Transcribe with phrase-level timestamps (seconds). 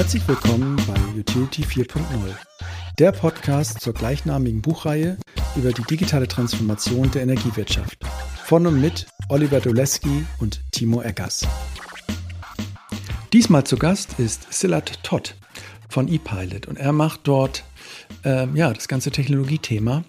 [0.00, 2.00] Herzlich willkommen bei Utility 4.0,
[2.98, 5.18] der Podcast zur gleichnamigen Buchreihe
[5.56, 7.98] über die digitale Transformation der Energiewirtschaft.
[8.46, 11.46] Von und mit Oliver Doleski und Timo Eggers.
[13.34, 15.34] Diesmal zu Gast ist Silat Todd
[15.90, 17.64] von ePilot und er macht dort
[18.24, 20.02] ähm, ja, das ganze Technologiethema.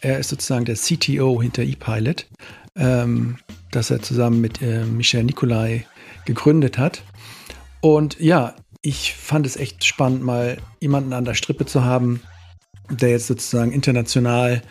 [0.00, 2.28] Er ist sozusagen der CTO hinter ePilot,
[2.76, 3.38] ähm,
[3.72, 5.86] das er zusammen mit äh, Michel Nicolai
[6.24, 7.02] gegründet hat.
[7.80, 8.54] Und ja,
[8.84, 12.20] ich fand es echt spannend, mal jemanden an der Strippe zu haben,
[12.90, 14.62] der jetzt sozusagen international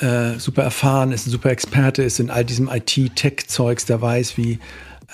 [0.00, 4.58] äh, super erfahren ist, ein super Experte ist in all diesem IT-Tech-Zeugs, der weiß, wie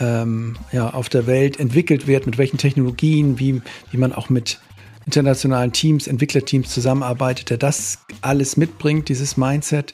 [0.01, 4.59] ähm, ja, auf der Welt entwickelt wird, mit welchen Technologien, wie, wie man auch mit
[5.05, 9.93] internationalen Teams, Entwicklerteams zusammenarbeitet, der das alles mitbringt, dieses Mindset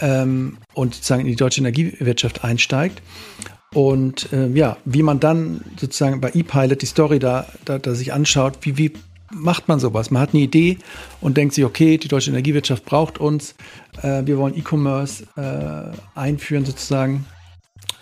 [0.00, 3.02] ähm, und sozusagen in die deutsche Energiewirtschaft einsteigt.
[3.74, 8.12] Und äh, ja, wie man dann sozusagen bei ePilot die Story da, da, da sich
[8.12, 8.92] anschaut, wie, wie
[9.32, 10.10] macht man sowas?
[10.10, 10.78] Man hat eine Idee
[11.20, 13.54] und denkt sich, okay, die deutsche Energiewirtschaft braucht uns,
[14.02, 17.24] äh, wir wollen E-Commerce äh, einführen sozusagen.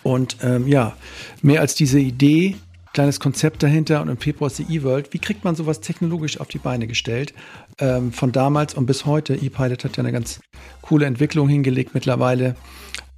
[0.02, 0.96] Und ähm, ja,
[1.42, 2.56] mehr als diese Idee,
[2.92, 5.12] kleines Konzept dahinter und im Februar ist die E-World.
[5.12, 7.32] Wie kriegt man sowas technologisch auf die Beine gestellt?
[7.78, 9.34] Ähm, von damals und bis heute.
[9.34, 10.40] ePilot hat ja eine ganz
[10.82, 12.56] coole Entwicklung hingelegt mittlerweile.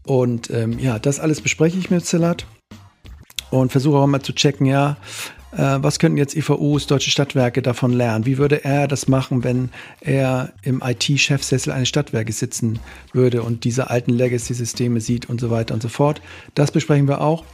[0.04, 2.46] Und ähm, ja, das alles bespreche ich mit Zillat
[3.50, 4.96] und versuche auch mal zu checken, ja,
[5.52, 8.26] äh, was könnten jetzt EVUs, deutsche Stadtwerke davon lernen?
[8.26, 9.68] Wie würde er das machen, wenn
[10.00, 12.78] er im IT-Chefsessel eines Stadtwerkes sitzen
[13.12, 16.22] würde und diese alten Legacy-Systeme sieht und so weiter und so fort?
[16.54, 17.44] Das besprechen wir auch.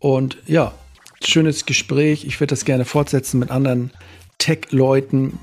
[0.00, 0.72] Und ja,
[1.24, 2.24] schönes Gespräch.
[2.24, 3.92] Ich würde das gerne fortsetzen mit anderen
[4.38, 5.38] Tech-Leuten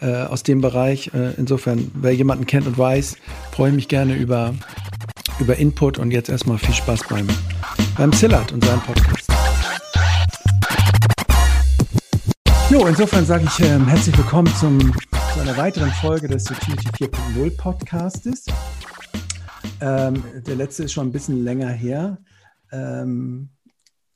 [0.00, 1.12] äh, aus dem Bereich.
[1.14, 3.16] Äh, insofern, wer jemanden kennt und weiß,
[3.52, 4.54] freue ich mich gerne über
[5.40, 7.26] über Input und jetzt erstmal viel Spaß beim,
[7.96, 9.30] beim Zillert und seinem Podcast.
[12.70, 14.78] Jo, insofern sage ich ähm, herzlich willkommen zum,
[15.32, 18.46] zu einer weiteren Folge des Utility 4.0 Podcastes.
[19.80, 22.18] Ähm, der letzte ist schon ein bisschen länger her,
[22.72, 23.50] ähm,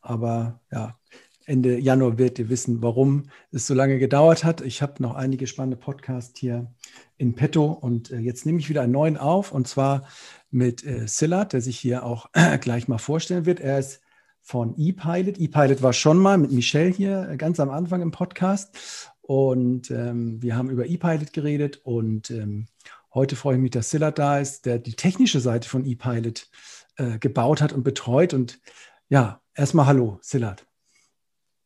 [0.00, 0.98] aber ja,
[1.44, 4.60] Ende Januar werdet ihr wissen, warum es so lange gedauert hat.
[4.60, 6.72] Ich habe noch einige spannende Podcasts hier
[7.16, 10.06] in petto und äh, jetzt nehme ich wieder einen neuen auf und zwar
[10.52, 13.60] mit äh, Szilard, der sich hier auch äh, gleich mal vorstellen wird.
[13.60, 14.00] Er ist
[14.40, 15.38] von ePilot.
[15.38, 20.42] ePilot war schon mal mit Michelle hier äh, ganz am Anfang im Podcast und ähm,
[20.42, 22.66] wir haben über ePilot geredet und ähm,
[23.14, 26.48] heute freue ich mich, dass Szilard da ist, der die technische Seite von ePilot
[26.96, 28.34] äh, gebaut hat und betreut.
[28.34, 28.60] Und
[29.08, 30.66] ja, erstmal hallo, Szilard.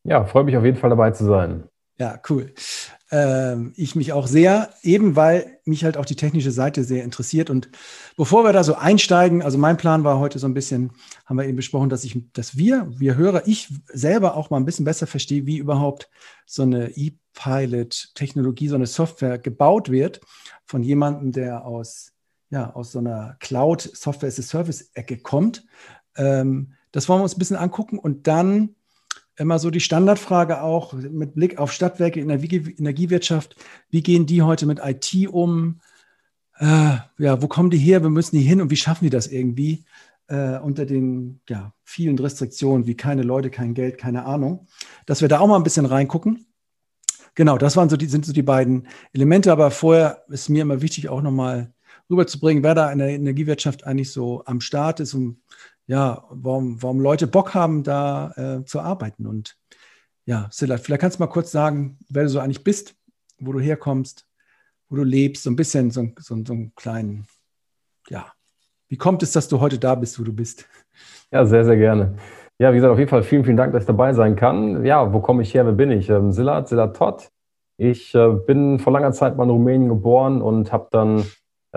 [0.03, 1.67] Ja, freue mich auf jeden Fall dabei zu sein.
[1.97, 2.53] Ja, cool
[3.09, 7.49] ich mich auch sehr, eben weil mich halt auch die technische Seite sehr interessiert.
[7.49, 7.69] Und
[8.17, 10.91] bevor wir da so einsteigen, also mein Plan war heute so ein bisschen,
[11.25, 14.65] haben wir eben besprochen, dass ich, dass wir, wir Hörer, ich selber auch mal ein
[14.65, 16.09] bisschen besser verstehe, wie überhaupt
[16.45, 20.19] so eine E-Pilot-Technologie, so eine Software gebaut wird
[20.65, 22.11] von jemandem, der aus,
[22.49, 25.65] ja, aus so einer Cloud Software as a Service Ecke kommt.
[26.17, 28.75] Ähm, das wollen wir uns ein bisschen angucken und dann
[29.37, 33.55] immer so die Standardfrage auch mit Blick auf Stadtwerke in der Energiewirtschaft.
[33.89, 35.79] Wie gehen die heute mit IT um?
[36.57, 38.01] Äh, ja, wo kommen die her?
[38.01, 39.85] Wir müssen die hin und wie schaffen die das irgendwie
[40.27, 44.67] äh, unter den ja, vielen Restriktionen wie keine Leute, kein Geld, keine Ahnung,
[45.05, 46.47] dass wir da auch mal ein bisschen reingucken.
[47.35, 49.51] Genau, das waren so die, sind so die beiden Elemente.
[49.51, 51.71] Aber vorher ist mir immer wichtig, auch nochmal
[52.09, 55.41] rüberzubringen, wer da in der Energiewirtschaft eigentlich so am Start ist und
[55.87, 59.25] ja, warum, warum Leute Bock haben, da äh, zu arbeiten.
[59.25, 59.57] Und
[60.25, 62.95] ja, Silat, vielleicht kannst du mal kurz sagen, wer du so eigentlich bist,
[63.39, 64.27] wo du herkommst,
[64.89, 67.27] wo du lebst, so ein bisschen, so, so, so einen kleinen,
[68.09, 68.31] ja,
[68.89, 70.67] wie kommt es, dass du heute da bist, wo du bist?
[71.29, 72.15] Ja, sehr, sehr gerne.
[72.57, 74.85] Ja, wie gesagt, auf jeden Fall vielen, vielen Dank, dass ich dabei sein kann.
[74.85, 76.09] Ja, wo komme ich her, wer bin ich?
[76.09, 77.29] Ähm, Silat, Silat Todd.
[77.77, 81.23] Ich äh, bin vor langer Zeit mal in Rumänien geboren und habe dann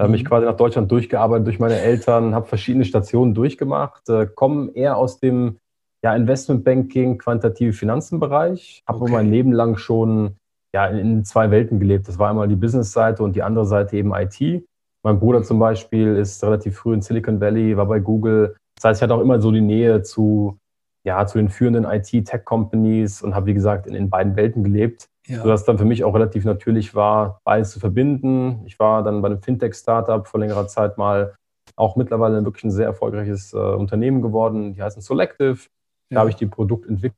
[0.01, 0.29] äh, mich mhm.
[0.29, 5.21] quasi nach Deutschland durchgearbeitet durch meine Eltern, habe verschiedene Stationen durchgemacht, äh, komme eher aus
[5.21, 5.59] dem
[6.03, 9.13] ja, Investmentbanking, quantitative Finanzenbereich, habe okay.
[9.13, 10.37] mein Leben lang schon
[10.75, 12.09] ja, in, in, zwei Welten gelebt.
[12.09, 14.65] Das war einmal die Business-Seite und die andere Seite eben IT.
[15.03, 18.57] Mein Bruder zum Beispiel ist relativ früh in Silicon Valley, war bei Google.
[18.77, 20.59] Das heißt, ich hatte auch immer so die Nähe zu,
[21.05, 25.43] ja, zu den führenden IT-Tech-Companies und habe, wie gesagt, in, in beiden Welten gelebt ja.
[25.43, 28.63] sodass dann für mich auch relativ natürlich war, beides zu verbinden.
[28.67, 31.35] Ich war dann bei einem Fintech-Startup vor längerer Zeit mal
[31.77, 34.75] auch mittlerweile wirklich ein sehr erfolgreiches äh, Unternehmen geworden.
[34.75, 35.69] Die heißen Selective.
[36.11, 36.21] Da ja.
[36.21, 37.15] habe ich die Produktentwicklung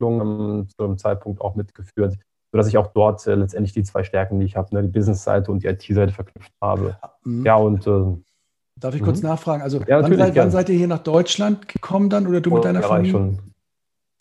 [0.00, 2.18] ähm, zu einem Zeitpunkt auch mitgeführt,
[2.50, 5.52] sodass ich auch dort äh, letztendlich die zwei Stärken, die ich habe, ne, die Business-Seite
[5.52, 6.96] und die IT-Seite verknüpft habe.
[7.24, 7.46] Mhm.
[7.46, 8.16] Ja, und äh,
[8.80, 9.28] Darf ich kurz mhm.
[9.28, 9.62] nachfragen?
[9.62, 12.54] Also, ja, wann, seid, wann, seid, ihr hier nach Deutschland gekommen dann oder du oh,
[12.54, 13.12] mit deiner Familie?
[13.12, 13.51] Schon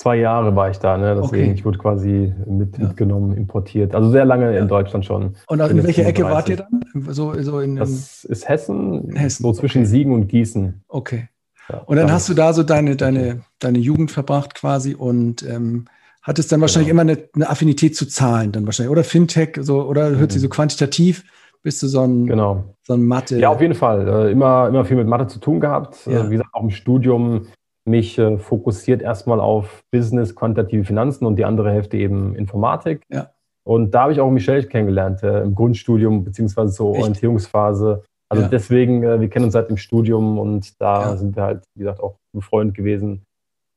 [0.02, 1.16] Zwei Jahre war ich da, ne?
[1.22, 1.54] deswegen okay.
[1.54, 2.86] ich wurde quasi mit, ja.
[2.86, 3.94] mitgenommen, importiert.
[3.94, 4.60] Also sehr lange ja.
[4.60, 5.36] in Deutschland schon.
[5.46, 6.82] Und in welcher Ecke wart ihr dann?
[7.14, 9.44] So, so in, das ist Hessen, Hessen.
[9.44, 9.90] so zwischen okay.
[9.92, 10.82] Siegen und Gießen.
[10.88, 11.28] Okay.
[11.70, 15.86] Ja, und dann hast du da so deine, deine, deine Jugend verbracht quasi und ähm,
[16.24, 17.04] hattest dann wahrscheinlich genau.
[17.04, 18.92] immer eine, eine, Affinität zu Zahlen dann wahrscheinlich.
[18.92, 20.18] Oder Fintech, so, oder mhm.
[20.18, 21.26] hört sich so quantitativ,
[21.62, 22.74] bist du so ein, genau.
[22.82, 23.38] so ein Mathe.
[23.38, 24.08] Ja, auf jeden Fall.
[24.08, 26.08] Äh, immer, immer viel mit Mathe zu tun gehabt.
[26.08, 26.22] Ja.
[26.22, 27.46] Äh, wie gesagt, auch im Studium
[27.88, 33.02] mich äh, fokussiert erstmal auf Business, quantitative Finanzen und die andere Hälfte eben Informatik.
[33.10, 33.32] Ja.
[33.64, 37.02] Und da habe ich auch Michelle kennengelernt, äh, im Grundstudium, beziehungsweise zur Echt?
[37.02, 38.04] Orientierungsphase.
[38.30, 38.50] Also ja.
[38.50, 41.18] deswegen, äh, wir kennen uns seit dem Studium und da ja.
[41.18, 43.24] sind wir halt, wie gesagt, auch befreundet gewesen,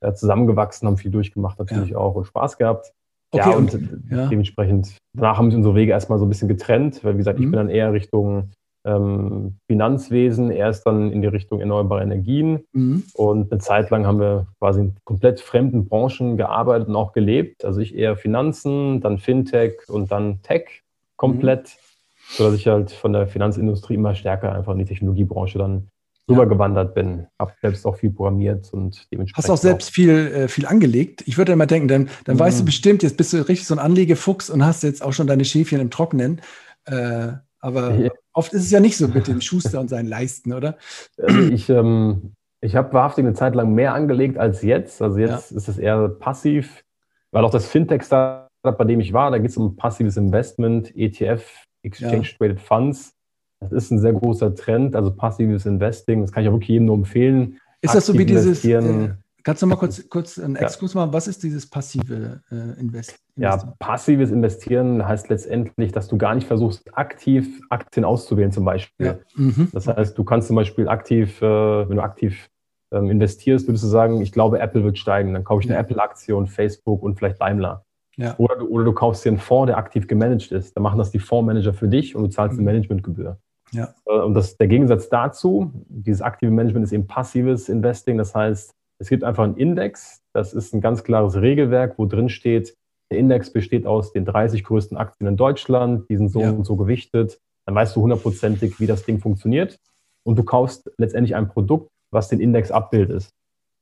[0.00, 2.92] äh, zusammengewachsen, haben viel durchgemacht natürlich auch und Spaß gehabt.
[3.32, 7.02] Okay, ja, und, und dementsprechend, danach haben sich unsere Wege erstmal so ein bisschen getrennt,
[7.02, 7.44] weil wie gesagt, mhm.
[7.46, 8.50] ich bin dann eher Richtung
[8.84, 12.64] ähm, Finanzwesen, erst dann in die Richtung erneuerbare Energien.
[12.72, 13.04] Mhm.
[13.14, 17.64] Und eine Zeit lang haben wir quasi in komplett fremden Branchen gearbeitet und auch gelebt.
[17.64, 20.82] Also ich eher Finanzen, dann Fintech und dann Tech
[21.16, 22.34] komplett, mhm.
[22.36, 25.88] sodass ich halt von der Finanzindustrie immer stärker einfach in die Technologiebranche dann
[26.28, 27.26] rübergewandert bin.
[27.38, 29.44] Habe selbst auch viel programmiert und dementsprechend.
[29.44, 31.22] Hast auch selbst auch viel, äh, viel angelegt.
[31.26, 32.40] Ich würde immer denken, dann, dann mhm.
[32.40, 35.26] weißt du bestimmt, jetzt bist du richtig so ein Anlegefuchs und hast jetzt auch schon
[35.26, 36.40] deine Schäfchen im Trockenen.
[36.86, 38.10] Äh, aber ja.
[38.34, 40.76] Oft ist es ja nicht so mit dem Schuster und seinen Leisten, oder?
[41.16, 42.34] Also ich ähm,
[42.64, 45.02] ich habe wahrhaftig eine Zeit lang mehr angelegt als jetzt.
[45.02, 45.56] Also jetzt ja.
[45.56, 46.82] ist es eher passiv,
[47.30, 48.48] weil auch das Fintech-Startup,
[48.78, 51.44] bei dem ich war, da geht es um passives Investment, ETF,
[51.82, 52.64] Exchange Traded ja.
[52.64, 53.12] Funds.
[53.60, 56.22] Das ist ein sehr großer Trend, also passives Investing.
[56.22, 57.58] Das kann ich auch wirklich jedem nur empfehlen.
[57.82, 59.10] Ist das so wie dieses, äh,
[59.44, 61.12] Kannst du mal kurz, kurz einen Exkurs machen?
[61.12, 66.46] Was ist dieses passive äh, Invest Ja, passives Investieren heißt letztendlich, dass du gar nicht
[66.46, 69.06] versuchst, aktiv Aktien auszuwählen, zum Beispiel.
[69.06, 69.16] Ja.
[69.36, 69.68] Mhm.
[69.72, 72.48] Das heißt, du kannst zum Beispiel aktiv, äh, wenn du aktiv
[72.90, 75.34] ähm, investierst, würdest du sagen, ich glaube, Apple wird steigen.
[75.34, 77.84] Dann kaufe ich eine Apple-Aktie und Facebook und vielleicht Daimler.
[78.16, 78.34] Ja.
[78.38, 80.74] Oder, du, oder du kaufst dir einen Fonds, der aktiv gemanagt ist.
[80.76, 82.60] Dann machen das die Fondsmanager für dich und du zahlst mhm.
[82.60, 83.38] eine Managementgebühr.
[83.72, 83.94] Ja.
[84.06, 88.16] Äh, und das, der Gegensatz dazu, dieses aktive Management ist eben passives Investing.
[88.16, 92.28] Das heißt, es gibt einfach einen Index, das ist ein ganz klares Regelwerk, wo drin
[92.28, 92.76] steht,
[93.10, 96.50] der Index besteht aus den 30 größten Aktien in Deutschland, die sind so ja.
[96.50, 97.38] und so gewichtet.
[97.66, 99.78] Dann weißt du hundertprozentig, wie das Ding funktioniert.
[100.24, 103.30] Und du kaufst letztendlich ein Produkt, was den Index abbildet.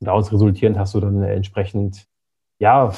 [0.00, 2.06] Und daraus resultierend hast du dann entsprechend
[2.62, 2.92] ja,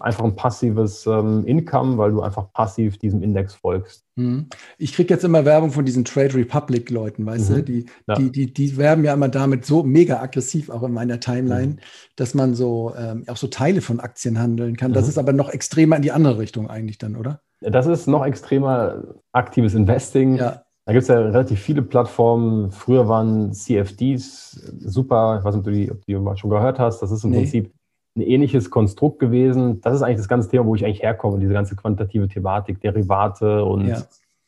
[0.00, 4.04] einfach ein passives ähm, Income, weil du einfach passiv diesem Index folgst.
[4.16, 4.48] Mhm.
[4.76, 7.54] Ich kriege jetzt immer Werbung von diesen Trade Republic-Leuten, weißt mhm.
[7.54, 7.62] du?
[7.62, 8.16] Die, ja.
[8.16, 11.78] die, die, die werben ja immer damit so mega aggressiv, auch in meiner Timeline, mhm.
[12.16, 14.92] dass man so ähm, auch so Teile von Aktien handeln kann.
[14.92, 15.08] Das mhm.
[15.08, 17.40] ist aber noch extremer in die andere Richtung eigentlich dann, oder?
[17.62, 20.36] Das ist noch extremer aktives Investing.
[20.36, 20.64] Ja.
[20.84, 22.72] Da gibt es ja relativ viele Plattformen.
[22.72, 26.78] Früher waren CFDs super, ich weiß nicht, ob du die, ob die mal schon gehört
[26.78, 27.00] hast.
[27.00, 27.38] Das ist im nee.
[27.38, 27.72] Prinzip
[28.18, 29.80] ein ähnliches Konstrukt gewesen.
[29.80, 33.64] Das ist eigentlich das ganze Thema, wo ich eigentlich herkomme, diese ganze quantitative Thematik, Derivate
[33.64, 34.02] und ja.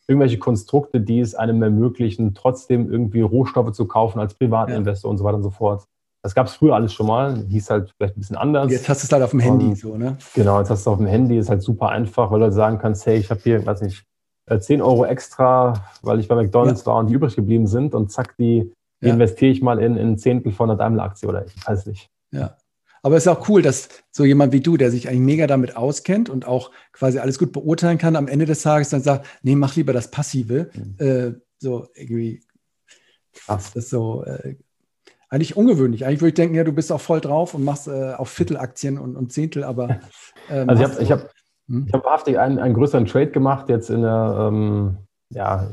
[0.06, 5.11] irgendwelche Konstrukte, die es einem ermöglichen, trotzdem irgendwie Rohstoffe zu kaufen als Privatinvestor ja.
[5.12, 5.84] und so weiter und so fort.
[6.22, 8.70] Das gab es früher alles schon mal, hieß halt vielleicht ein bisschen anders.
[8.70, 10.19] Jetzt hast du es halt auf dem Handy und, so, ne?
[10.34, 12.78] Genau, jetzt hast du es auf dem Handy, ist halt super einfach, weil du sagen
[12.78, 14.05] kannst, hey, ich habe hier, weiß nicht,
[14.58, 16.87] 10 äh, Euro extra, weil ich bei McDonalds ja.
[16.87, 18.70] war und die übrig geblieben sind und zack, die,
[19.02, 22.11] die investiere ich mal in, in ein Zehntel von einer Daimler-Aktie oder ich weiß nicht.
[22.32, 22.56] Ja.
[23.02, 25.76] Aber es ist auch cool, dass so jemand wie du, der sich eigentlich mega damit
[25.76, 29.56] auskennt und auch quasi alles gut beurteilen kann, am Ende des Tages dann sagt, nee,
[29.56, 30.70] mach lieber das Passive.
[30.74, 30.94] Mhm.
[30.98, 32.43] Äh, so irgendwie,
[33.32, 34.56] krass, das ist so äh,
[35.31, 36.05] eigentlich ungewöhnlich.
[36.05, 38.98] Eigentlich würde ich denken, ja, du bist auch voll drauf und machst äh, auch Viertelaktien
[38.98, 40.01] und, und Zehntel, aber.
[40.48, 41.31] Ähm, also ich habe ich hab,
[41.69, 41.84] hm?
[41.86, 44.96] ich hab wahrhaftig einen, einen größeren Trade gemacht jetzt in der ähm,
[45.29, 45.69] ja,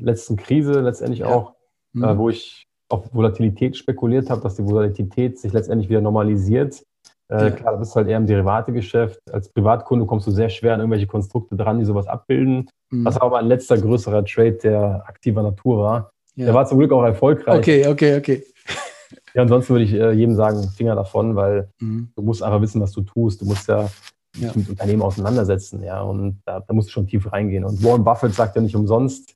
[0.00, 1.26] letzten Krise letztendlich ja.
[1.26, 1.54] auch,
[1.92, 2.02] hm.
[2.02, 6.82] äh, wo ich auf Volatilität spekuliert habe, dass die Volatilität sich letztendlich wieder normalisiert.
[7.28, 7.50] Äh, ja.
[7.50, 9.20] Klar, du bist halt eher im Derivategeschäft.
[9.32, 12.68] Als Privatkunde kommst du sehr schwer an irgendwelche Konstrukte dran, die sowas abbilden.
[12.90, 13.04] Mhm.
[13.04, 16.10] Das war aber ein letzter größerer Trade, der aktiver Natur war.
[16.34, 16.46] Ja.
[16.46, 17.58] Der war zum Glück auch erfolgreich.
[17.58, 18.44] Okay, okay, okay.
[19.34, 22.10] Ja, ansonsten würde ich äh, jedem sagen, Finger davon, weil mhm.
[22.14, 23.40] du musst einfach wissen, was du tust.
[23.40, 23.88] Du musst ja,
[24.36, 24.50] ja.
[24.54, 27.64] mit Unternehmen auseinandersetzen, ja, und da, da musst du schon tief reingehen.
[27.64, 29.34] Und Warren Buffett sagt ja nicht umsonst,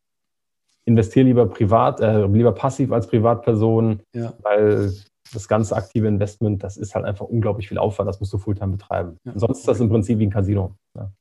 [0.86, 4.32] investiere lieber privat, äh, lieber passiv als Privatperson, ja.
[4.42, 4.92] weil
[5.32, 8.72] das ganze aktive Investment, das ist halt einfach unglaublich viel Aufwand, das musst du Fulltime
[8.72, 9.18] betreiben.
[9.24, 9.32] Ja.
[9.34, 10.76] Sonst ist das im Prinzip wie ein Casino.
[10.94, 11.12] Ja.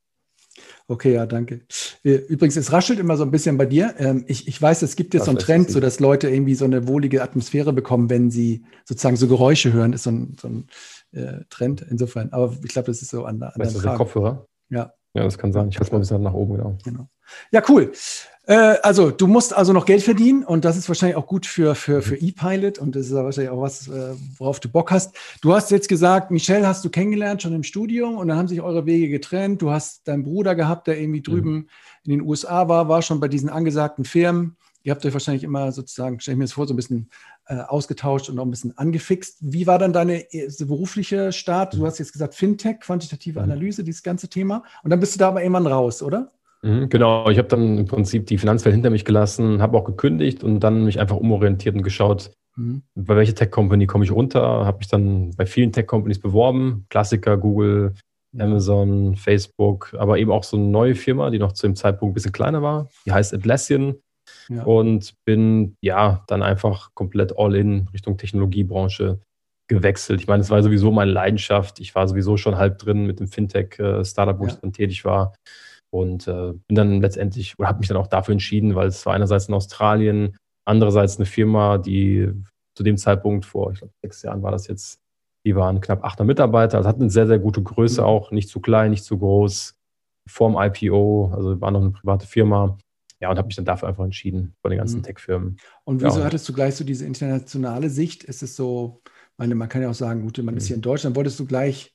[0.88, 1.62] Okay, ja, danke.
[2.04, 3.96] Äh, übrigens, es raschelt immer so ein bisschen bei dir.
[3.98, 6.66] Ähm, ich, ich weiß, es gibt jetzt so einen Trend, so dass Leute irgendwie so
[6.66, 10.68] eine wohlige Atmosphäre bekommen, wenn sie sozusagen so Geräusche hören, ist so ein, so ein
[11.12, 12.32] äh, Trend insofern.
[12.32, 14.46] Aber ich glaube, das ist so an, an weißt du, Kopfhörer?
[14.70, 14.94] Ja.
[15.16, 15.70] Ja, das kann sein.
[15.70, 16.78] Ich halte es mal ein bisschen nach oben, genau.
[16.84, 17.08] genau.
[17.52, 17.92] Ja, cool.
[18.48, 21.74] Äh, also, du musst also noch Geld verdienen und das ist wahrscheinlich auch gut für,
[21.76, 22.28] für, für mhm.
[22.30, 25.16] ePilot und das ist wahrscheinlich auch was, äh, worauf du Bock hast.
[25.42, 28.62] Du hast jetzt gesagt, Michelle hast du kennengelernt schon im Studium und dann haben sich
[28.62, 29.62] eure Wege getrennt.
[29.62, 31.68] Du hast deinen Bruder gehabt, der irgendwie drüben mhm.
[32.04, 34.58] in den USA war, war schon bei diesen angesagten Firmen.
[34.84, 37.10] Ihr habt euch wahrscheinlich immer sozusagen, stelle ich mir das vor, so ein bisschen
[37.48, 39.38] äh, ausgetauscht und auch ein bisschen angefixt.
[39.42, 40.28] Wie war dann deine
[40.60, 41.74] berufliche Start?
[41.74, 43.46] Du hast jetzt gesagt Fintech, quantitative mhm.
[43.46, 44.64] Analyse, dieses ganze Thema.
[44.84, 46.32] Und dann bist du da aber irgendwann raus, oder?
[46.66, 50.44] Mhm, genau, ich habe dann im Prinzip die Finanzwelt hinter mich gelassen, habe auch gekündigt
[50.44, 52.82] und dann mich einfach umorientiert und geschaut, mhm.
[52.96, 54.42] bei welcher Tech-Company komme ich runter.
[54.42, 57.94] Habe mich dann bei vielen Tech-Companies beworben, Klassiker, Google,
[58.38, 62.16] Amazon, Facebook, aber eben auch so eine neue Firma, die noch zu dem Zeitpunkt ein
[62.16, 62.90] bisschen kleiner war.
[63.06, 63.96] Die heißt Atlassian.
[64.50, 64.64] Ja.
[64.64, 69.20] Und bin ja dann einfach komplett all in Richtung Technologiebranche
[69.68, 70.20] gewechselt.
[70.20, 71.80] Ich meine, es war sowieso meine Leidenschaft.
[71.80, 74.50] Ich war sowieso schon halb drin mit dem Fintech-Startup, wo ja.
[74.50, 75.34] ich dann tätig war.
[75.96, 79.14] Und äh, bin dann letztendlich, oder habe mich dann auch dafür entschieden, weil es war
[79.14, 80.36] einerseits in Australien,
[80.66, 82.34] andererseits eine Firma, die
[82.76, 85.00] zu dem Zeitpunkt vor, ich glaube, sechs Jahren war das jetzt,
[85.46, 88.08] die waren knapp 800 Mitarbeiter, also hatten eine sehr, sehr gute Größe mhm.
[88.08, 89.76] auch, nicht zu klein, nicht zu groß,
[90.28, 92.78] vorm IPO, also war noch eine private Firma.
[93.22, 95.04] Ja, und habe mich dann dafür einfach entschieden, von den ganzen mhm.
[95.04, 95.58] Tech-Firmen.
[95.86, 98.26] Und wieso ja, hattest du gleich so diese internationale Sicht?
[98.26, 99.02] Ist es so,
[99.38, 100.58] meine, man kann ja auch sagen, gut, man mhm.
[100.58, 101.95] ist hier in Deutschland, wolltest du gleich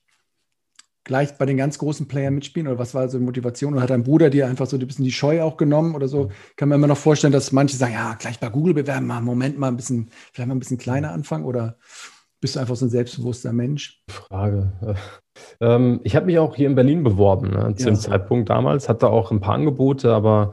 [1.03, 2.67] gleich bei den ganz großen Playern mitspielen?
[2.67, 3.73] Oder was war so die Motivation?
[3.73, 6.29] Oder hat dein Bruder dir einfach so ein bisschen die Scheu auch genommen oder so?
[6.55, 9.57] Kann man immer noch vorstellen, dass manche sagen, ja, gleich bei Google bewerben, mal Moment
[9.57, 11.77] mal ein bisschen, vielleicht mal ein bisschen kleiner anfangen oder
[12.39, 14.03] bist du einfach so ein selbstbewusster Mensch?
[14.09, 14.73] Frage.
[15.59, 17.91] Ähm, ich habe mich auch hier in Berlin beworben, ne, zu ja.
[17.91, 20.51] dem Zeitpunkt damals, hatte auch ein paar Angebote, aber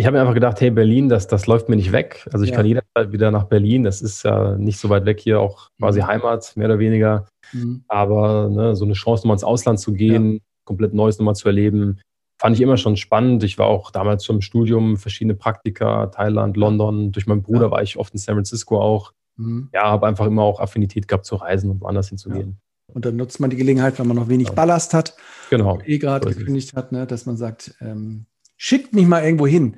[0.00, 2.26] ich habe mir einfach gedacht, hey, Berlin, das, das läuft mir nicht weg.
[2.32, 2.56] Also ich ja.
[2.56, 3.84] kann jederzeit wieder nach Berlin.
[3.84, 6.06] Das ist ja nicht so weit weg hier, auch quasi mhm.
[6.06, 7.26] Heimat, mehr oder weniger.
[7.52, 7.84] Mhm.
[7.86, 10.38] Aber ne, so eine Chance, nochmal ins Ausland zu gehen, ja.
[10.64, 12.00] komplett Neues nochmal zu erleben,
[12.40, 13.44] fand ich immer schon spannend.
[13.44, 17.12] Ich war auch damals schon im Studium, verschiedene Praktika, Thailand, London.
[17.12, 17.70] Durch meinen Bruder ja.
[17.70, 19.12] war ich oft in San Francisco auch.
[19.36, 19.68] Mhm.
[19.74, 22.58] Ja, habe einfach immer auch Affinität gehabt zu reisen und woanders hinzugehen.
[22.94, 25.14] Und dann nutzt man die Gelegenheit, wenn man noch wenig Ballast hat,
[25.50, 25.78] genau.
[25.84, 28.24] eh gerade gekündigt hat, ne, dass man sagt, ähm,
[28.62, 29.76] schickt mich mal irgendwo hin.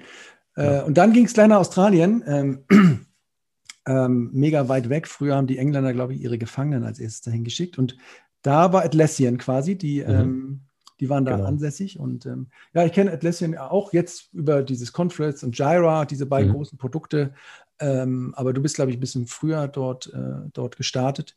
[0.56, 2.24] Äh, und dann ging es gleich nach Australien.
[2.26, 2.64] Ähm,
[3.86, 5.06] ähm, mega weit weg.
[5.06, 7.78] Früher haben die Engländer, glaube ich, ihre Gefangenen als erstes dahin geschickt.
[7.78, 7.96] Und
[8.42, 10.10] da war Atlassian quasi, die, mhm.
[10.10, 10.60] ähm,
[10.98, 11.46] die waren da genau.
[11.46, 12.00] ansässig.
[12.00, 16.50] Und ähm, ja, ich kenne Atlassian auch jetzt über dieses Confluence und Jira, diese beiden
[16.50, 16.54] mhm.
[16.56, 17.34] großen Produkte.
[17.78, 21.36] Ähm, aber du bist, glaube ich, ein bisschen früher dort, äh, dort gestartet.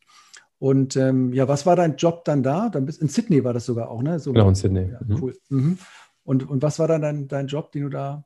[0.58, 2.70] Und ähm, ja, was war dein Job dann da?
[2.70, 4.18] Dann bist, in Sydney war das sogar auch, ne?
[4.18, 4.90] So, genau, in Sydney.
[4.90, 5.22] Ja, mhm.
[5.22, 5.36] Cool.
[5.48, 5.78] Mhm.
[6.26, 8.24] Und, und was war dann dein, dein Job, den du da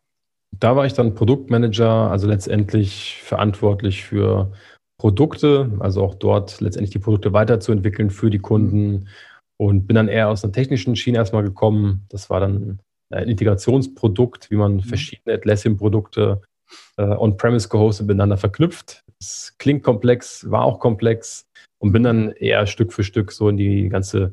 [0.59, 4.53] da war ich dann Produktmanager, also letztendlich verantwortlich für
[4.99, 9.09] Produkte, also auch dort letztendlich die Produkte weiterzuentwickeln für die Kunden
[9.57, 12.05] und bin dann eher aus einer technischen Schiene erstmal gekommen.
[12.09, 12.81] Das war dann
[13.11, 14.83] ein Integrationsprodukt, wie man mhm.
[14.83, 16.43] verschiedene Atlassian-Produkte
[16.97, 19.03] äh, on-premise gehostet miteinander verknüpft.
[19.19, 21.47] Es klingt komplex, war auch komplex
[21.79, 24.33] und bin dann eher Stück für Stück so in die ganze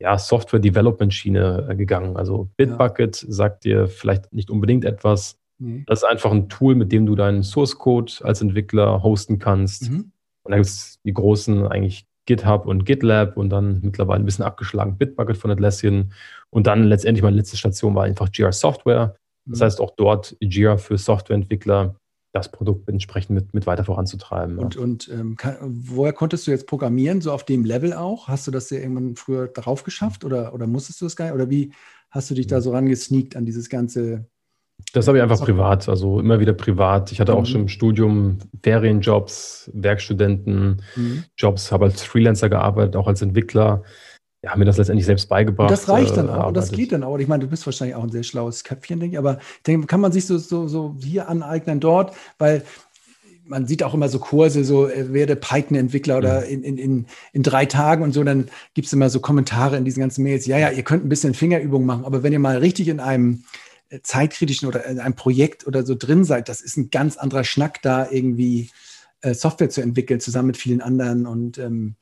[0.00, 2.16] ja, Software-Development-Schiene äh, gegangen.
[2.16, 3.30] Also Bitbucket ja.
[3.30, 5.36] sagt dir vielleicht nicht unbedingt etwas.
[5.58, 5.84] Mhm.
[5.86, 9.90] Das ist einfach ein Tool, mit dem du deinen Source Code als Entwickler hosten kannst.
[9.90, 10.12] Mhm.
[10.42, 14.44] Und da gibt es die großen eigentlich GitHub und GitLab und dann mittlerweile ein bisschen
[14.44, 16.12] abgeschlagen Bitbucket von Atlassian.
[16.48, 19.16] Und dann letztendlich meine letzte Station war einfach Jira Software.
[19.46, 19.64] Das mhm.
[19.64, 21.96] heißt auch dort Jira für Softwareentwickler
[22.32, 24.58] das Produkt entsprechend mit, mit weiter voranzutreiben.
[24.58, 24.80] Und, ja.
[24.80, 28.28] und ähm, kann, woher konntest du jetzt programmieren, so auf dem Level auch?
[28.28, 31.34] Hast du das ja irgendwann früher drauf geschafft oder, oder musstest du das gar nicht?
[31.34, 31.72] Oder wie
[32.10, 32.62] hast du dich da mhm.
[32.62, 34.26] so rangesneakt an dieses ganze
[34.92, 37.12] das habe ich einfach privat, also immer wieder privat.
[37.12, 37.46] Ich hatte auch mhm.
[37.46, 40.80] schon im Studium Ferienjobs, Werkstudentenjobs,
[41.36, 41.70] mhm.
[41.70, 43.82] habe als Freelancer gearbeitet, auch als Entwickler.
[44.42, 45.70] Ja, mir das letztendlich selbst beigebracht.
[45.70, 47.18] Und das reicht dann äh, auch, und das geht dann auch.
[47.18, 49.86] Ich meine, du bist wahrscheinlich auch ein sehr schlaues Köpfchen, denke ich, aber ich denke,
[49.86, 52.62] kann man sich so, so, so hier aneignen dort, weil
[53.44, 56.46] man sieht auch immer so Kurse, so äh, werde Python-Entwickler oder mhm.
[56.46, 59.84] in, in, in, in drei Tagen und so, dann gibt es immer so Kommentare in
[59.84, 60.46] diesen ganzen Mails.
[60.46, 63.44] Ja, ja, ihr könnt ein bisschen Fingerübung machen, aber wenn ihr mal richtig in einem
[64.02, 67.82] zeitkritischen oder in einem Projekt oder so drin seid, das ist ein ganz anderer Schnack,
[67.82, 68.70] da irgendwie
[69.20, 71.96] äh, Software zu entwickeln, zusammen mit vielen anderen und ähm,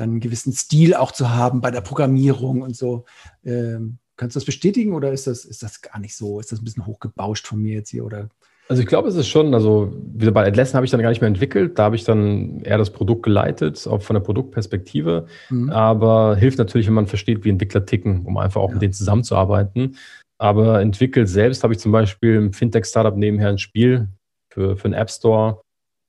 [0.00, 3.04] dann einen gewissen Stil auch zu haben bei der Programmierung und so.
[3.44, 6.40] Ähm, kannst du das bestätigen oder ist das, ist das gar nicht so?
[6.40, 8.28] Ist das ein bisschen hochgebauscht von mir jetzt hier oder?
[8.68, 11.20] Also ich glaube, es ist schon, also wieder bei Atlassian habe ich dann gar nicht
[11.20, 15.70] mehr entwickelt, da habe ich dann eher das Produkt geleitet, auch von der Produktperspektive, mhm.
[15.70, 18.74] aber hilft natürlich, wenn man versteht, wie Entwickler ticken, um einfach auch ja.
[18.74, 19.96] mit denen zusammenzuarbeiten.
[20.38, 24.08] Aber entwickelt selbst habe ich zum Beispiel im Fintech-Startup nebenher ein Spiel
[24.50, 25.60] für, für einen App Store.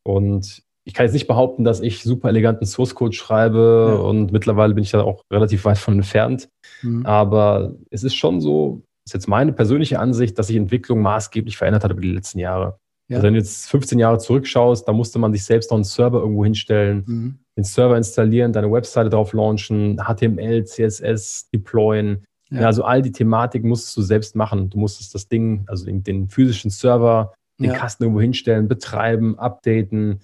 [0.03, 4.01] Und ich kann jetzt nicht behaupten, dass ich super eleganten Source Code schreibe ja.
[4.01, 6.49] und mittlerweile bin ich da auch relativ weit von entfernt.
[6.81, 7.05] Mhm.
[7.05, 11.83] Aber es ist schon so, ist jetzt meine persönliche Ansicht, dass sich Entwicklung maßgeblich verändert
[11.83, 12.77] hat über die letzten Jahre.
[13.07, 13.17] Ja.
[13.17, 16.19] Also wenn du jetzt 15 Jahre zurückschaust, da musste man sich selbst noch einen Server
[16.19, 17.39] irgendwo hinstellen, mhm.
[17.57, 22.23] den Server installieren, deine Webseite drauf launchen, HTML, CSS deployen.
[22.49, 22.65] Ja.
[22.65, 24.69] also all die Thematik musstest du selbst machen.
[24.69, 27.73] Du musstest das Ding, also den, den physischen Server, den.
[27.73, 30.19] Kasten irgendwo hinstellen, betreiben, updaten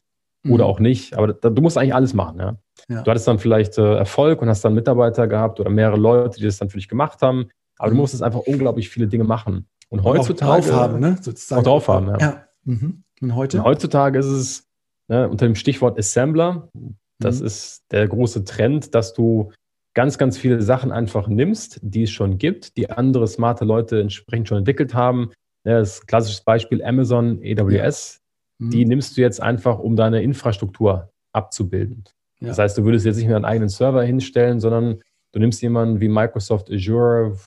[0.47, 0.53] mhm.
[0.53, 1.17] oder auch nicht.
[1.17, 2.39] Aber da, du musst eigentlich alles machen.
[2.39, 2.57] Ja?
[2.89, 3.03] ja.
[3.03, 6.45] Du hattest dann vielleicht äh, Erfolg und hast dann Mitarbeiter gehabt oder mehrere Leute, die
[6.45, 7.49] das dann für dich gemacht haben.
[7.77, 7.95] Aber mhm.
[7.95, 9.67] du musstest einfach unglaublich viele Dinge machen.
[9.89, 10.51] Und heutzutage.
[10.51, 11.17] Auch drauf haben, ne?
[11.21, 11.59] Sozusagen.
[11.59, 12.17] Auch drauf haben, ja.
[12.19, 12.43] ja.
[12.63, 13.03] Mhm.
[13.21, 13.57] Und heute?
[13.57, 14.67] Und heutzutage ist es
[15.07, 16.69] ne, unter dem Stichwort Assembler.
[17.19, 17.47] Das mhm.
[17.47, 19.51] ist der große Trend, dass du
[19.93, 24.47] ganz, ganz viele Sachen einfach nimmst, die es schon gibt, die andere smarte Leute entsprechend
[24.47, 25.31] schon entwickelt haben.
[25.63, 28.21] Ja, das klassische Beispiel Amazon, AWS.
[28.59, 28.69] Mhm.
[28.71, 32.03] Die nimmst du jetzt einfach, um deine Infrastruktur abzubilden.
[32.39, 32.49] Ja.
[32.49, 35.01] Das heißt, du würdest jetzt nicht mehr einen eigenen Server hinstellen, sondern
[35.33, 37.37] du nimmst jemanden wie Microsoft Azure,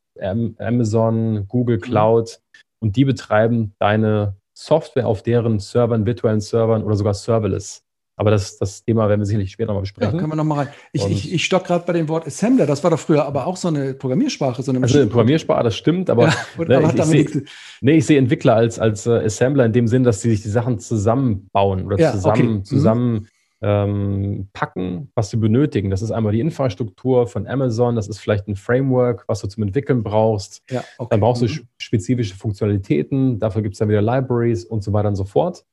[0.58, 1.82] Amazon, Google mhm.
[1.82, 2.40] Cloud
[2.80, 7.84] und die betreiben deine Software auf deren Servern, virtuellen Servern oder sogar Serverless.
[8.20, 10.12] Aber das, das Thema werden wir sicherlich später mal besprechen.
[10.12, 10.74] Ja, können wir nochmal rein.
[10.92, 12.66] Ich, ich, ich stock gerade bei dem Wort Assembler.
[12.66, 14.62] Das war doch früher aber auch so eine Programmiersprache.
[14.62, 16.34] So eine, also eine Programmiersprache, das stimmt, aber, ja,
[16.68, 17.44] ne, aber ich, ich sehe
[17.80, 20.78] nee, seh Entwickler als, als äh, Assembler in dem Sinn, dass sie sich die Sachen
[20.78, 22.46] zusammenbauen oder ja, zusammen, okay.
[22.46, 22.64] Mhm.
[22.66, 23.28] zusammen
[23.62, 25.88] ähm, packen, was sie benötigen.
[25.88, 29.62] Das ist einmal die Infrastruktur von Amazon, das ist vielleicht ein Framework, was du zum
[29.62, 30.60] Entwickeln brauchst.
[30.68, 31.08] Ja, okay.
[31.12, 31.66] Dann brauchst du mhm.
[31.78, 35.64] spezifische Funktionalitäten, dafür gibt es dann wieder Libraries und so weiter und so fort.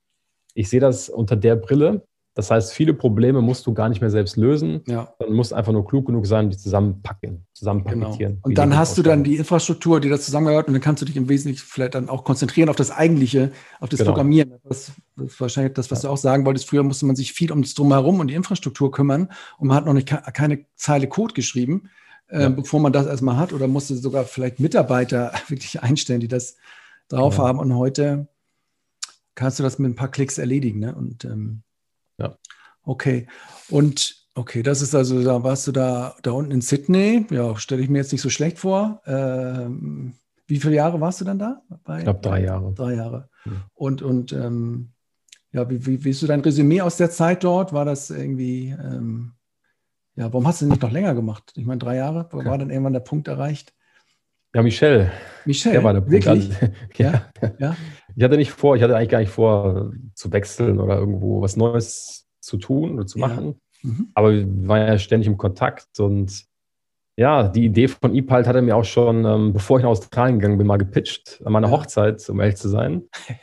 [0.54, 4.12] Ich sehe das unter der Brille, das heißt, viele Probleme musst du gar nicht mehr
[4.12, 4.82] selbst lösen.
[4.86, 5.12] Ja.
[5.18, 8.34] Dann musst einfach nur klug genug sein, die zusammenpacken, zusammenpaketieren.
[8.34, 8.42] Genau.
[8.44, 11.16] Und dann hast du dann die Infrastruktur, die da zusammengehört und dann kannst du dich
[11.16, 14.12] im Wesentlichen vielleicht dann auch konzentrieren auf das Eigentliche, auf das genau.
[14.12, 14.54] Programmieren.
[14.66, 16.10] Das, das, ist wahrscheinlich das, was ja.
[16.10, 16.70] du auch sagen wolltest.
[16.70, 19.88] Früher musste man sich viel um das Drumherum und die Infrastruktur kümmern und man hat
[19.88, 21.90] noch nicht keine Zeile Code geschrieben,
[22.28, 22.50] äh, ja.
[22.50, 26.56] bevor man das erstmal hat oder musste sogar vielleicht Mitarbeiter wirklich einstellen, die das
[27.08, 27.58] drauf haben.
[27.58, 28.28] Und heute
[29.34, 30.82] kannst du das mit ein paar Klicks erledigen.
[30.82, 30.94] Ne?
[30.94, 31.64] Und ähm.
[32.88, 33.28] Okay.
[33.70, 37.26] Und okay, das ist also, da warst du da, da unten in Sydney.
[37.30, 39.02] Ja, stelle ich mir jetzt nicht so schlecht vor.
[39.06, 40.14] Ähm,
[40.48, 41.62] wie viele Jahre warst du dann da?
[41.84, 42.74] Bei, ich glaube drei Jahre.
[42.74, 43.30] Drei Jahre.
[43.44, 43.62] Mhm.
[43.74, 44.94] Und, und ähm,
[45.52, 47.74] ja, wie, wie, wie ist so dein Resümee aus der Zeit dort?
[47.74, 49.34] War das irgendwie, ähm,
[50.16, 51.52] ja, warum hast du nicht noch länger gemacht?
[51.56, 52.58] Ich meine, drei Jahre, war okay.
[52.58, 53.74] dann irgendwann der Punkt erreicht?
[54.56, 55.12] Ja, Michel.
[55.44, 56.26] Michel, der war der Punkt.
[56.26, 56.56] Wirklich?
[56.62, 57.30] Also, ja.
[57.60, 57.76] ja.
[58.16, 61.58] Ich hatte nicht vor, ich hatte eigentlich gar nicht vor, zu wechseln oder irgendwo was
[61.58, 63.56] Neues zu tun oder zu machen.
[63.84, 63.90] Ja.
[63.90, 64.08] Mhm.
[64.16, 66.48] Aber wir waren ja ständig im Kontakt und
[67.20, 70.38] ja, die Idee von ePalt hat er mir auch schon, ähm, bevor ich nach Australien
[70.38, 71.72] gegangen bin, mal gepitcht, an meiner.
[71.72, 73.02] Hochzeit, um ehrlich zu sein.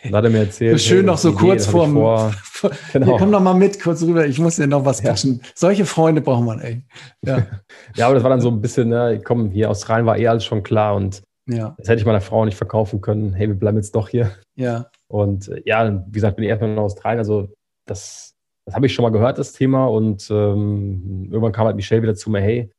[0.08, 0.80] Da hat er mir erzählt.
[0.80, 1.88] schön hey, noch so kurz vor,
[2.44, 3.06] vor genau.
[3.06, 5.40] Hier, komm noch mal mit, kurz rüber, ich muss dir noch was pitchen.
[5.42, 5.48] Ja.
[5.56, 6.84] Solche Freunde braucht man, ey.
[7.22, 7.46] Ja.
[7.96, 10.44] ja, aber das war dann so ein bisschen, ne, komm, hier Australien war eh alles
[10.44, 11.74] schon klar und ja.
[11.76, 13.32] das hätte ich meiner Frau nicht verkaufen können.
[13.32, 14.30] Hey, wir bleiben jetzt doch hier.
[14.54, 14.86] Ja.
[15.08, 17.48] Und äh, ja, wie gesagt, bin ich erstmal in Australien, also
[17.86, 18.33] das,
[18.66, 19.86] das habe ich schon mal gehört, das Thema.
[19.86, 22.70] Und ähm, irgendwann kam halt Michelle wieder zu mir, hey,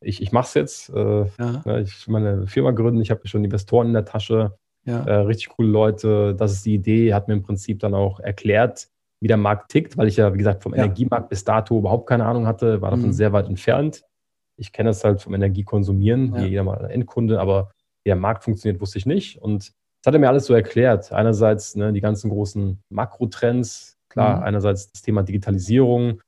[0.00, 0.88] ich, ich mache es jetzt.
[0.90, 1.62] Äh, ja.
[1.64, 5.04] Ne, ich will meine Firma gründen, ich habe schon Investoren in der Tasche, ja.
[5.04, 6.34] äh, richtig coole Leute.
[6.34, 8.88] Das ist die Idee, hat mir im Prinzip dann auch erklärt,
[9.20, 10.78] wie der Markt tickt, weil ich ja, wie gesagt, vom ja.
[10.78, 13.12] Energiemarkt bis dato überhaupt keine Ahnung hatte, war davon mhm.
[13.12, 14.02] sehr weit entfernt.
[14.56, 17.70] Ich kenne das halt vom Energiekonsumieren, wie jeder mal Endkunde, aber
[18.04, 19.40] wie der Markt funktioniert, wusste ich nicht.
[19.40, 21.12] Und das hat er mir alles so erklärt.
[21.12, 24.42] Einerseits ne, die ganzen großen Makrotrends, klar, mhm.
[24.42, 26.20] einerseits das Thema Digitalisierung,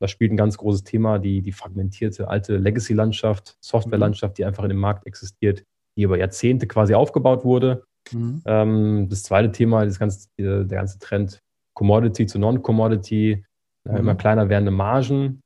[0.00, 4.70] da spielt ein ganz großes Thema die, die fragmentierte alte Legacy-Landschaft, Software-Landschaft, die einfach in
[4.70, 5.64] dem Markt existiert,
[5.96, 7.84] die über Jahrzehnte quasi aufgebaut wurde.
[8.12, 8.42] Mhm.
[8.46, 11.40] Ähm, das zweite Thema, das ganze, der ganze Trend
[11.74, 13.44] Commodity zu Non-Commodity,
[13.86, 13.96] äh, mhm.
[13.96, 15.40] immer kleiner werdende Margen.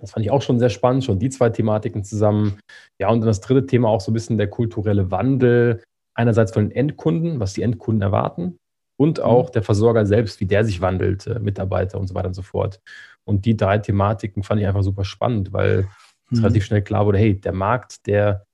[0.00, 2.58] Das fand ich auch schon sehr spannend, schon die zwei Thematiken zusammen.
[2.98, 5.82] Ja, und dann das dritte Thema auch so ein bisschen der kulturelle Wandel.
[6.14, 8.58] Einerseits von den Endkunden, was die Endkunden erwarten,
[8.96, 9.24] und mhm.
[9.24, 12.42] auch der Versorger selbst, wie der sich wandelt, äh, Mitarbeiter und so weiter und so
[12.42, 12.80] fort.
[13.24, 15.86] Und die drei Thematiken fand ich einfach super spannend, weil
[16.30, 16.44] es mhm.
[16.44, 18.46] relativ schnell klar wurde, hey, der Markt, der,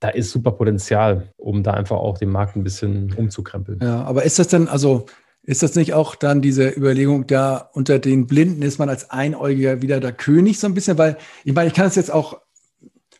[0.00, 3.80] da ist super Potenzial, um da einfach auch den Markt ein bisschen umzukrempeln.
[3.82, 5.06] Ja, aber ist das denn, also
[5.46, 9.82] ist das nicht auch dann diese Überlegung, da unter den Blinden ist man als Einäugiger
[9.82, 10.96] wieder der König so ein bisschen?
[10.96, 12.40] Weil, ich meine, ich kann es jetzt auch,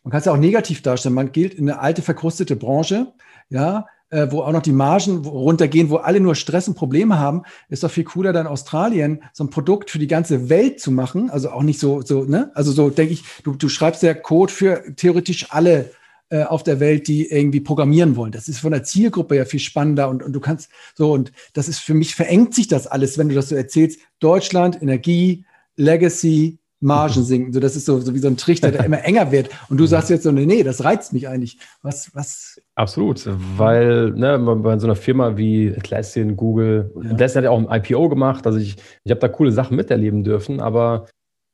[0.03, 1.15] man kann es ja auch negativ darstellen.
[1.15, 3.13] Man gilt in eine alte, verkrustete Branche,
[3.51, 7.43] ja, äh, wo auch noch die Margen runtergehen, wo alle nur Stress und Probleme haben,
[7.69, 11.31] ist doch viel cooler, dann Australien so ein Produkt für die ganze Welt zu machen.
[11.31, 12.53] Also auch nicht so, so, ne?
[12.55, 15.91] Also so denke ich, du, du schreibst ja Code für theoretisch alle
[16.31, 18.31] äh, auf der Welt, die irgendwie programmieren wollen.
[18.31, 21.69] Das ist von der Zielgruppe ja viel spannender und, und du kannst so, und das
[21.69, 23.99] ist für mich verengt sich das alles, wenn du das so erzählst.
[24.21, 27.53] Deutschland, Energie, Legacy, Margen sinken.
[27.53, 29.51] So, das ist so, so wie so ein Trichter, der immer enger wird.
[29.69, 31.59] Und du sagst jetzt so, nee, das reizt mich eigentlich.
[31.83, 32.61] Was, was?
[32.77, 37.11] Absolut, weil ne, bei so einer Firma wie Atlassian, Google, ja.
[37.11, 38.47] Atlassian hat ja auch ein IPO gemacht.
[38.47, 41.07] Also ich, ich habe da coole Sachen miterleben dürfen, aber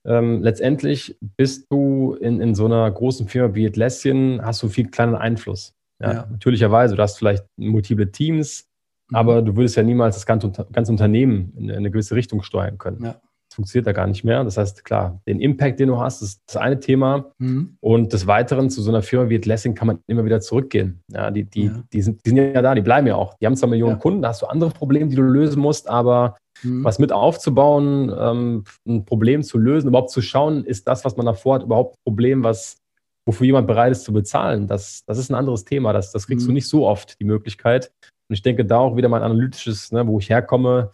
[0.04, 4.88] ähm, letztendlich bist du in, in so einer großen Firma wie Atlassian, hast du viel
[4.88, 5.74] kleinen Einfluss.
[6.00, 6.26] Ja, ja.
[6.30, 8.66] Natürlicherweise, du hast vielleicht multiple Teams,
[9.10, 9.16] mhm.
[9.16, 13.04] aber du würdest ja niemals das ganze, ganze Unternehmen in eine gewisse Richtung steuern können.
[13.04, 13.20] Ja.
[13.52, 14.44] Funktioniert da gar nicht mehr.
[14.44, 17.32] Das heißt, klar, den Impact, den du hast, ist das eine Thema.
[17.38, 17.76] Mhm.
[17.80, 21.00] Und des Weiteren zu so einer Firma wie Atlassian kann man immer wieder zurückgehen.
[21.08, 21.82] Ja, die, die, ja.
[21.92, 23.34] die, sind, die sind ja da, die bleiben ja auch.
[23.38, 26.36] Die haben zwar Millionen Kunden, da hast du andere Probleme, die du lösen musst, aber
[26.62, 26.84] mhm.
[26.84, 31.26] was mit aufzubauen, ähm, ein Problem zu lösen, überhaupt zu schauen, ist das, was man
[31.26, 32.78] davor hat, überhaupt ein Problem, was,
[33.26, 34.68] wofür jemand bereit ist zu bezahlen.
[34.68, 35.92] Das, das ist ein anderes Thema.
[35.92, 36.50] Das, das kriegst mhm.
[36.50, 37.90] du nicht so oft, die Möglichkeit.
[38.28, 40.92] Und ich denke, da auch wieder mein analytisches, ne, wo ich herkomme,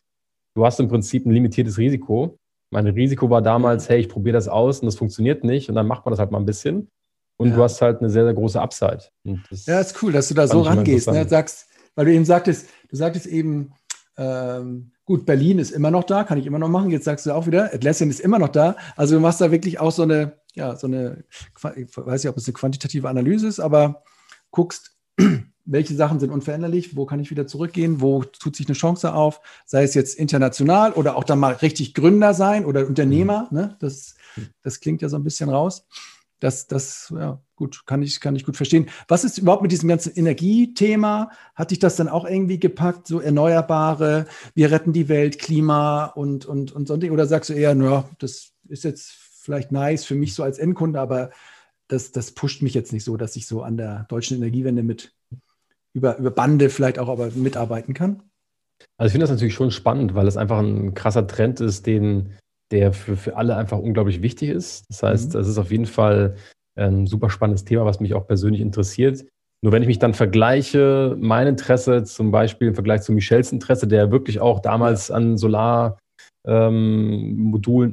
[0.56, 2.38] du hast im Prinzip ein limitiertes Risiko.
[2.70, 5.86] Mein Risiko war damals, hey, ich probiere das aus und das funktioniert nicht und dann
[5.86, 6.90] macht man das halt mal ein bisschen.
[7.38, 7.56] Und ja.
[7.56, 9.04] du hast halt eine sehr, sehr große Upside.
[9.66, 11.10] ja, ist cool, dass du da so rangehst.
[11.10, 11.28] Ne?
[11.28, 13.72] Sagst, weil du eben sagtest, du sagtest eben,
[14.16, 16.90] ähm, Gut, Berlin ist immer noch da, kann ich immer noch machen.
[16.90, 18.76] Jetzt sagst du auch wieder, Atlassian ist immer noch da.
[18.96, 21.22] Also du machst da wirklich auch so eine, ja, so eine,
[21.76, 24.02] ich weiß nicht, ob es eine quantitative Analyse ist, aber
[24.50, 24.96] guckst,
[25.66, 29.40] welche Sachen sind unveränderlich, wo kann ich wieder zurückgehen, wo tut sich eine Chance auf,
[29.66, 33.48] sei es jetzt international oder auch dann mal richtig Gründer sein oder Unternehmer.
[33.50, 33.76] Ne?
[33.80, 34.14] Das,
[34.62, 35.86] das klingt ja so ein bisschen raus.
[36.38, 38.86] Das, das, ja, gut, kann ich, kann ich gut verstehen.
[39.08, 41.30] Was ist überhaupt mit diesem ganzen Energiethema?
[41.54, 46.44] Hat dich das dann auch irgendwie gepackt, so Erneuerbare, wir retten die Welt, Klima und,
[46.44, 47.10] und, und so ein Ding?
[47.10, 51.00] Oder sagst du eher, naja, das ist jetzt vielleicht nice für mich so als Endkunde,
[51.00, 51.30] aber
[51.88, 55.15] das, das pusht mich jetzt nicht so, dass ich so an der deutschen Energiewende mit
[55.96, 58.22] über, über Bande vielleicht auch aber mitarbeiten kann?
[58.98, 62.34] Also ich finde das natürlich schon spannend, weil es einfach ein krasser Trend ist, den
[62.70, 64.84] der für, für alle einfach unglaublich wichtig ist.
[64.90, 65.32] Das heißt, mhm.
[65.38, 66.36] das ist auf jeden Fall
[66.78, 69.24] ein super spannendes Thema, was mich auch persönlich interessiert.
[69.62, 73.88] Nur wenn ich mich dann vergleiche, mein Interesse zum Beispiel im Vergleich zu Michels Interesse,
[73.88, 75.96] der wirklich auch damals an Solarmodulen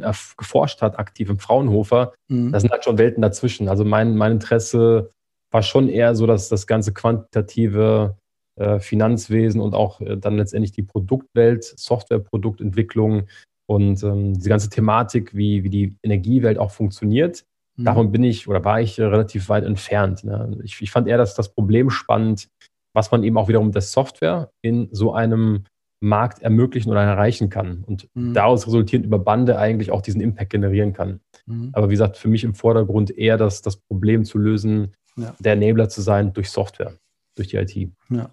[0.01, 2.51] ähm, geforscht hat, aktiv im Fraunhofer, mhm.
[2.51, 3.69] da sind halt schon Welten dazwischen.
[3.69, 5.11] Also mein, mein Interesse
[5.53, 8.17] war schon eher so, dass das ganze quantitative
[8.59, 13.27] äh, Finanzwesen und auch äh, dann letztendlich die Produktwelt, Softwareproduktentwicklung,
[13.65, 17.45] und ähm, diese ganze Thematik, wie, wie die Energiewelt auch funktioniert,
[17.77, 17.85] mhm.
[17.85, 20.23] davon bin ich oder war ich relativ weit entfernt.
[20.23, 20.59] Ne?
[20.63, 22.49] Ich, ich fand eher das, das Problem spannend,
[22.93, 25.63] was man eben auch wiederum der Software in so einem
[26.01, 28.33] Markt ermöglichen oder erreichen kann und mhm.
[28.33, 31.21] daraus resultierend über Bande eigentlich auch diesen Impact generieren kann.
[31.45, 31.69] Mhm.
[31.71, 35.35] Aber wie gesagt, für mich im Vordergrund eher das, das Problem zu lösen, ja.
[35.39, 36.93] der Enabler zu sein durch Software,
[37.35, 37.91] durch die IT.
[38.09, 38.29] Ja.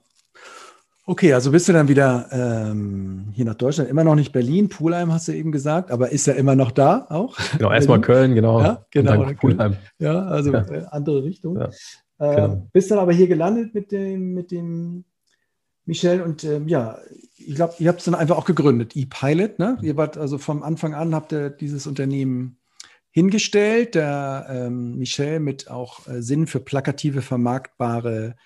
[1.11, 5.13] Okay, also bist du dann wieder ähm, hier nach Deutschland, immer noch nicht Berlin, Pulheim
[5.13, 7.37] hast du eben gesagt, aber ist ja immer noch da auch.
[7.59, 8.61] Genau, erstmal Köln, genau.
[8.61, 9.33] Ja, genau.
[9.33, 9.77] Pulheim.
[9.99, 10.61] Ja, also ja.
[10.69, 11.59] Äh, andere Richtung.
[11.59, 11.71] Ja,
[12.19, 12.69] äh, genau.
[12.73, 15.05] bist dann aber hier gelandet mit dem, mit dem
[15.85, 16.99] Michel und ähm, ja,
[17.37, 19.79] ich glaube, ihr habt es dann einfach auch gegründet, ePilot, ne?
[19.83, 22.60] Ihr wart also vom Anfang an, habt ihr dieses Unternehmen
[23.11, 28.37] hingestellt, der ähm, Michel mit auch äh, Sinn für plakative, vermarktbare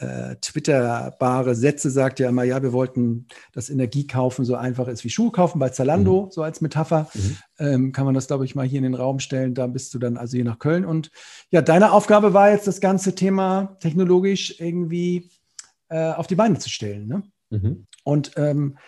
[0.00, 5.10] äh, twitterbare Sätze sagt ja immer, ja, wir wollten das Energiekaufen so einfach ist wie
[5.10, 6.30] Schuhe kaufen bei Zalando, mhm.
[6.30, 7.08] so als Metapher.
[7.12, 7.36] Mhm.
[7.58, 9.54] Ähm, kann man das, glaube ich, mal hier in den Raum stellen.
[9.54, 10.86] Da bist du dann also hier nach Köln.
[10.86, 11.10] Und
[11.50, 15.30] ja, deine Aufgabe war jetzt, das ganze Thema technologisch irgendwie
[15.88, 17.06] äh, auf die Beine zu stellen.
[17.06, 17.22] Ne?
[17.50, 17.86] Mhm.
[18.02, 18.78] Und ähm,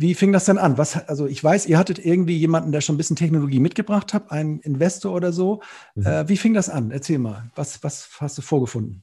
[0.00, 0.78] wie fing das denn an?
[0.78, 4.30] Was, also ich weiß, ihr hattet irgendwie jemanden, der schon ein bisschen Technologie mitgebracht hat,
[4.32, 5.60] einen Investor oder so.
[5.94, 6.06] Mhm.
[6.06, 6.90] Äh, wie fing das an?
[6.90, 9.02] Erzähl mal, was, was hast du vorgefunden?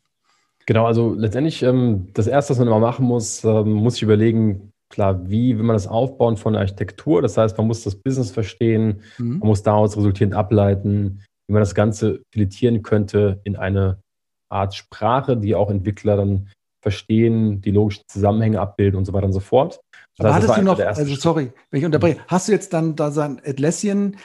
[0.65, 4.71] Genau, also letztendlich ähm, das Erste, was man immer machen muss, ähm, muss ich überlegen,
[4.89, 7.21] klar, wie will man das aufbauen von der Architektur?
[7.21, 9.37] Das heißt, man muss das Business verstehen, mhm.
[9.37, 13.99] man muss daraus resultierend ableiten, wie man das Ganze filetieren könnte in eine
[14.49, 16.49] Art Sprache, die auch Entwickler dann
[16.81, 19.79] verstehen, die logischen Zusammenhänge abbilden und so weiter und so fort.
[20.17, 23.11] Das heißt, hattest du noch, also sorry, wenn ich unterbreche, hast du jetzt dann da
[23.11, 24.17] sein Atlassian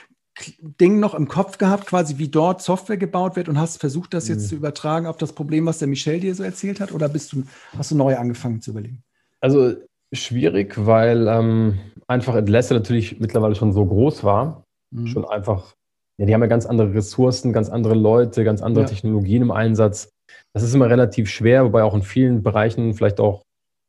[0.81, 4.29] Ding noch im Kopf gehabt, quasi wie dort Software gebaut wird und hast versucht, das
[4.29, 4.49] jetzt mhm.
[4.49, 6.93] zu übertragen auf das Problem, was der Michel dir so erzählt hat?
[6.93, 7.45] Oder bist du,
[7.77, 9.03] hast du neu angefangen zu überlegen?
[9.41, 9.75] Also
[10.13, 14.65] schwierig, weil ähm, einfach Atlassian natürlich mittlerweile schon so groß war.
[14.91, 15.07] Mhm.
[15.07, 15.75] Schon einfach,
[16.17, 18.89] ja, die haben ja ganz andere Ressourcen, ganz andere Leute, ganz andere ja.
[18.89, 20.09] Technologien im Einsatz.
[20.55, 23.43] Das ist immer relativ schwer, wobei auch in vielen Bereichen vielleicht auch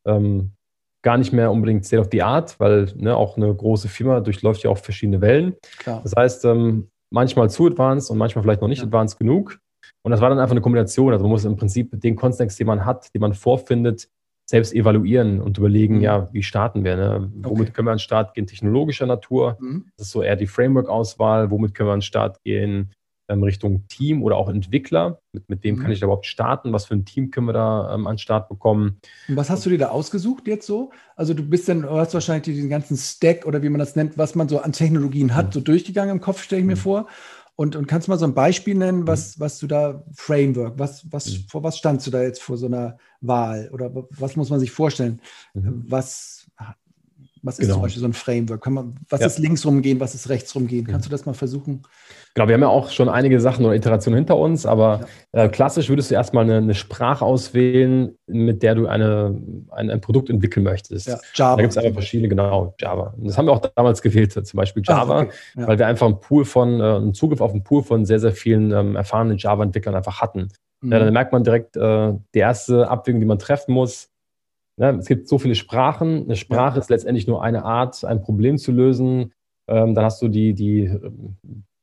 [0.06, 0.52] ähm,
[1.04, 4.64] gar nicht mehr unbedingt State of the Art, weil ne, auch eine große Firma durchläuft
[4.64, 5.56] ja auch verschiedene Wellen.
[5.78, 6.02] Klar.
[6.04, 8.86] Das heißt, ähm, manchmal zu advanced und manchmal vielleicht noch nicht ja.
[8.86, 9.60] advanced genug.
[10.02, 11.14] Und das war dann einfach eine Kombination.
[11.14, 14.10] Also man muss im Prinzip den Kontext, den man hat, den man vorfindet,
[14.50, 16.02] selbst evaluieren und überlegen, mhm.
[16.02, 16.96] ja, wie starten wir?
[16.96, 17.32] Ne?
[17.36, 17.72] Womit okay.
[17.72, 18.48] können wir an den Start gehen?
[18.48, 19.58] Technologischer Natur.
[19.60, 19.86] Mhm.
[19.98, 21.52] Das ist so eher die Framework-Auswahl.
[21.52, 22.92] Womit können wir an den Start gehen?
[23.28, 25.20] Ähm, Richtung Team oder auch Entwickler.
[25.32, 25.82] Mit, mit dem mhm.
[25.82, 26.74] kann ich da überhaupt starten?
[26.74, 29.00] Was für ein Team können wir da ähm, an Start bekommen?
[29.28, 30.92] Und was hast du dir da ausgesucht jetzt so?
[31.16, 34.18] Also du bist dann, du hast wahrscheinlich diesen ganzen Stack oder wie man das nennt,
[34.18, 35.52] was man so an Technologien hat, mhm.
[35.52, 36.80] so durchgegangen im Kopf, stelle ich mir mhm.
[36.80, 37.08] vor.
[37.56, 39.42] Und, und kannst du mal so ein Beispiel nennen, was, mhm.
[39.42, 41.44] was du da, Framework, was, was, mhm.
[41.50, 43.70] vor was standst du da jetzt vor so einer Wahl?
[43.72, 45.22] Oder was muss man sich vorstellen?
[45.54, 46.48] Was
[47.44, 47.76] was ist genau.
[47.76, 48.66] zum Beispiel so ein Framework?
[48.70, 49.28] Man, was ja.
[49.28, 50.88] ist links rumgehen, was ist rechts rumgehen?
[50.88, 51.84] Kannst du das mal versuchen?
[52.34, 55.02] Genau, wir haben ja auch schon einige Sachen oder Iterationen hinter uns, aber
[55.34, 55.44] ja.
[55.44, 59.40] äh, klassisch würdest du erstmal eine, eine, Sprache auswählen, mit der du eine,
[59.72, 61.08] ein, ein Produkt entwickeln möchtest.
[61.08, 61.58] Ja, Java.
[61.58, 63.14] Da gibt es einfach verschiedene, genau, Java.
[63.18, 65.32] Und das haben wir auch damals gewählt, zum Beispiel ah, Java, okay.
[65.58, 65.68] ja.
[65.68, 68.32] weil wir einfach einen Pool von, äh, einen Zugriff auf einen Pool von sehr, sehr
[68.32, 70.48] vielen ähm, erfahrenen Java-Entwicklern einfach hatten.
[70.82, 70.92] Mhm.
[70.92, 74.10] Ja, dann merkt man direkt, äh, die erste Abwägung, die man treffen muss,
[74.78, 76.24] es gibt so viele Sprachen.
[76.24, 79.34] Eine Sprache ist letztendlich nur eine Art, ein Problem zu lösen.
[79.68, 80.92] Ähm, dann hast du die, die,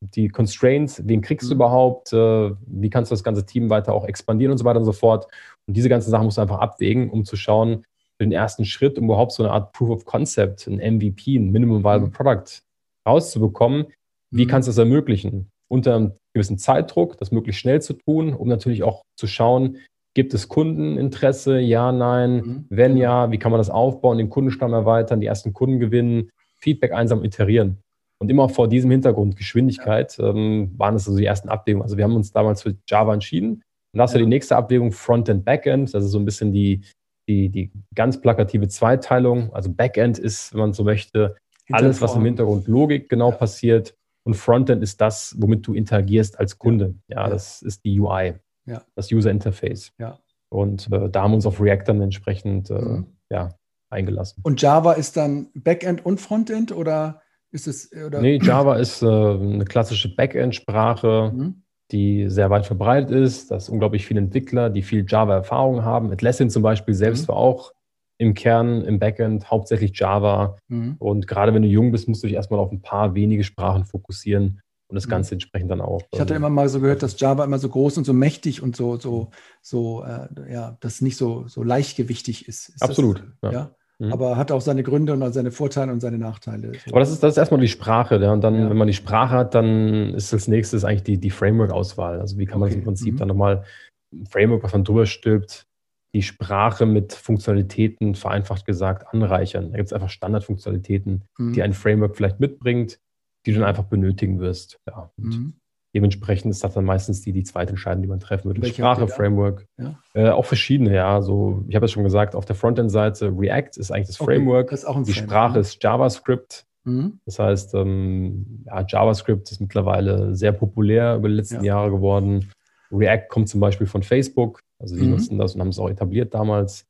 [0.00, 1.58] die Constraints, wen kriegst du mhm.
[1.58, 4.84] überhaupt, äh, wie kannst du das ganze Team weiter auch expandieren und so weiter und
[4.84, 5.26] so fort.
[5.66, 7.84] Und diese ganzen Sachen musst du einfach abwägen, um zu schauen,
[8.18, 11.50] für den ersten Schritt, um überhaupt so eine Art Proof of Concept, ein MVP, ein
[11.52, 12.12] Minimum Viable mhm.
[12.12, 12.62] Product
[13.08, 13.86] rauszubekommen.
[14.30, 14.48] Wie mhm.
[14.48, 15.48] kannst du das ermöglichen?
[15.68, 19.78] Unter einem gewissen Zeitdruck, das möglichst schnell zu tun, um natürlich auch zu schauen,
[20.20, 21.60] Gibt es Kundeninteresse?
[21.60, 22.34] Ja, nein.
[22.34, 22.64] Mhm.
[22.68, 23.02] Wenn genau.
[23.02, 26.28] ja, wie kann man das aufbauen, den Kundenstamm erweitern, die ersten Kunden gewinnen,
[26.58, 27.78] Feedback einsam iterieren?
[28.18, 31.84] Und immer vor diesem Hintergrund Geschwindigkeit ähm, waren es also die ersten Abwägungen.
[31.84, 33.62] Also wir haben uns damals für Java entschieden.
[33.92, 34.24] Und da hast du ja.
[34.26, 35.94] die nächste Abwägung Frontend, Backend.
[35.94, 36.82] Das ist so ein bisschen die,
[37.26, 39.54] die, die ganz plakative Zweiteilung.
[39.54, 41.34] Also Backend ist, wenn man so möchte,
[41.70, 43.36] alles, was im Hintergrund Logik genau ja.
[43.36, 43.94] passiert.
[44.24, 46.96] Und Frontend ist das, womit du interagierst als Kunde.
[47.08, 47.30] Ja, ja.
[47.30, 48.34] das ist die UI
[48.70, 48.82] ja.
[48.94, 49.92] das User Interface.
[49.98, 50.18] Ja.
[50.48, 53.06] Und äh, da haben wir uns auf React dann entsprechend äh, mhm.
[53.30, 53.50] ja,
[53.90, 54.40] eingelassen.
[54.42, 57.90] Und Java ist dann Backend und Frontend oder ist es?
[57.92, 58.20] Oder?
[58.20, 61.62] Nee, Java ist äh, eine klassische Backend-Sprache, mhm.
[61.90, 63.50] die sehr weit verbreitet ist.
[63.50, 66.12] Da ist unglaublich viele Entwickler, die viel Java-Erfahrung haben.
[66.12, 67.28] Atlassian zum Beispiel selbst mhm.
[67.28, 67.72] war auch
[68.18, 70.56] im Kern, im Backend hauptsächlich Java.
[70.68, 70.96] Mhm.
[70.98, 73.84] Und gerade wenn du jung bist, musst du dich erstmal auf ein paar wenige Sprachen
[73.84, 75.10] fokussieren und das mhm.
[75.10, 76.02] Ganze entsprechend dann auch.
[76.12, 78.62] Ich hatte ähm, immer mal so gehört, dass Java immer so groß und so mächtig
[78.62, 79.30] und so, so,
[79.62, 82.70] so, äh, ja, das nicht so, so leichtgewichtig ist.
[82.70, 83.22] ist Absolut.
[83.40, 83.58] Das, ja.
[83.60, 83.74] ja?
[84.00, 84.12] Mhm.
[84.12, 86.72] Aber hat auch seine Gründe und seine Vorteile und seine Nachteile.
[86.72, 86.90] So.
[86.90, 88.16] Aber das ist, das ist erstmal die Sprache.
[88.20, 88.32] Ja?
[88.32, 88.70] Und dann, ja.
[88.70, 92.20] wenn man die Sprache hat, dann ist das nächste eigentlich die, die Framework-Auswahl.
[92.20, 92.76] Also wie kann man okay.
[92.76, 93.18] das im Prinzip mhm.
[93.18, 93.64] dann nochmal
[94.12, 95.66] ein Framework, was man drüber stülpt,
[96.14, 99.70] die Sprache mit Funktionalitäten vereinfacht gesagt anreichern.
[99.70, 101.52] Da gibt es einfach Standardfunktionalitäten, mhm.
[101.52, 102.98] die ein Framework vielleicht mitbringt,
[103.46, 104.78] die du dann einfach benötigen wirst.
[104.86, 105.10] Ja.
[105.16, 105.54] Mhm.
[105.94, 108.62] Dementsprechend ist das dann meistens die, die zweite Entscheidung, die man treffen würde.
[108.62, 109.66] Welche Sprache, Framework.
[109.76, 109.98] Ja?
[110.14, 111.20] Äh, auch verschiedene, ja.
[111.20, 114.36] So, ich habe es schon gesagt, auf der Frontend-Seite React ist eigentlich das okay.
[114.36, 114.70] Framework.
[114.70, 115.60] Das ist auch ein die Framework, Sprache ja.
[115.60, 116.66] ist JavaScript.
[116.84, 117.18] Mhm.
[117.24, 121.74] Das heißt, ähm, ja, JavaScript ist mittlerweile sehr populär über die letzten ja.
[121.74, 122.48] Jahre geworden.
[122.92, 124.60] React kommt zum Beispiel von Facebook.
[124.78, 125.10] Also die mhm.
[125.10, 126.86] nutzen das und haben es auch etabliert damals.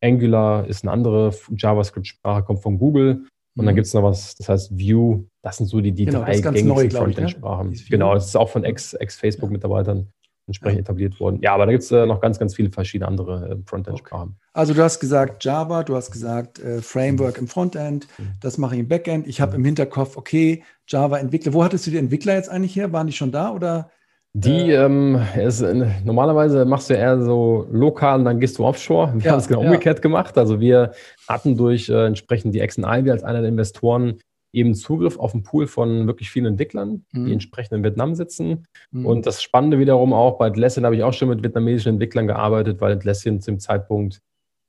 [0.00, 3.26] Angular ist eine andere JavaScript-Sprache, kommt von Google.
[3.56, 3.76] Und dann mhm.
[3.76, 5.26] gibt es noch was, das heißt Vue.
[5.44, 7.68] Das sind so die, die genau, drei gängigsten Frontend-Sprachen.
[7.68, 7.76] Ne?
[7.90, 10.08] Genau, das ist auch von Ex-Facebook-Mitarbeitern
[10.46, 10.80] entsprechend ja.
[10.80, 11.38] etabliert worden.
[11.42, 14.30] Ja, aber da gibt es äh, noch ganz, ganz viele verschiedene andere äh, Frontend-Sprachen.
[14.30, 14.50] Okay.
[14.54, 18.32] Also du hast gesagt Java, du hast gesagt äh, Framework im Frontend, mhm.
[18.40, 19.26] das mache ich im Backend.
[19.26, 19.58] Ich habe mhm.
[19.58, 21.52] im Hinterkopf, okay, Java-Entwickler.
[21.52, 22.90] Wo hattest du die Entwickler jetzt eigentlich her?
[22.92, 23.90] Waren die schon da oder?
[24.32, 25.62] Die, äh, ähm, ist,
[26.04, 29.12] normalerweise machst du eher so lokal und dann gehst du offshore.
[29.14, 29.66] Wir ja, haben es genau ja.
[29.66, 30.38] umgekehrt gemacht.
[30.38, 30.92] Also wir
[31.28, 34.18] hatten durch äh, entsprechend die Exxon Ivy als einer der Investoren
[34.54, 37.26] eben Zugriff auf einen Pool von wirklich vielen Entwicklern, mhm.
[37.26, 38.66] die entsprechend in Vietnam sitzen.
[38.90, 39.06] Mhm.
[39.06, 42.80] Und das Spannende wiederum auch, bei Atlassian habe ich auch schon mit vietnamesischen Entwicklern gearbeitet,
[42.80, 44.20] weil Atlassian zum Zeitpunkt,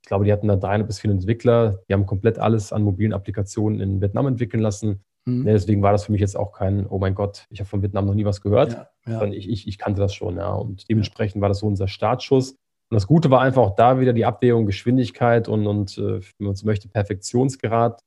[0.02, 3.12] ich glaube, die hatten da 300 bis 400 Entwickler, die haben komplett alles an mobilen
[3.12, 5.44] Applikationen in Vietnam entwickeln lassen Mhm.
[5.44, 8.06] Deswegen war das für mich jetzt auch kein, oh mein Gott, ich habe von Vietnam
[8.06, 9.18] noch nie was gehört, ja, ja.
[9.18, 10.36] sondern ich, ich, ich, kannte das schon.
[10.36, 10.54] Ja.
[10.54, 12.52] Und dementsprechend war das so unser Startschuss.
[12.52, 16.46] Und das Gute war einfach auch da wieder die Abwägung, Geschwindigkeit und, und äh, wenn
[16.46, 18.00] man so möchte, Perfektionsgrad.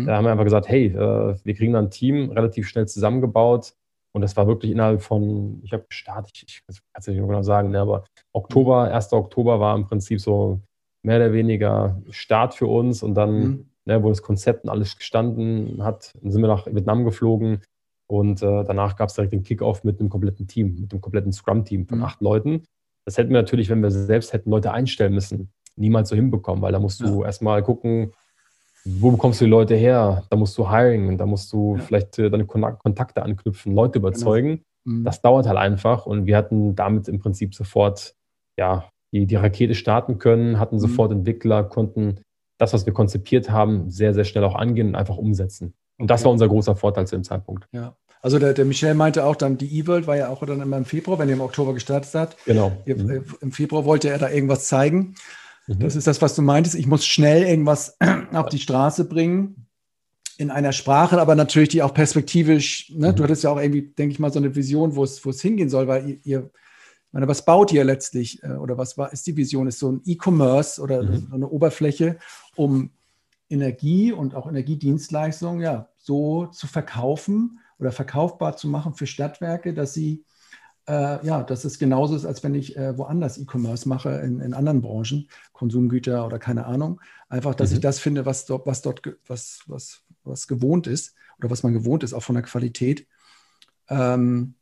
[0.00, 0.06] Mhm.
[0.06, 3.74] Da haben wir einfach gesagt, hey, äh, wir kriegen dann ein Team relativ schnell zusammengebaut.
[4.14, 7.42] Und das war wirklich innerhalb von, ich habe gestartet, ich, ich kann es nicht genau
[7.42, 9.12] sagen, ne, aber Oktober, 1.
[9.14, 10.60] Oktober war im Prinzip so
[11.02, 14.96] mehr oder weniger Start für uns und dann mhm ne, wo das Konzept und alles
[14.96, 16.12] gestanden hat.
[16.20, 17.60] Dann sind wir nach Vietnam geflogen
[18.08, 21.32] und äh, danach gab es direkt den Kickoff mit einem kompletten Team, mit einem kompletten
[21.32, 22.04] Scrum-Team von mhm.
[22.04, 22.64] acht Leuten.
[23.04, 26.72] Das hätten wir natürlich, wenn wir selbst hätten Leute einstellen müssen, niemals so hinbekommen, weil
[26.72, 27.26] da musst du ja.
[27.26, 28.12] erstmal gucken,
[28.84, 30.24] wo bekommst du die Leute her?
[30.30, 31.82] Da musst du hiring, da musst du ja.
[31.82, 34.08] vielleicht äh, deine Kontakte anknüpfen, Leute genau.
[34.08, 34.48] überzeugen.
[34.84, 34.98] Genau.
[34.98, 35.04] Mhm.
[35.04, 38.14] Das dauert halt einfach und wir hatten damit im Prinzip sofort
[38.58, 40.80] ja, die, die Rakete starten können, hatten mhm.
[40.80, 42.20] sofort Entwickler, konnten
[42.58, 45.74] das, was wir konzipiert haben, sehr, sehr schnell auch angehen und einfach umsetzen.
[45.98, 47.66] Und das war unser großer Vorteil zu dem Zeitpunkt.
[47.72, 47.96] Ja.
[48.22, 50.84] Also der, der Michel meinte auch dann, die E-World war ja auch dann immer im
[50.84, 52.36] Februar, wenn ihr im Oktober gestartet habt.
[52.44, 52.72] Genau.
[52.86, 53.10] Mhm.
[53.10, 55.16] Äh, Im Februar wollte er da irgendwas zeigen.
[55.66, 55.80] Mhm.
[55.80, 56.76] Das ist das, was du meintest.
[56.76, 57.96] Ich muss schnell irgendwas
[58.32, 59.66] auf die Straße bringen
[60.38, 63.12] in einer Sprache, aber natürlich die auch perspektivisch, ne?
[63.12, 63.16] Mhm.
[63.16, 65.42] du hattest ja auch irgendwie, denke ich mal, so eine Vision, wo es, wo es
[65.42, 66.50] hingehen soll, weil ihr, ihr
[67.12, 69.66] meine, was baut ihr letztlich äh, oder was war, ist die Vision?
[69.66, 71.26] Ist so ein E-Commerce oder mhm.
[71.28, 72.18] so eine Oberfläche,
[72.56, 72.90] um
[73.50, 79.92] Energie und auch Energiedienstleistungen ja so zu verkaufen oder verkaufbar zu machen für Stadtwerke, dass
[79.92, 80.24] sie
[80.88, 84.54] äh, ja, dass es genauso ist, als wenn ich äh, woanders E-Commerce mache in, in,
[84.54, 87.00] anderen Branchen, Konsumgüter oder keine Ahnung.
[87.28, 87.76] Einfach, dass mhm.
[87.76, 91.72] ich das finde, was dort, was dort, was, was, was gewohnt ist oder was man
[91.72, 93.06] gewohnt ist, auch von der Qualität.
[93.88, 94.54] Ähm,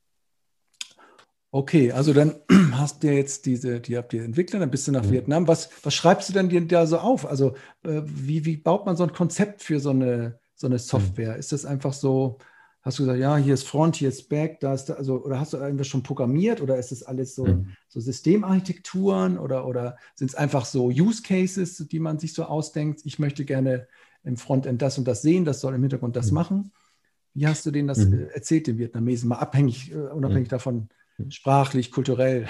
[1.53, 2.37] Okay, also dann
[2.73, 5.11] hast du jetzt diese, die habt ihr entwickelt, dann bist du nach mhm.
[5.11, 5.49] Vietnam.
[5.49, 7.27] Was, was schreibst du denn dir da so auf?
[7.27, 11.33] Also äh, wie, wie baut man so ein Konzept für so eine, so eine Software?
[11.33, 11.41] Mhm.
[11.41, 12.39] Ist das einfach so,
[12.83, 15.39] hast du gesagt, ja, hier ist Front, hier ist Back, da ist da, also, oder
[15.39, 17.73] hast du irgendwas schon programmiert oder ist das alles so, mhm.
[17.89, 23.01] so Systemarchitekturen oder, oder sind es einfach so Use Cases, die man sich so ausdenkt?
[23.05, 23.87] Ich möchte gerne
[24.25, 26.35] im Frontend das und das sehen, das soll im Hintergrund das mhm.
[26.35, 26.73] machen.
[27.35, 28.29] Wie hast du denen das mhm.
[28.33, 30.51] erzählt, den Vietnamesen, mal abhängig, äh, unabhängig mhm.
[30.51, 30.89] davon,
[31.29, 32.47] sprachlich, kulturell.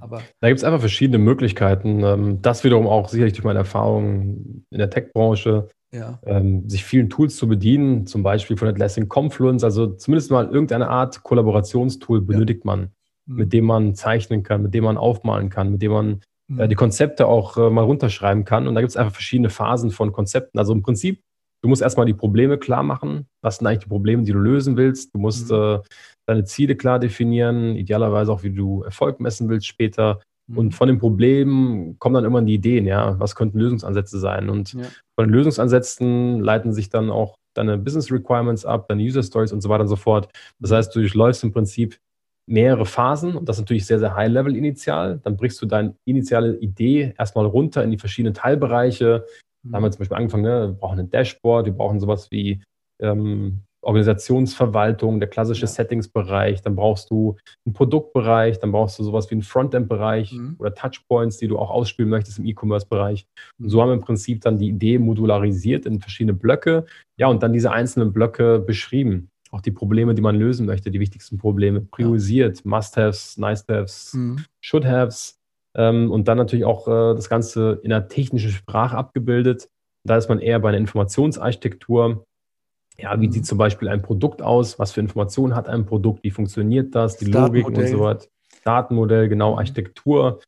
[0.00, 2.02] Aber da gibt es einfach verschiedene Möglichkeiten.
[2.02, 6.18] Ähm, das wiederum auch sicherlich durch meine Erfahrungen in der Tech-Branche, ja.
[6.26, 10.88] Ähm, sich vielen Tools zu bedienen, zum Beispiel von Atlassian Confluence, also zumindest mal irgendeine
[10.88, 12.72] Art Kollaborationstool benötigt ja.
[12.72, 12.90] man,
[13.26, 13.36] mhm.
[13.36, 16.60] mit dem man zeichnen kann, mit dem man aufmalen kann, mit dem man mhm.
[16.60, 18.66] äh, die Konzepte auch äh, mal runterschreiben kann.
[18.66, 20.58] Und da gibt es einfach verschiedene Phasen von Konzepten.
[20.58, 21.20] Also im Prinzip
[21.64, 23.26] Du musst erstmal die Probleme klar machen.
[23.40, 25.14] Was sind eigentlich die Probleme, die du lösen willst?
[25.14, 25.56] Du musst mhm.
[25.56, 25.78] äh,
[26.26, 30.20] deine Ziele klar definieren, idealerweise auch, wie du Erfolg messen willst später.
[30.46, 30.58] Mhm.
[30.58, 34.50] Und von den Problemen kommen dann immer die Ideen, ja, was könnten Lösungsansätze sein?
[34.50, 34.84] Und ja.
[35.14, 39.60] von den Lösungsansätzen leiten sich dann auch deine Business Requirements ab, deine User Stories und
[39.60, 40.28] so weiter und so fort.
[40.58, 41.98] Das heißt, du durchläufst im Prinzip
[42.46, 45.20] mehrere Phasen und das natürlich sehr, sehr high-level initial.
[45.22, 49.24] Dann brichst du deine initiale Idee erstmal runter in die verschiedenen Teilbereiche,
[49.64, 50.68] da haben wir zum Beispiel angefangen, ne?
[50.68, 52.62] wir brauchen ein Dashboard, wir brauchen sowas wie
[53.00, 55.66] ähm, Organisationsverwaltung, der klassische ja.
[55.66, 60.56] Settingsbereich, dann brauchst du einen Produktbereich, dann brauchst du sowas wie einen Frontend-Bereich mhm.
[60.58, 63.26] oder Touchpoints, die du auch ausspielen möchtest im E-Commerce-Bereich.
[63.58, 67.42] Und so haben wir im Prinzip dann die Idee modularisiert in verschiedene Blöcke, ja, und
[67.42, 69.28] dann diese einzelnen Blöcke beschrieben.
[69.50, 72.62] Auch die Probleme, die man lösen möchte, die wichtigsten Probleme, priorisiert, ja.
[72.64, 74.44] Must-Haves, Nice-Haves, mhm.
[74.60, 75.38] Should-Haves
[75.76, 79.68] ähm, und dann natürlich auch äh, das Ganze in einer technischen Sprache abgebildet.
[80.06, 82.24] Da ist man eher bei einer Informationsarchitektur.
[82.96, 83.32] Ja, wie mhm.
[83.32, 84.78] sieht zum Beispiel ein Produkt aus?
[84.78, 86.22] Was für Informationen hat ein Produkt?
[86.22, 87.16] Wie funktioniert das?
[87.16, 88.26] Die Logik und so weiter.
[88.64, 89.58] Datenmodell, genau, mhm.
[89.58, 90.40] Architektur.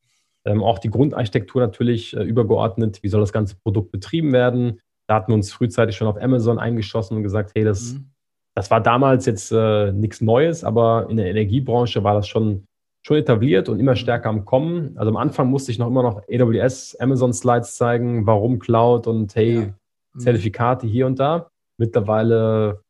[0.45, 3.03] Ähm, auch die Grundarchitektur natürlich äh, übergeordnet.
[3.03, 4.81] Wie soll das ganze Produkt betrieben werden?
[5.09, 8.11] Da hatten wir uns frühzeitig schon auf Amazon eingeschossen und gesagt, hey, das, mhm.
[8.55, 12.67] das war damals jetzt äh, nichts Neues, aber in der Energiebranche war das schon
[13.07, 14.99] schon etabliert und immer stärker am Kommen.
[14.99, 19.33] Also am Anfang musste ich noch immer noch AWS, Amazon Slides zeigen, warum Cloud und
[19.37, 19.61] hey, ja.
[19.61, 20.19] Mhm.
[20.19, 21.49] Zertifikate hier und da.
[21.79, 22.83] Mittlerweile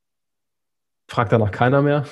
[1.08, 2.04] fragt danach keiner mehr.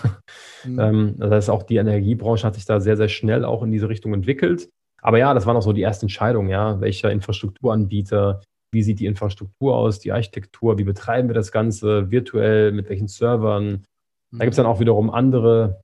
[0.65, 0.79] Mhm.
[0.81, 3.89] Ähm, das heißt, auch die Energiebranche hat sich da sehr, sehr schnell auch in diese
[3.89, 4.71] Richtung entwickelt.
[5.03, 6.81] Aber ja, das waren auch so die ersten Entscheidungen, ja.
[6.81, 8.41] Welcher Infrastrukturanbieter,
[8.73, 13.09] wie sieht die Infrastruktur aus, die Architektur, wie betreiben wir das Ganze virtuell, mit welchen
[13.09, 13.85] Servern.
[14.33, 15.81] Da gibt es dann auch wiederum andere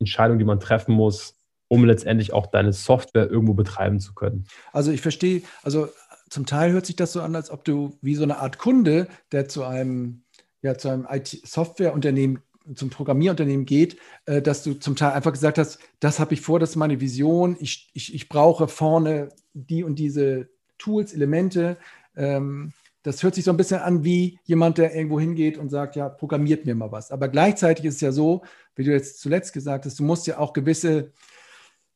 [0.00, 1.36] Entscheidungen, die man treffen muss,
[1.68, 4.44] um letztendlich auch deine Software irgendwo betreiben zu können.
[4.72, 5.88] Also ich verstehe, also
[6.30, 9.08] zum Teil hört sich das so an, als ob du wie so eine Art Kunde,
[9.32, 10.22] der zu einem,
[10.62, 12.38] ja, zu einem IT-Softwareunternehmen,
[12.74, 16.60] zum Programmierunternehmen geht, äh, dass du zum Teil einfach gesagt hast, das habe ich vor,
[16.60, 21.78] das ist meine Vision, ich, ich, ich brauche vorne die und diese Tools, Elemente.
[22.16, 25.96] Ähm, das hört sich so ein bisschen an wie jemand, der irgendwo hingeht und sagt,
[25.96, 27.10] ja, programmiert mir mal was.
[27.10, 28.42] Aber gleichzeitig ist es ja so,
[28.76, 31.12] wie du jetzt zuletzt gesagt hast, du musst ja auch gewisse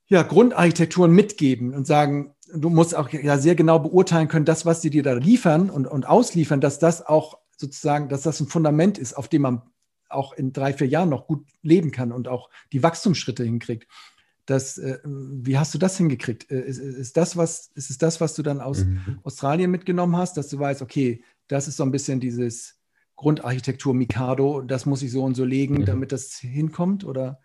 [0.07, 4.83] ja, Grundarchitekturen mitgeben und sagen, du musst auch ja sehr genau beurteilen können, das, was
[4.83, 8.99] sie dir da liefern und, und ausliefern, dass das auch sozusagen, dass das ein Fundament
[8.99, 9.63] ist, auf dem man
[10.09, 13.89] auch in drei, vier Jahren noch gut leben kann und auch die Wachstumsschritte hinkriegt.
[14.47, 16.51] Das, äh, wie hast du das hingekriegt?
[16.51, 19.19] Äh, ist, ist, das was, ist es das, was du dann aus mhm.
[19.23, 22.79] Australien mitgenommen hast, dass du weißt, okay, das ist so ein bisschen dieses
[23.17, 25.85] Grundarchitektur Mikado, das muss ich so und so legen, mhm.
[25.87, 27.05] damit das hinkommt?
[27.05, 27.41] Oder?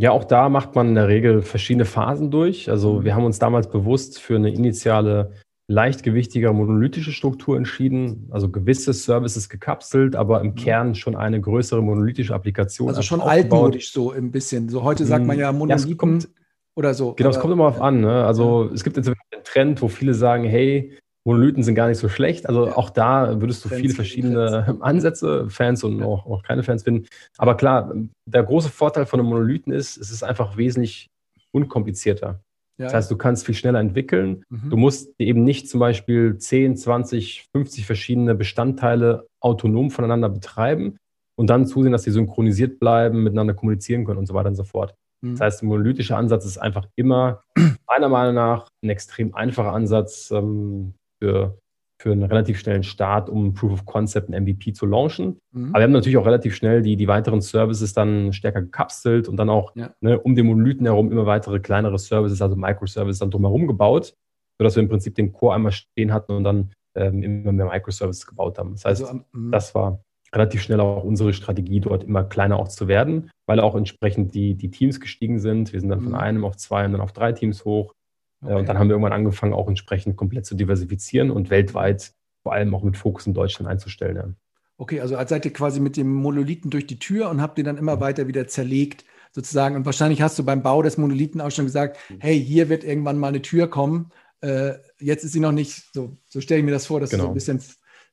[0.00, 2.70] Ja, auch da macht man in der Regel verschiedene Phasen durch.
[2.70, 3.04] Also mhm.
[3.04, 5.32] wir haben uns damals bewusst für eine initiale
[5.68, 10.54] leichtgewichtiger monolithische Struktur entschieden, also gewisse Services gekapselt, aber im mhm.
[10.54, 12.88] Kern schon eine größere monolithische Applikation.
[12.88, 14.70] Also schon altmodisch so ein bisschen.
[14.70, 15.90] So heute sagt man ja Monolithen.
[15.90, 16.28] Ja, kommt,
[16.76, 17.12] oder so.
[17.12, 18.00] Genau, es kommt immer auf an.
[18.00, 18.24] Ne?
[18.24, 22.08] Also es gibt jetzt einen Trend, wo viele sagen, hey, Monolithen sind gar nicht so
[22.08, 22.46] schlecht.
[22.46, 22.76] Also ja.
[22.76, 24.80] auch da würdest du Fans viele verschiedene Fans.
[24.80, 26.06] Ansätze, Fans und ja.
[26.06, 27.06] auch, auch, keine Fans finden.
[27.36, 27.92] Aber klar,
[28.26, 31.08] der große Vorteil von einem Monolithen ist, es ist einfach wesentlich
[31.52, 32.40] unkomplizierter.
[32.78, 32.86] Ja.
[32.86, 34.42] Das heißt, du kannst viel schneller entwickeln.
[34.48, 34.70] Mhm.
[34.70, 40.96] Du musst eben nicht zum Beispiel 10, 20, 50 verschiedene Bestandteile autonom voneinander betreiben
[41.36, 44.64] und dann zusehen, dass sie synchronisiert bleiben, miteinander kommunizieren können und so weiter und so
[44.64, 44.94] fort.
[45.20, 45.32] Mhm.
[45.32, 47.42] Das heißt, der monolithische Ansatz ist einfach immer
[47.86, 51.58] meiner Meinung nach ein extrem einfacher Ansatz, ähm, für,
[52.00, 55.38] für einen relativ schnellen Start, um Proof of Concept, ein MVP zu launchen.
[55.52, 55.70] Mhm.
[55.70, 59.36] Aber wir haben natürlich auch relativ schnell die, die weiteren Services dann stärker gekapselt und
[59.36, 59.94] dann auch ja.
[60.00, 64.14] ne, um den Monolithen herum immer weitere kleinere Services, also Microservices dann drumherum gebaut,
[64.58, 68.26] sodass wir im Prinzip den Core einmal stehen hatten und dann ähm, immer mehr Microservices
[68.26, 68.72] gebaut haben.
[68.72, 70.02] Das heißt, also, um, das war
[70.32, 74.54] relativ schnell auch unsere Strategie, dort immer kleiner auch zu werden, weil auch entsprechend die,
[74.54, 75.72] die Teams gestiegen sind.
[75.72, 76.18] Wir sind dann von mhm.
[76.18, 77.94] einem auf zwei und dann auf drei Teams hoch.
[78.42, 78.54] Okay.
[78.54, 82.12] Und dann haben wir irgendwann angefangen, auch entsprechend komplett zu diversifizieren und weltweit
[82.42, 84.16] vor allem auch mit Fokus in Deutschland einzustellen.
[84.16, 84.34] Ja.
[84.78, 87.76] Okay, also seid ihr quasi mit dem Monolithen durch die Tür und habt den dann
[87.76, 89.76] immer weiter wieder zerlegt, sozusagen.
[89.76, 93.18] Und wahrscheinlich hast du beim Bau des Monolithen auch schon gesagt, hey, hier wird irgendwann
[93.18, 94.10] mal eine Tür kommen.
[94.40, 97.24] Äh, jetzt ist sie noch nicht, so, so stelle ich mir das vor, dass genau.
[97.24, 97.62] du so ein bisschen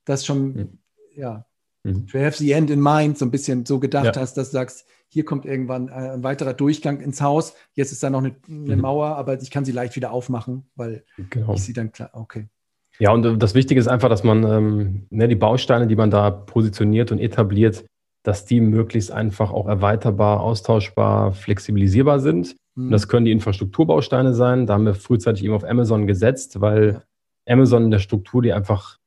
[0.03, 0.79] das schon, mhm.
[1.15, 1.45] ja,
[1.83, 2.05] mhm.
[2.07, 4.21] to have the end in mind, so ein bisschen so gedacht ja.
[4.21, 7.55] hast, dass du sagst, hier kommt irgendwann äh, ein weiterer Durchgang ins Haus.
[7.73, 8.81] Jetzt ist da noch eine, eine mhm.
[8.81, 11.53] Mauer, aber ich kann sie leicht wieder aufmachen, weil genau.
[11.53, 12.47] ich sie dann klar, okay.
[12.99, 16.31] Ja, und das Wichtige ist einfach, dass man ähm, ne, die Bausteine, die man da
[16.31, 17.85] positioniert und etabliert,
[18.23, 22.55] dass die möglichst einfach auch erweiterbar, austauschbar, flexibilisierbar sind.
[22.75, 22.85] Mhm.
[22.85, 24.65] Und das können die Infrastrukturbausteine sein.
[24.65, 27.03] Da haben wir frühzeitig eben auf Amazon gesetzt, weil.
[27.49, 28.97] Amazon in der Struktur die einfach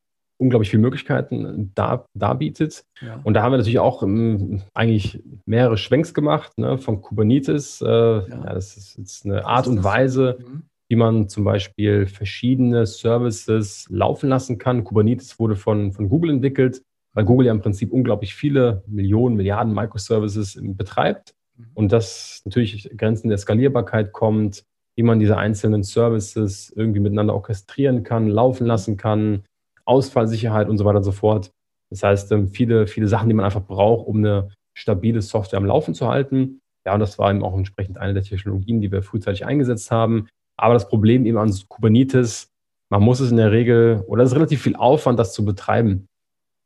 [0.41, 2.85] unglaublich viele Möglichkeiten dar, darbietet.
[3.01, 3.21] Ja.
[3.23, 7.81] Und da haben wir natürlich auch ähm, eigentlich mehrere Schwenks gemacht ne, von Kubernetes.
[7.83, 8.27] Äh, ja.
[8.29, 8.55] ja.
[8.55, 10.63] das ist jetzt eine Art und Weise, mhm.
[10.89, 14.85] wie man zum Beispiel verschiedene Services laufen lassen kann.
[14.85, 16.83] Kubernetes wurde von, von Google entwickelt,
[17.13, 21.35] weil Google ja im Prinzip unglaublich viele Millionen, Milliarden Microservices betreibt.
[21.57, 21.67] Mhm.
[21.75, 24.65] Und das natürlich Grenzen der Skalierbarkeit kommt,
[24.97, 29.45] wie man diese einzelnen Services irgendwie miteinander orchestrieren kann, laufen lassen kann,
[29.85, 31.51] Ausfallsicherheit und so weiter und so fort.
[31.91, 35.67] Das heißt, ähm, viele, viele Sachen, die man einfach braucht, um eine stabile Software am
[35.67, 36.61] Laufen zu halten.
[36.87, 40.29] Ja, und das war eben auch entsprechend eine der Technologien, die wir frühzeitig eingesetzt haben.
[40.57, 42.49] Aber das Problem eben an Kubernetes,
[42.91, 46.07] man muss es in der Regel, oder es ist relativ viel Aufwand, das zu betreiben.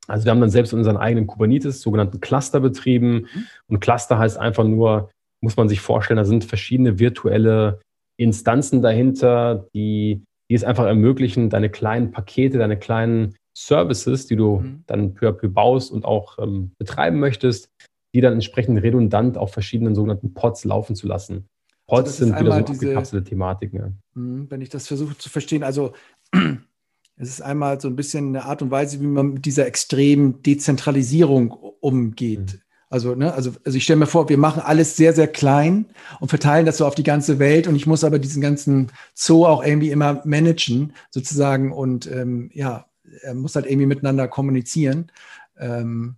[0.07, 3.27] Also wir haben dann selbst unseren eigenen Kubernetes, sogenannten Cluster betrieben.
[3.33, 3.47] Mhm.
[3.67, 5.09] Und Cluster heißt einfach nur,
[5.41, 7.81] muss man sich vorstellen, da sind verschiedene virtuelle
[8.17, 14.59] Instanzen dahinter, die die es einfach ermöglichen, deine kleinen Pakete, deine kleinen Services, die du
[14.59, 14.83] mhm.
[14.85, 17.69] dann peu à peu baust und auch ähm, betreiben möchtest,
[18.13, 21.47] die dann entsprechend redundant auf verschiedenen sogenannten Pods laufen zu lassen.
[21.87, 23.79] Also Pods also sind wieder so diese, abgekapselte Thematiken.
[23.79, 23.91] Ja.
[24.13, 25.93] Mhm, wenn ich das versuche zu verstehen, also
[27.17, 30.41] es ist einmal so ein bisschen eine Art und Weise, wie man mit dieser extremen
[30.41, 32.53] Dezentralisierung umgeht.
[32.53, 32.64] Mhm.
[32.89, 35.87] Also, ne, also, also ich stelle mir vor, wir machen alles sehr, sehr klein
[36.19, 39.45] und verteilen das so auf die ganze Welt und ich muss aber diesen ganzen Zoo
[39.45, 42.85] auch irgendwie immer managen, sozusagen, und ähm, ja,
[43.21, 45.11] er muss halt irgendwie miteinander kommunizieren.
[45.59, 46.15] Ähm,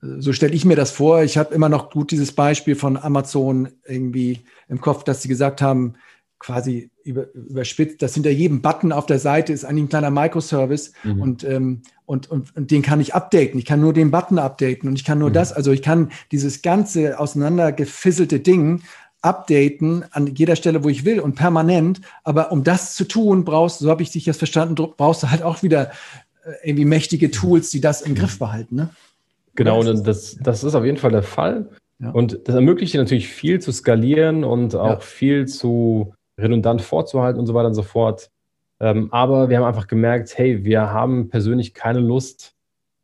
[0.00, 1.22] so stelle ich mir das vor.
[1.22, 5.60] Ich habe immer noch gut dieses Beispiel von Amazon irgendwie im Kopf, dass sie gesagt
[5.60, 5.94] haben,
[6.40, 10.92] quasi über, überspitzt, dass hinter jedem Button auf der Seite ist eigentlich ein kleiner Microservice
[11.04, 11.22] mhm.
[11.22, 13.58] und, ähm, und, und, und, den kann ich updaten.
[13.58, 15.34] Ich kann nur den Button updaten und ich kann nur mhm.
[15.34, 18.82] das, also ich kann dieses ganze auseinandergefisselte Ding
[19.22, 22.00] updaten an jeder Stelle, wo ich will und permanent.
[22.24, 25.30] Aber um das zu tun, brauchst du, so habe ich dich jetzt verstanden, brauchst du
[25.30, 25.90] halt auch wieder
[26.44, 28.76] äh, irgendwie mächtige Tools, die das im Griff behalten.
[28.76, 28.90] Ne?
[29.56, 31.68] Genau, und das, das ist auf jeden Fall der Fall.
[31.98, 32.10] Ja.
[32.12, 35.00] Und das ermöglicht dir natürlich viel zu skalieren und auch ja.
[35.00, 38.30] viel zu redundant vorzuhalten und so weiter und so fort.
[38.80, 42.54] Ähm, aber wir haben einfach gemerkt, hey, wir haben persönlich keine Lust,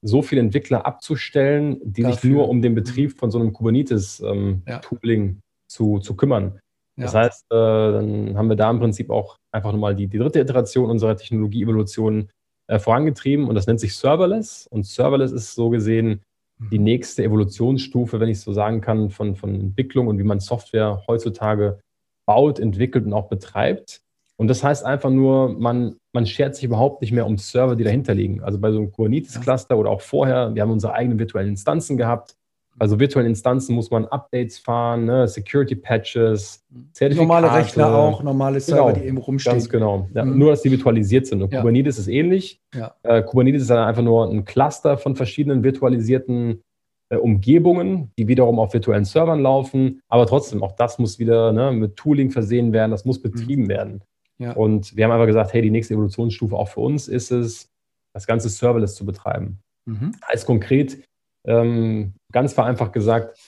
[0.02, 2.16] so viele Entwickler abzustellen, die Dafür.
[2.16, 5.42] sich nur um den Betrieb von so einem Kubernetes-Tooling ähm, ja.
[5.68, 6.60] zu, zu kümmern.
[6.96, 7.04] Ja.
[7.04, 10.40] Das heißt, äh, dann haben wir da im Prinzip auch einfach nochmal die, die dritte
[10.40, 12.30] Iteration unserer Technologie-Evolution
[12.68, 14.66] äh, vorangetrieben und das nennt sich Serverless.
[14.66, 16.22] Und Serverless ist so gesehen
[16.70, 16.84] die mhm.
[16.84, 21.78] nächste Evolutionsstufe, wenn ich so sagen kann, von, von Entwicklung und wie man Software heutzutage
[22.26, 24.02] baut, entwickelt und auch betreibt.
[24.36, 27.84] Und das heißt einfach nur, man, man schert sich überhaupt nicht mehr um Server, die
[27.84, 28.42] dahinter liegen.
[28.42, 32.36] Also bei so einem Kubernetes-Cluster oder auch vorher, wir haben unsere eigenen virtuellen Instanzen gehabt.
[32.78, 35.26] Also virtuellen Instanzen muss man Updates fahren, ne?
[35.26, 36.62] Security-Patches,
[36.92, 37.26] Zertifikate.
[37.26, 39.54] Normale Rechner auch, normale Server, genau, die eben rumstehen.
[39.54, 40.10] Ganz genau.
[40.12, 40.38] Ja, mhm.
[40.38, 41.40] Nur, dass die virtualisiert sind.
[41.40, 41.60] Und ja.
[41.60, 42.60] Kubernetes ist ähnlich.
[42.74, 42.94] Ja.
[43.02, 46.62] Äh, Kubernetes ist dann einfach nur ein Cluster von verschiedenen virtualisierten
[47.10, 50.00] Umgebungen, die wiederum auf virtuellen Servern laufen.
[50.08, 53.68] Aber trotzdem, auch das muss wieder ne, mit Tooling versehen werden, das muss betrieben mhm.
[53.68, 54.04] werden.
[54.38, 54.52] Ja.
[54.52, 57.68] Und wir haben einfach gesagt, hey, die nächste Evolutionsstufe auch für uns ist es,
[58.12, 59.60] das ganze Serverless zu betreiben.
[59.86, 60.12] Mhm.
[60.22, 60.98] Als konkret,
[61.46, 63.38] ähm, ganz vereinfacht gesagt,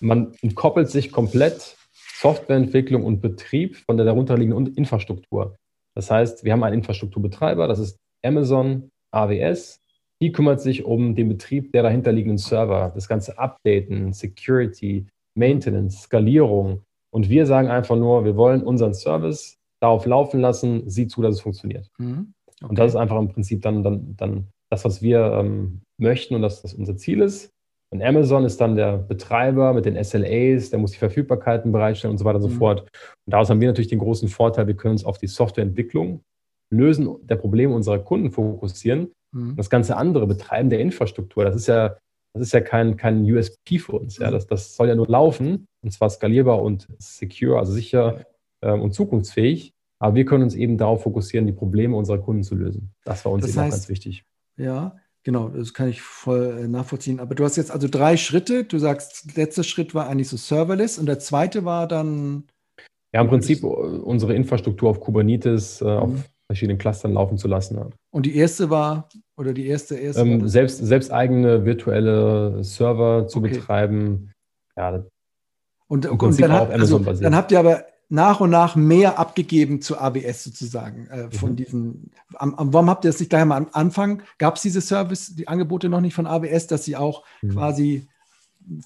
[0.00, 1.76] man entkoppelt sich komplett
[2.20, 5.56] Softwareentwicklung und Betrieb von der darunterliegenden Infrastruktur.
[5.94, 9.80] Das heißt, wir haben einen Infrastrukturbetreiber, das ist Amazon AWS.
[10.22, 15.06] Die kümmert sich um den Betrieb der dahinterliegenden Server, das ganze Updaten, Security,
[15.36, 16.82] Maintenance, Skalierung.
[17.12, 21.36] Und wir sagen einfach nur, wir wollen unseren Service darauf laufen lassen, sieh zu, dass
[21.36, 21.90] es funktioniert.
[21.98, 22.32] Mhm.
[22.60, 22.70] Okay.
[22.70, 26.42] Und das ist einfach im Prinzip dann, dann, dann das, was wir ähm, möchten und
[26.42, 27.50] dass das unser Ziel ist.
[27.92, 32.18] Und Amazon ist dann der Betreiber mit den SLAs, der muss die Verfügbarkeiten bereitstellen und
[32.18, 32.58] so weiter und so mhm.
[32.58, 32.80] fort.
[32.80, 36.20] Und daraus haben wir natürlich den großen Vorteil, wir können uns auf die Softwareentwicklung,
[36.70, 39.12] Lösen der Probleme unserer Kunden fokussieren.
[39.36, 39.56] Mhm.
[39.56, 41.96] Das ganze andere, Betreiben der Infrastruktur, das ist ja,
[42.32, 44.18] das ist ja kein, kein USP für uns.
[44.18, 44.28] Ja.
[44.28, 44.32] Mhm.
[44.32, 48.24] Das, das soll ja nur laufen, und zwar skalierbar und secure, also sicher
[48.62, 49.72] äh, und zukunftsfähig.
[49.98, 52.92] Aber wir können uns eben darauf fokussieren, die Probleme unserer Kunden zu lösen.
[53.04, 54.24] Das war uns das eben heißt, auch ganz wichtig.
[54.58, 57.20] Ja, genau, das kann ich voll äh, nachvollziehen.
[57.20, 58.64] Aber du hast jetzt also drei Schritte.
[58.64, 62.44] Du sagst, letzter Schritt war eigentlich so serverless und der zweite war dann.
[63.14, 65.90] Ja, im Prinzip unsere Infrastruktur auf Kubernetes, äh, mhm.
[65.90, 66.10] auf
[66.46, 67.78] verschiedenen Clustern laufen zu lassen.
[68.10, 73.38] Und die erste war, oder die erste, erste ähm, selbst, selbst eigene virtuelle Server zu
[73.38, 73.50] okay.
[73.50, 74.32] betreiben.
[74.76, 75.04] Ja,
[75.88, 79.98] und, und dann, hat, also, dann habt ihr aber nach und nach mehr abgegeben zu
[79.98, 81.56] ABS sozusagen äh, von mhm.
[81.56, 82.10] diesen.
[82.34, 84.22] Am, am, warum habt ihr das nicht gleich mal am Anfang?
[84.38, 87.50] Gab es diese Service, die Angebote noch nicht von ABS, dass sie auch mhm.
[87.50, 88.08] quasi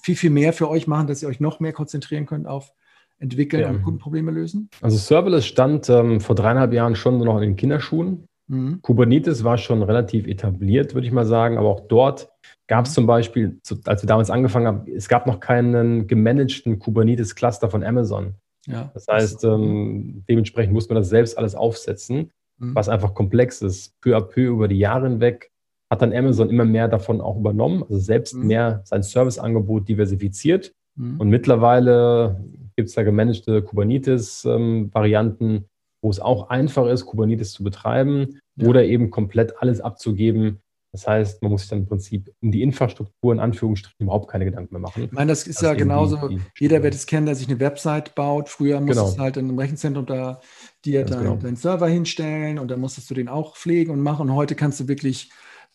[0.01, 2.71] viel, viel mehr für euch machen, dass ihr euch noch mehr konzentrieren könnt auf
[3.19, 3.69] Entwickeln ja.
[3.69, 4.69] und Kundenprobleme lösen?
[4.81, 8.27] Also Serverless stand ähm, vor dreieinhalb Jahren schon noch in den Kinderschuhen.
[8.51, 8.81] Mhm.
[8.81, 12.29] Kubernetes war schon relativ etabliert, würde ich mal sagen, aber auch dort
[12.67, 12.95] gab es mhm.
[12.95, 18.35] zum Beispiel, als wir damals angefangen haben, es gab noch keinen gemanagten Kubernetes-Cluster von Amazon.
[18.67, 22.75] Ja, das heißt, ähm, dementsprechend muss man das selbst alles aufsetzen, mhm.
[22.75, 23.99] was einfach komplex ist.
[24.01, 25.49] Peu à peu über die Jahre hinweg
[25.89, 28.47] hat dann Amazon immer mehr davon auch übernommen, also selbst mhm.
[28.47, 30.73] mehr sein Serviceangebot diversifiziert.
[30.95, 31.21] Mhm.
[31.21, 32.43] Und mittlerweile
[32.75, 35.65] gibt es da gemanagte Kubernetes-Varianten, ähm,
[36.01, 38.67] wo es auch einfach ist, Kubernetes zu betreiben ja.
[38.67, 40.61] oder eben komplett alles abzugeben
[40.93, 44.43] das heißt, man muss sich dann im Prinzip um die Infrastruktur in Anführungsstrichen überhaupt keine
[44.43, 45.05] Gedanken mehr machen.
[45.05, 47.47] Ich meine, das ist das ja genauso, die, die jeder wird es kennen, der sich
[47.47, 48.49] eine Website baut.
[48.49, 49.07] Früher musst genau.
[49.07, 50.41] es halt in einem Rechenzentrum da
[50.83, 51.35] dir deinen genau.
[51.37, 54.29] dein Server hinstellen und dann musstest du den auch pflegen und machen.
[54.29, 55.31] Und heute kannst du wirklich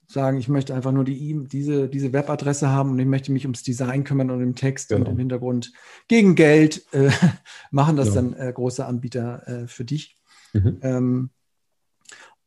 [0.06, 3.62] sagen, ich möchte einfach nur die, diese, diese Webadresse haben und ich möchte mich ums
[3.62, 5.06] Design kümmern und im Text genau.
[5.06, 5.72] und im Hintergrund
[6.08, 7.10] gegen Geld äh,
[7.70, 8.32] machen das genau.
[8.32, 10.15] dann äh, große Anbieter äh, für dich.
[10.60, 10.78] Mhm.
[10.82, 11.30] Ähm,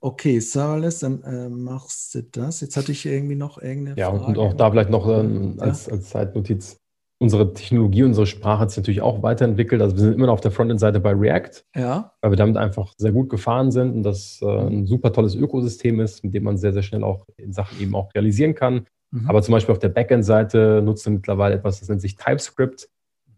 [0.01, 2.61] Okay, Serverless, dann äh, machst du das.
[2.61, 4.21] Jetzt hatte ich irgendwie noch irgendeine ja, Frage.
[4.21, 5.93] Ja, und auch da vielleicht noch ähm, als, ja.
[5.93, 6.77] als Zeitnotiz.
[7.21, 9.81] Unsere Technologie, unsere Sprache hat sich natürlich auch weiterentwickelt.
[9.81, 12.13] Also wir sind immer noch auf der Frontend-Seite bei React, ja.
[12.21, 15.99] weil wir damit einfach sehr gut gefahren sind und das äh, ein super tolles Ökosystem
[15.99, 18.85] ist, mit dem man sehr, sehr schnell auch in Sachen eben auch realisieren kann.
[19.11, 19.29] Mhm.
[19.29, 22.87] Aber zum Beispiel auf der Backend-Seite nutzen wir mittlerweile etwas, das nennt sich TypeScript.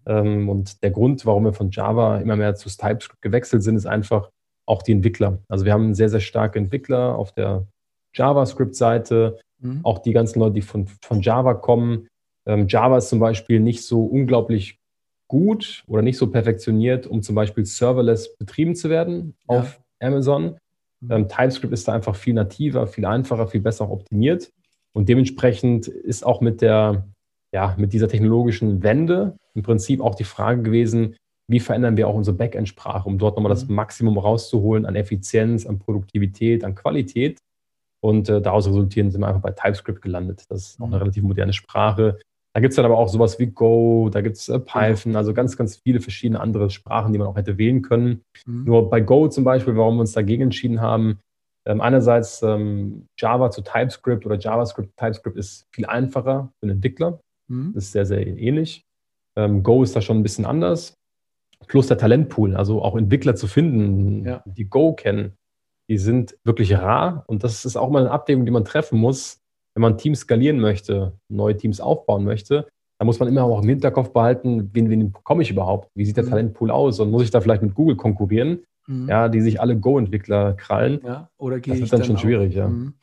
[0.05, 3.87] Ähm, und der Grund, warum wir von Java immer mehr zu TypeScript gewechselt sind, ist
[3.87, 4.29] einfach,
[4.71, 5.39] auch die Entwickler.
[5.49, 7.67] Also wir haben sehr, sehr starke Entwickler auf der
[8.15, 9.81] JavaScript-Seite, mhm.
[9.83, 12.07] auch die ganzen Leute, die von, von Java kommen.
[12.45, 14.79] Ähm, Java ist zum Beispiel nicht so unglaublich
[15.27, 19.59] gut oder nicht so perfektioniert, um zum Beispiel serverless betrieben zu werden ja.
[19.59, 20.57] auf Amazon.
[21.01, 21.11] Mhm.
[21.11, 24.51] Ähm, TypeScript ist da einfach viel nativer, viel einfacher, viel besser optimiert.
[24.93, 27.07] Und dementsprechend ist auch mit der,
[27.51, 31.15] ja, mit dieser technologischen Wende im Prinzip auch die Frage gewesen,
[31.51, 33.75] wie verändern wir auch unsere Backend-Sprache, um dort nochmal das mhm.
[33.75, 37.39] Maximum rauszuholen an Effizienz, an Produktivität, an Qualität.
[38.03, 40.45] Und äh, daraus resultieren sind wir einfach bei TypeScript gelandet.
[40.49, 41.01] Das ist auch eine mhm.
[41.01, 42.19] relativ moderne Sprache.
[42.53, 45.33] Da gibt es dann aber auch sowas wie Go, da gibt es äh, Python, also
[45.33, 48.21] ganz, ganz viele verschiedene andere Sprachen, die man auch hätte wählen können.
[48.45, 48.63] Mhm.
[48.63, 51.19] Nur bei Go zum Beispiel, warum wir uns dagegen entschieden haben,
[51.65, 56.77] ähm, einerseits ähm, Java zu TypeScript oder JavaScript zu TypeScript ist viel einfacher für einen
[56.77, 57.19] Entwickler.
[57.49, 57.73] Mhm.
[57.73, 58.83] Das ist sehr, sehr ähnlich.
[59.37, 60.95] Ähm, Go ist da schon ein bisschen anders
[61.67, 64.43] plus der Talentpool, also auch Entwickler zu finden, ja.
[64.45, 65.37] die Go kennen,
[65.89, 67.23] die sind wirklich rar.
[67.27, 69.39] Und das ist auch mal eine Abwägung, die man treffen muss,
[69.73, 72.67] wenn man Teams skalieren möchte, neue Teams aufbauen möchte.
[72.99, 75.89] Da muss man immer auch im Hinterkopf behalten, wen, wen bekomme ich überhaupt?
[75.95, 76.29] Wie sieht der mhm.
[76.29, 76.99] Talentpool aus?
[76.99, 78.63] Und muss ich da vielleicht mit Google konkurrieren?
[78.87, 79.09] Mhm.
[79.09, 81.01] Ja, die sich alle Go-Entwickler krallen.
[81.03, 82.67] Ja, oder gehe das ist dann, dann schon auch, schwierig, ja.
[82.67, 82.93] Mhm.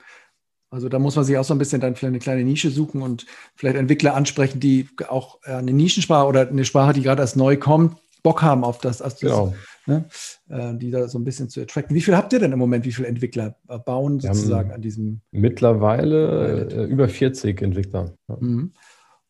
[0.71, 3.01] Also da muss man sich auch so ein bisschen dann vielleicht eine kleine Nische suchen
[3.01, 3.25] und
[3.57, 7.97] vielleicht Entwickler ansprechen, die auch eine Nischensprache oder eine Sprache, die gerade erst neu kommt,
[8.23, 9.55] Bock haben auf das, also genau.
[9.87, 10.05] ne,
[10.49, 11.95] äh, die da so ein bisschen zu attracten.
[11.95, 12.85] Wie viel habt ihr denn im Moment?
[12.85, 15.21] Wie viele Entwickler bauen sozusagen an diesem?
[15.31, 18.13] Mittlerweile äh, über 40 Entwickler.
[18.29, 18.37] Ja.
[18.41, 18.73] Mhm.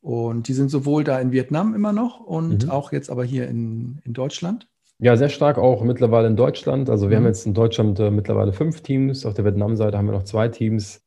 [0.01, 2.71] Und die sind sowohl da in Vietnam immer noch und mhm.
[2.71, 4.69] auch jetzt aber hier in, in Deutschland.
[5.01, 6.91] Ja, sehr stark auch mittlerweile in Deutschland.
[6.91, 7.23] Also wir mhm.
[7.23, 9.27] haben jetzt in Deutschland äh, mittlerweile fünf Teams.
[9.27, 11.03] Auf der Vietnam-Seite haben wir noch zwei Teams.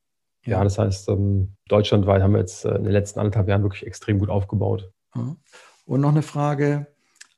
[0.46, 3.64] Ja, ja das heißt, ähm, deutschlandweit haben wir jetzt äh, in den letzten anderthalb Jahren
[3.64, 4.92] wirklich extrem gut aufgebaut.
[5.14, 6.88] Und noch eine Frage.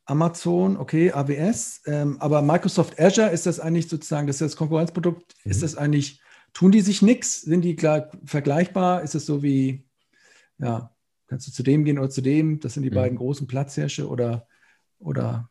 [0.05, 5.33] Amazon, okay, AWS, ähm, aber Microsoft Azure, ist das eigentlich sozusagen, das ist das Konkurrenzprodukt,
[5.43, 5.51] mhm.
[5.51, 6.21] ist das eigentlich,
[6.53, 7.41] tun die sich nichts?
[7.41, 9.01] Sind die klar, vergleichbar?
[9.01, 9.85] Ist es so wie,
[10.57, 10.93] ja,
[11.27, 12.59] kannst du zu dem gehen oder zu dem?
[12.59, 12.95] Das sind die mhm.
[12.95, 14.47] beiden großen Platzhirsche oder,
[14.99, 15.49] oder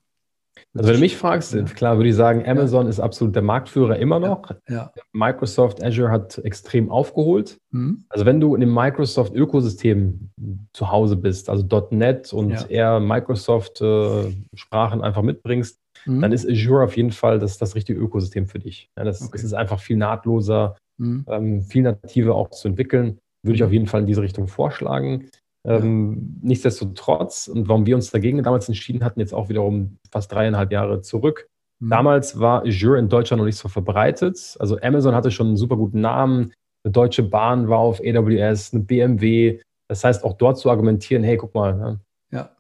[0.75, 1.63] also wenn du mich fragst, ja.
[1.63, 2.91] klar würde ich sagen, Amazon ja.
[2.91, 4.51] ist absolut der Marktführer immer noch.
[4.69, 4.93] Ja.
[5.13, 7.59] Microsoft Azure hat extrem aufgeholt.
[7.71, 8.05] Mhm.
[8.09, 10.31] Also wenn du in dem Microsoft-Ökosystem
[10.73, 16.21] zu Hause bist, also .NET und eher Microsoft-Sprachen äh, einfach mitbringst, mhm.
[16.21, 18.91] dann ist Azure auf jeden Fall das, das richtige Ökosystem für dich.
[18.95, 19.39] das, okay.
[19.39, 21.25] ist einfach viel nahtloser, mhm.
[21.29, 23.19] ähm, viel nativer auch zu entwickeln.
[23.45, 23.67] Würde ich mhm.
[23.67, 25.29] auf jeden Fall in diese Richtung vorschlagen.
[25.65, 30.73] Ähm, nichtsdestotrotz, und warum wir uns dagegen damals entschieden hatten, jetzt auch wiederum fast dreieinhalb
[30.73, 31.49] Jahre zurück.
[31.79, 31.91] Mhm.
[31.91, 34.57] Damals war Azure in Deutschland noch nicht so verbreitet.
[34.59, 36.53] Also Amazon hatte schon einen super guten Namen.
[36.85, 39.61] Eine Deutsche Bahn war auf AWS, eine BMW.
[39.89, 42.01] Das heißt, auch dort zu argumentieren, hey, guck mal, ne?
[42.31, 42.51] ja.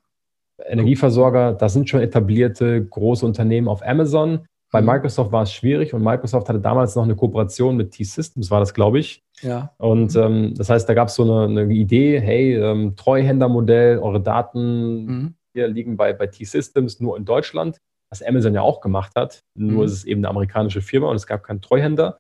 [0.65, 4.47] Energieversorger, das sind schon etablierte große Unternehmen auf Amazon.
[4.73, 4.87] Bei mhm.
[4.87, 8.73] Microsoft war es schwierig und Microsoft hatte damals noch eine Kooperation mit T-Systems, war das,
[8.73, 9.23] glaube ich.
[9.43, 9.75] Ja.
[9.77, 10.23] Und mhm.
[10.23, 15.05] ähm, das heißt, da gab es so eine, eine, Idee, hey, ähm, Treuhändermodell, eure Daten
[15.05, 15.35] mhm.
[15.53, 17.79] hier liegen bei, bei T-Systems nur in Deutschland,
[18.11, 19.43] was Amazon ja auch gemacht hat.
[19.55, 19.85] Nur mhm.
[19.85, 22.19] ist es eben eine amerikanische Firma und es gab keinen Treuhänder.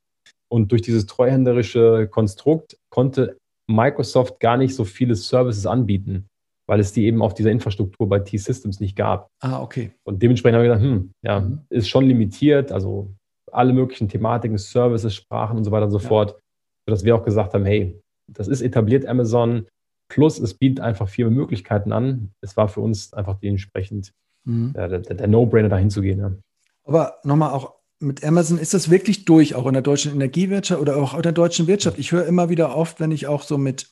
[0.50, 6.26] Und durch dieses treuhänderische Konstrukt konnte Microsoft gar nicht so viele Services anbieten
[6.72, 9.28] weil es die eben auf dieser Infrastruktur bei T-Systems nicht gab.
[9.40, 9.92] Ah, okay.
[10.04, 11.60] Und dementsprechend haben wir gedacht, hm, ja, mhm.
[11.68, 13.12] ist schon limitiert, also
[13.52, 16.08] alle möglichen Thematiken, Services, Sprachen und so weiter und so ja.
[16.08, 16.40] fort,
[16.86, 19.66] sodass wir auch gesagt haben, hey, das ist etabliert Amazon,
[20.08, 22.30] plus es bietet einfach viele Möglichkeiten an.
[22.40, 24.14] Es war für uns einfach dementsprechend
[24.44, 24.72] mhm.
[24.72, 26.20] der, der, der No-Brainer, dahin zu gehen.
[26.20, 26.32] Ja.
[26.84, 30.96] Aber nochmal auch mit Amazon ist das wirklich durch, auch in der deutschen Energiewirtschaft oder
[30.96, 31.98] auch in der deutschen Wirtschaft.
[31.98, 33.90] Ich höre immer wieder oft, wenn ich auch so mit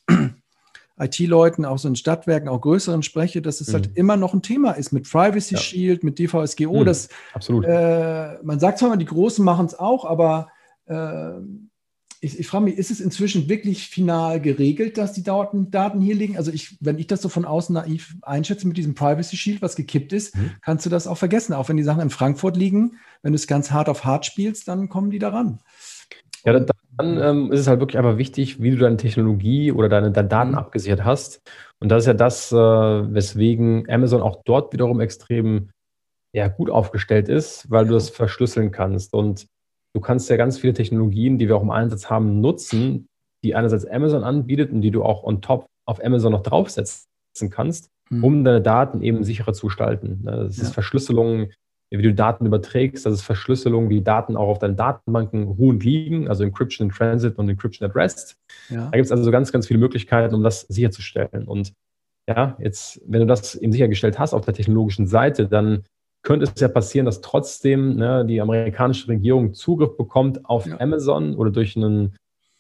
[1.01, 3.89] IT-Leuten, auch so in Stadtwerken, auch größeren spreche, dass es halt mhm.
[3.89, 5.61] halt immer noch ein Thema ist mit Privacy ja.
[5.61, 6.81] Shield, mit DVSGO.
[6.81, 6.85] Mhm.
[6.85, 7.65] Das, Absolut.
[7.65, 10.49] Äh, man sagt zwar immer, die Großen machen es auch, aber
[10.87, 11.33] äh,
[12.23, 16.15] ich, ich frage mich, ist es inzwischen wirklich final geregelt, dass die Daten, Daten hier
[16.15, 16.37] liegen?
[16.37, 19.75] Also ich, wenn ich das so von außen naiv einschätze mit diesem Privacy Shield, was
[19.75, 20.51] gekippt ist, mhm.
[20.61, 21.55] kannst du das auch vergessen.
[21.55, 24.69] Auch wenn die Sachen in Frankfurt liegen, wenn du es ganz hart auf hart spielst,
[24.69, 25.61] dann kommen die da ran.
[26.45, 26.67] Ja, dann,
[26.97, 30.29] dann ähm, ist es halt wirklich einfach wichtig, wie du deine Technologie oder deine, deine
[30.29, 30.59] Daten mhm.
[30.59, 31.41] abgesichert hast.
[31.81, 35.71] Und das ist ja das, äh, weswegen Amazon auch dort wiederum extrem
[36.33, 39.15] ja, gut aufgestellt ist, weil du das verschlüsseln kannst.
[39.15, 39.47] Und
[39.95, 43.07] du kannst ja ganz viele Technologien, die wir auch im Einsatz haben, nutzen,
[43.43, 47.07] die einerseits Amazon anbietet und die du auch on top auf Amazon noch draufsetzen
[47.51, 48.25] kannst, mhm.
[48.25, 50.21] um deine Daten eben sicherer zu gestalten.
[50.23, 50.73] Ne, das ist ja.
[50.73, 51.51] Verschlüsselung,
[51.99, 56.29] wie du Daten überträgst, das ist Verschlüsselung, wie Daten auch auf deinen Datenbanken ruhend liegen,
[56.29, 58.37] also Encryption in Transit und Encryption at Rest.
[58.69, 58.85] Ja.
[58.87, 61.45] Da gibt es also ganz, ganz viele Möglichkeiten, um das sicherzustellen.
[61.45, 61.73] Und
[62.29, 65.85] ja, jetzt, wenn du das eben sichergestellt hast auf der technologischen Seite, dann
[66.23, 70.79] könnte es ja passieren, dass trotzdem ne, die amerikanische Regierung Zugriff bekommt auf ja.
[70.79, 72.15] Amazon oder durch einen,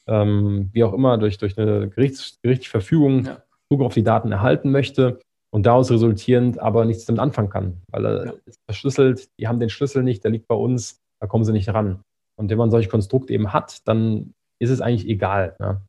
[0.08, 3.42] ähm, wie auch immer, durch, durch eine Gerichts, gerichtliche Verfügung ja.
[3.68, 5.20] Zugriff auf die Daten erhalten möchte
[5.50, 8.32] und daraus resultierend aber nichts damit anfangen kann, weil er ja.
[8.46, 11.68] ist verschlüsselt, die haben den Schlüssel nicht, der liegt bei uns, da kommen sie nicht
[11.68, 12.00] ran.
[12.36, 15.56] Und wenn man solche Konstrukte eben hat, dann ist es eigentlich egal.
[15.58, 15.82] Ja,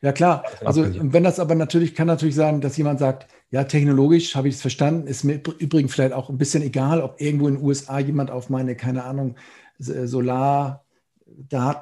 [0.00, 0.44] ja klar.
[0.64, 4.54] Also wenn das aber natürlich, kann natürlich sein, dass jemand sagt, ja, technologisch habe ich
[4.54, 7.98] es verstanden, ist mir übrigens vielleicht auch ein bisschen egal, ob irgendwo in den USA
[7.98, 9.36] jemand auf meine, keine Ahnung,
[9.78, 10.80] Solardaten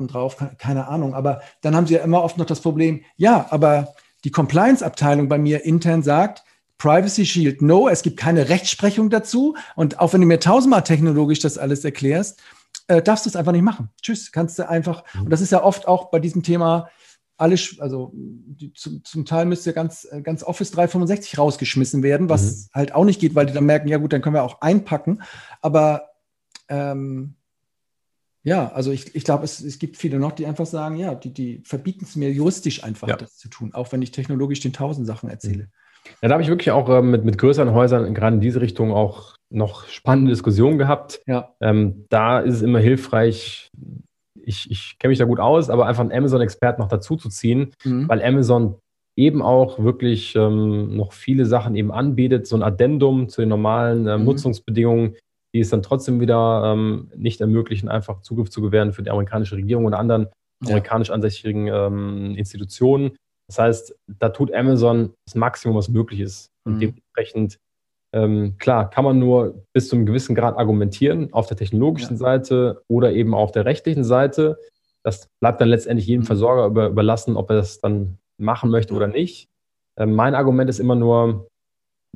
[0.08, 1.14] drauf, keine Ahnung.
[1.14, 5.38] Aber dann haben sie ja immer oft noch das Problem, ja, aber die Compliance-Abteilung bei
[5.38, 6.42] mir intern sagt,
[6.78, 9.56] Privacy Shield, no, es gibt keine Rechtsprechung dazu.
[9.76, 12.42] Und auch wenn du mir tausendmal technologisch das alles erklärst,
[12.88, 13.90] äh, darfst du es einfach nicht machen.
[14.02, 15.02] Tschüss, kannst du einfach.
[15.14, 15.22] Mhm.
[15.22, 16.88] Und das ist ja oft auch bei diesem Thema
[17.38, 22.68] alles, also die, zum, zum, Teil müsste ganz, ganz Office 365 rausgeschmissen werden, was mhm.
[22.72, 25.22] halt auch nicht geht, weil die dann merken, ja gut, dann können wir auch einpacken.
[25.60, 26.10] Aber
[26.68, 27.34] ähm,
[28.42, 31.32] ja, also ich, ich glaube, es, es gibt viele noch, die einfach sagen, ja, die,
[31.32, 33.16] die verbieten es mir juristisch einfach, ja.
[33.16, 35.64] das zu tun, auch wenn ich technologisch den tausend Sachen erzähle.
[35.64, 35.70] Mhm.
[36.22, 38.92] Ja, da habe ich wirklich auch äh, mit, mit größeren Häusern gerade in diese Richtung
[38.92, 41.20] auch noch spannende Diskussionen gehabt.
[41.26, 41.54] Ja.
[41.60, 43.70] Ähm, da ist es immer hilfreich,
[44.42, 47.72] ich, ich kenne mich da gut aus, aber einfach einen Amazon-Experten noch dazu zu ziehen,
[47.84, 48.08] mhm.
[48.08, 48.76] weil Amazon
[49.16, 54.06] eben auch wirklich ähm, noch viele Sachen eben anbietet, so ein Addendum zu den normalen
[54.06, 54.26] ähm, mhm.
[54.26, 55.16] Nutzungsbedingungen,
[55.54, 59.56] die es dann trotzdem wieder ähm, nicht ermöglichen, einfach Zugriff zu gewähren für die amerikanische
[59.56, 60.28] Regierung oder anderen
[60.62, 60.68] ja.
[60.68, 63.16] amerikanisch ansässigen ähm, Institutionen.
[63.48, 66.50] Das heißt, da tut Amazon das Maximum, was möglich ist.
[66.64, 66.80] Und mhm.
[66.80, 67.58] dementsprechend,
[68.12, 72.18] ähm, klar, kann man nur bis zu einem gewissen Grad argumentieren, auf der technologischen ja.
[72.18, 74.58] Seite oder eben auf der rechtlichen Seite.
[75.04, 76.26] Das bleibt dann letztendlich jedem mhm.
[76.26, 79.48] Versorger über, überlassen, ob er das dann machen möchte oder nicht.
[79.96, 81.48] Ähm, mein Argument ist immer nur,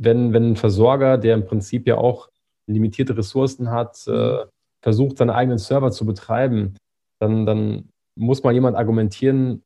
[0.00, 2.28] wenn, wenn ein Versorger, der im Prinzip ja auch
[2.68, 4.48] limitierte Ressourcen hat, äh, mhm.
[4.82, 6.76] versucht, seine eigenen Server zu betreiben,
[7.20, 9.62] dann, dann muss mal jemand argumentieren,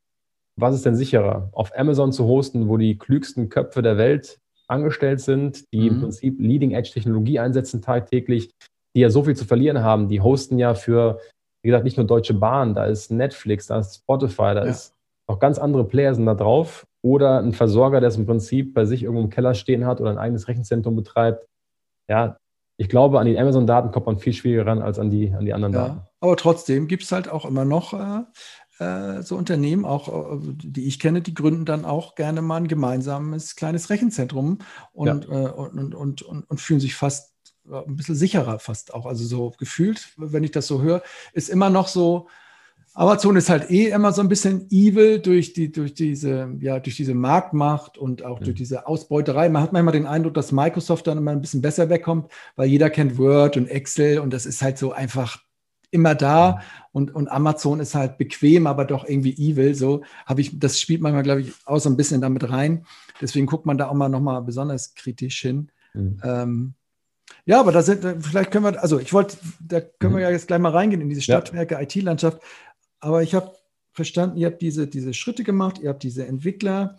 [0.57, 1.49] was ist denn sicherer?
[1.53, 4.39] Auf Amazon zu hosten, wo die klügsten Köpfe der Welt
[4.69, 5.97] angestellt sind, die mhm.
[5.97, 8.51] im Prinzip Leading-Edge-Technologie einsetzen tagtäglich,
[8.95, 10.09] die ja so viel zu verlieren haben.
[10.09, 11.21] Die hosten ja für,
[11.63, 14.71] wie gesagt, nicht nur Deutsche Bahn, da ist Netflix, da ist Spotify, da ja.
[14.71, 14.95] ist
[15.29, 16.87] noch ganz andere Player sind da drauf.
[17.03, 20.11] Oder ein Versorger, der es im Prinzip bei sich irgendwo im Keller stehen hat oder
[20.11, 21.47] ein eigenes Rechenzentrum betreibt.
[22.09, 22.39] Ja,
[22.77, 25.53] ich glaube, an die Amazon-Daten kommt man viel schwieriger ran als an die, an die
[25.53, 26.01] anderen ja, Daten.
[26.21, 28.23] Aber trotzdem gibt es halt auch immer noch äh,
[28.79, 32.69] äh, so Unternehmen, auch äh, die ich kenne, die gründen dann auch gerne mal ein
[32.69, 34.59] gemeinsames kleines Rechenzentrum
[34.93, 35.47] und, ja.
[35.47, 37.35] Äh, und, und, und, und, fühlen sich fast
[37.71, 39.07] ein bisschen sicherer, fast auch.
[39.07, 41.03] Also so gefühlt, wenn ich das so höre,
[41.33, 42.29] ist immer noch so,
[42.97, 46.97] Amazon ist halt eh immer so ein bisschen evil durch, die, durch, diese, ja, durch
[46.97, 48.45] diese Marktmacht und auch mhm.
[48.45, 49.49] durch diese Ausbeuterei.
[49.49, 52.91] Man hat manchmal den Eindruck, dass Microsoft dann immer ein bisschen besser wegkommt, weil jeder
[52.91, 55.39] kennt Word und Excel und das ist halt so einfach
[55.95, 56.61] immer da
[56.93, 59.75] und, und Amazon ist halt bequem, aber doch irgendwie evil.
[59.75, 62.85] So habe ich, das spielt manchmal, glaube ich, auch so ein bisschen damit rein.
[63.21, 65.71] Deswegen guckt man da auch mal nochmal besonders kritisch hin.
[65.95, 66.21] Mhm.
[66.23, 66.75] Ähm,
[67.47, 70.25] ja, aber da sind, vielleicht können wir, also ich wollte, da können wir mhm.
[70.25, 71.81] ja jetzt gleich mal reingehen in diese Stadtwerke, ja.
[71.81, 72.43] IT-Landschaft.
[73.01, 73.53] Aber ich habe
[73.93, 76.99] verstanden, ihr habt diese, diese Schritte gemacht, ihr habt diese Entwickler.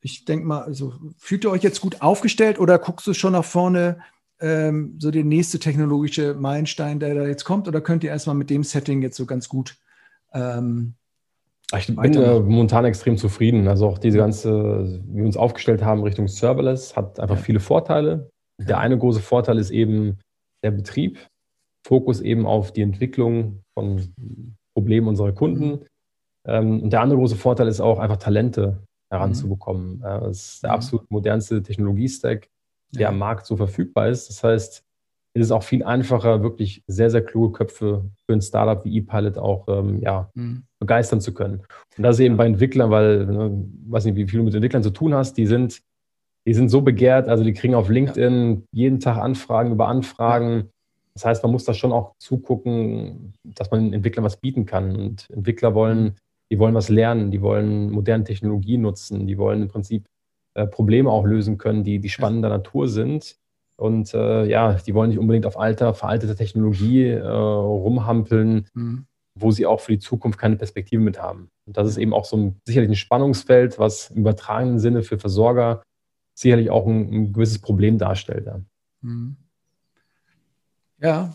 [0.00, 3.44] Ich denke mal, also fühlt ihr euch jetzt gut aufgestellt oder guckst du schon nach
[3.44, 3.98] vorne,
[4.40, 7.68] ähm, so der nächste technologische Meilenstein, der da jetzt kommt?
[7.68, 9.76] Oder könnt ihr erstmal mit dem Setting jetzt so ganz gut
[10.32, 10.94] ähm,
[11.76, 13.66] ich bin äh, momentan extrem zufrieden.
[13.66, 17.42] Also auch diese ganze, wie wir uns aufgestellt haben Richtung Serverless, hat einfach ja.
[17.42, 18.30] viele Vorteile.
[18.60, 18.66] Ja.
[18.66, 20.18] Der eine große Vorteil ist eben
[20.62, 21.18] der Betrieb.
[21.84, 24.12] Fokus eben auf die Entwicklung von
[24.74, 25.70] Problemen unserer Kunden.
[25.70, 25.80] Mhm.
[26.46, 29.98] Ähm, und der andere große Vorteil ist auch einfach Talente heranzubekommen.
[29.98, 30.02] Mhm.
[30.02, 30.76] das ist der mhm.
[30.76, 32.48] absolut modernste Technologie-Stack
[32.92, 33.08] der ja.
[33.08, 34.28] am Markt so verfügbar ist.
[34.28, 34.86] Das heißt,
[35.36, 39.36] es ist auch viel einfacher, wirklich sehr, sehr kluge Köpfe für ein Startup wie ePilot
[39.36, 40.64] auch ähm, ja, mhm.
[40.78, 41.62] begeistern zu können.
[41.96, 44.90] Und das eben bei Entwicklern, weil, ne, weiß nicht, wie viel du mit Entwicklern zu
[44.90, 45.82] tun hast, die sind,
[46.46, 50.70] die sind so begehrt, also die kriegen auf LinkedIn jeden Tag Anfragen über Anfragen.
[51.12, 54.96] Das heißt, man muss da schon auch zugucken, dass man Entwicklern was bieten kann.
[54.96, 56.14] Und Entwickler wollen, mhm.
[56.50, 60.06] die wollen was lernen, die wollen moderne Technologie nutzen, die wollen im Prinzip
[60.56, 63.36] äh, Probleme auch lösen können, die, die spannender Natur sind.
[63.78, 69.06] Und äh, ja, die wollen nicht unbedingt auf alter, veraltete Technologie äh, rumhampeln, mhm.
[69.38, 71.50] wo sie auch für die Zukunft keine Perspektive mit haben.
[71.66, 75.18] Und das ist eben auch so ein, sicherlich ein Spannungsfeld, was im übertragenen Sinne für
[75.18, 75.82] Versorger
[76.34, 78.46] sicherlich auch ein, ein gewisses Problem darstellt.
[78.46, 78.60] Ja.
[79.02, 79.36] Mhm.
[80.98, 81.34] Ja,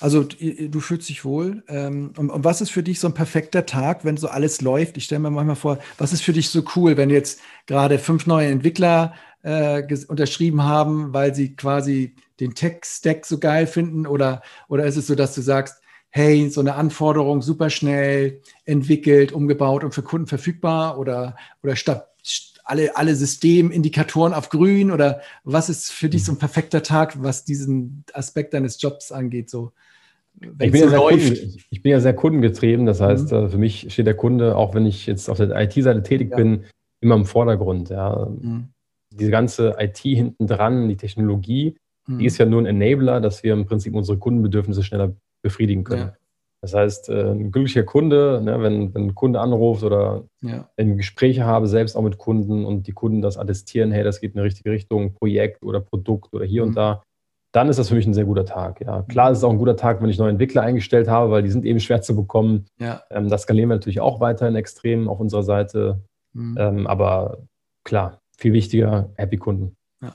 [0.00, 1.62] also du fühlst dich wohl.
[1.68, 4.96] Ähm, und, was ist für dich so ein perfekter Tag, wenn so alles läuft?
[4.96, 8.26] Ich stelle mir manchmal vor, was ist für dich so cool, wenn jetzt gerade fünf
[8.26, 14.06] neue Entwickler äh, unterschrieben haben, weil sie quasi den Tech-Stack so geil finden?
[14.06, 19.32] Oder, oder ist es so, dass du sagst, hey, so eine Anforderung super schnell entwickelt,
[19.32, 20.98] umgebaut und für Kunden verfügbar?
[20.98, 22.08] Oder, oder statt
[22.72, 27.44] alle, alle Systemindikatoren auf grün oder was ist für dich so ein perfekter Tag, was
[27.44, 29.50] diesen Aspekt deines Jobs angeht?
[29.50, 29.72] So,
[30.40, 32.86] ich bin, so ja Kunden, ich bin, ja sehr kundengetrieben.
[32.86, 33.36] Das heißt, mhm.
[33.36, 36.36] Äh, für mich steht der Kunde, auch wenn ich jetzt auf der IT-Seite tätig ja.
[36.38, 36.64] bin,
[37.02, 37.90] immer im Vordergrund.
[37.90, 38.26] Ja.
[38.40, 38.68] Mhm.
[39.10, 42.20] Diese ganze IT hinten dran, die Technologie, mhm.
[42.20, 46.08] die ist ja nur ein Enabler, dass wir im Prinzip unsere Kundenbedürfnisse schneller befriedigen können.
[46.08, 46.16] Ja.
[46.62, 50.68] Das heißt, äh, ein glücklicher Kunde, ne, wenn, wenn ein Kunde anruft oder ja.
[50.76, 54.36] Gespräche habe, selbst auch mit Kunden und die Kunden das attestieren, hey, das geht in
[54.36, 56.68] die richtige Richtung, Projekt oder Produkt oder hier mhm.
[56.68, 57.02] und da,
[57.50, 58.80] dann ist das für mich ein sehr guter Tag.
[58.80, 59.02] Ja.
[59.02, 61.50] Klar ist es auch ein guter Tag, wenn ich neue Entwickler eingestellt habe, weil die
[61.50, 62.66] sind eben schwer zu bekommen.
[62.78, 63.02] Ja.
[63.10, 66.00] Ähm, das skalieren wir natürlich auch weiterhin extrem auf unserer Seite.
[66.32, 66.56] Mhm.
[66.60, 67.38] Ähm, aber
[67.82, 69.74] klar, viel wichtiger, Happy Kunden.
[70.00, 70.14] Ja.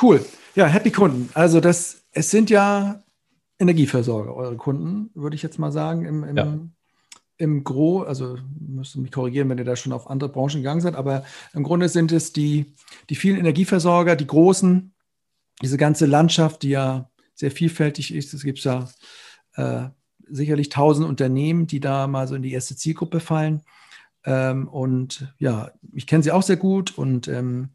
[0.00, 0.24] Cool.
[0.54, 1.28] Ja, Happy Kunden.
[1.34, 3.02] Also das, es sind ja
[3.62, 6.58] Energieversorger, eure Kunden, würde ich jetzt mal sagen, im, im, ja.
[7.38, 10.80] im Gro, also müsst ihr mich korrigieren, wenn ihr da schon auf andere Branchen gegangen
[10.80, 12.74] seid, aber im Grunde sind es die,
[13.08, 14.92] die vielen Energieversorger, die großen,
[15.62, 18.34] diese ganze Landschaft, die ja sehr vielfältig ist.
[18.34, 18.88] Es gibt ja
[19.54, 19.88] äh,
[20.28, 23.62] sicherlich tausend Unternehmen, die da mal so in die erste Zielgruppe fallen.
[24.24, 27.70] Ähm, und ja, ich kenne sie auch sehr gut und ähm,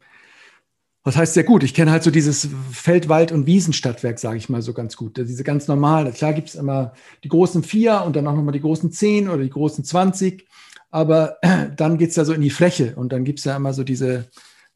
[1.08, 1.62] was heißt sehr gut?
[1.62, 5.16] Ich kenne halt so dieses Feld-, Wald- und Wiesenstadtwerk, sage ich mal so ganz gut.
[5.16, 6.12] Diese ganz normale.
[6.12, 6.92] Klar gibt es immer
[7.24, 10.46] die großen vier und dann auch nochmal die großen zehn oder die großen zwanzig.
[10.90, 11.38] aber
[11.76, 13.84] dann geht es ja so in die Fläche und dann gibt es ja immer so
[13.84, 14.26] diese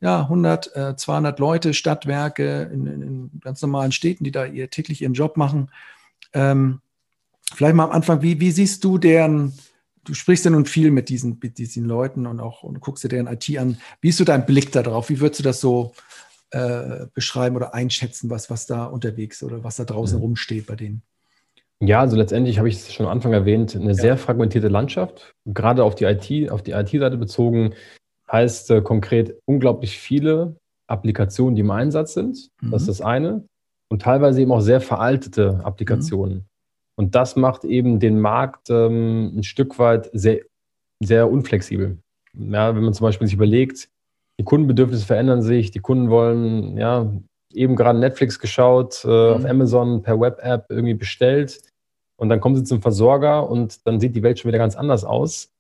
[0.01, 5.03] ja, 100, äh, 200 Leute, Stadtwerke in, in, ganz normalen Städten, die da ihr täglich
[5.03, 5.71] ihren Job machen.
[6.33, 6.81] Ähm,
[7.55, 9.53] vielleicht mal am Anfang, wie, wie siehst du deren,
[10.05, 13.09] du sprichst ja nun viel mit diesen, mit diesen Leuten und auch und guckst dir
[13.09, 13.77] deren IT an.
[14.01, 15.11] Wie ist so dein Blick darauf?
[15.11, 15.93] Wie würdest du das so
[16.53, 20.23] äh, beschreiben oder einschätzen, was, was da unterwegs oder was da draußen mhm.
[20.23, 21.03] rumsteht bei denen?
[21.81, 23.95] Ja, also letztendlich habe ich es schon am Anfang erwähnt, eine ja.
[23.95, 27.75] sehr fragmentierte Landschaft, gerade auf die IT, auf die IT-Seite bezogen,
[28.31, 32.51] heißt äh, konkret unglaublich viele Applikationen, die im Einsatz sind.
[32.61, 32.71] Mhm.
[32.71, 33.45] Das ist das eine.
[33.89, 36.35] Und teilweise eben auch sehr veraltete Applikationen.
[36.35, 36.45] Mhm.
[36.97, 40.43] Und das macht eben den Markt ähm, ein Stück weit sehr,
[41.01, 41.99] sehr unflexibel.
[42.35, 43.89] Ja, wenn man zum Beispiel sich überlegt,
[44.41, 47.13] die Kundenbedürfnisse verändern sich, die Kunden wollen, ja,
[47.53, 49.35] eben gerade Netflix geschaut, äh, mhm.
[49.35, 51.61] auf Amazon per Web-App irgendwie bestellt
[52.17, 55.05] und dann kommen sie zum Versorger und dann sieht die Welt schon wieder ganz anders
[55.05, 55.51] aus.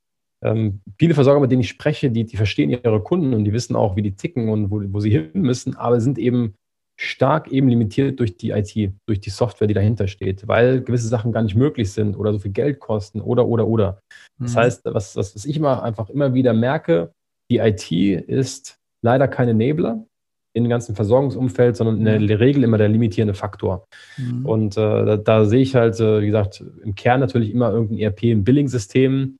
[0.44, 3.76] Ähm, viele Versorger, mit denen ich spreche, die, die verstehen ihre Kunden und die wissen
[3.76, 6.54] auch, wie die ticken und wo, wo sie hin müssen, aber sind eben
[7.00, 11.32] stark eben limitiert durch die IT, durch die Software, die dahinter steht, weil gewisse Sachen
[11.32, 14.00] gar nicht möglich sind oder so viel Geld kosten oder, oder, oder.
[14.38, 14.58] Das mhm.
[14.58, 17.12] heißt, was, was, was ich immer einfach immer wieder merke,
[17.52, 20.06] die IT ist leider kein Enabler
[20.54, 23.86] in dem ganzen Versorgungsumfeld, sondern in der Regel immer der limitierende Faktor.
[24.16, 24.46] Mhm.
[24.46, 27.98] Und äh, da, da, sehe ich halt, äh, wie gesagt, im Kern natürlich immer irgendein
[27.98, 29.36] ERP, ein Billing-System,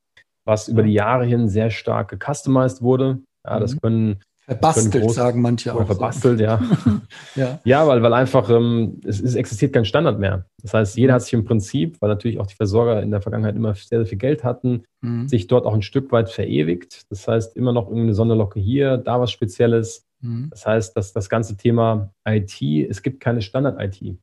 [0.47, 3.23] was über die Jahre hin sehr stark gecustomized wurde.
[3.47, 3.81] Ja, das mhm.
[3.81, 5.87] können Verbastelt, groß, sagen manche auch.
[5.87, 6.61] Verbastelt, ja.
[7.37, 7.61] ja.
[7.65, 10.47] Ja, weil, weil einfach ähm, es, es, existiert kein Standard mehr.
[10.63, 13.55] Das heißt, jeder hat sich im Prinzip, weil natürlich auch die Versorger in der Vergangenheit
[13.55, 15.29] immer sehr, sehr viel Geld hatten, mhm.
[15.29, 17.09] sich dort auch ein Stück weit verewigt.
[17.09, 20.07] Das heißt, immer noch irgendeine Sonderlocke hier, da was Spezielles.
[20.21, 20.49] Mhm.
[20.51, 24.19] Das heißt, dass das ganze Thema IT, es gibt keine Standard-IT.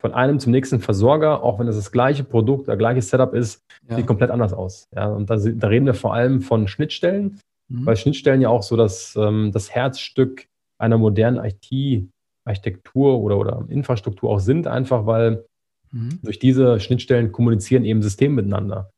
[0.00, 3.64] Von einem zum nächsten Versorger, auch wenn es das gleiche Produkt, der gleiche Setup ist,
[3.88, 3.96] ja.
[3.96, 4.88] sieht komplett anders aus.
[4.94, 7.86] Ja, und da, da reden wir vor allem von Schnittstellen Mhm.
[7.86, 10.48] Weil Schnittstellen ja auch so das, ähm, das Herzstück
[10.78, 15.44] einer modernen IT-Architektur oder, oder Infrastruktur auch sind, einfach weil
[15.90, 16.20] mhm.
[16.22, 18.90] durch diese Schnittstellen kommunizieren eben Systeme miteinander.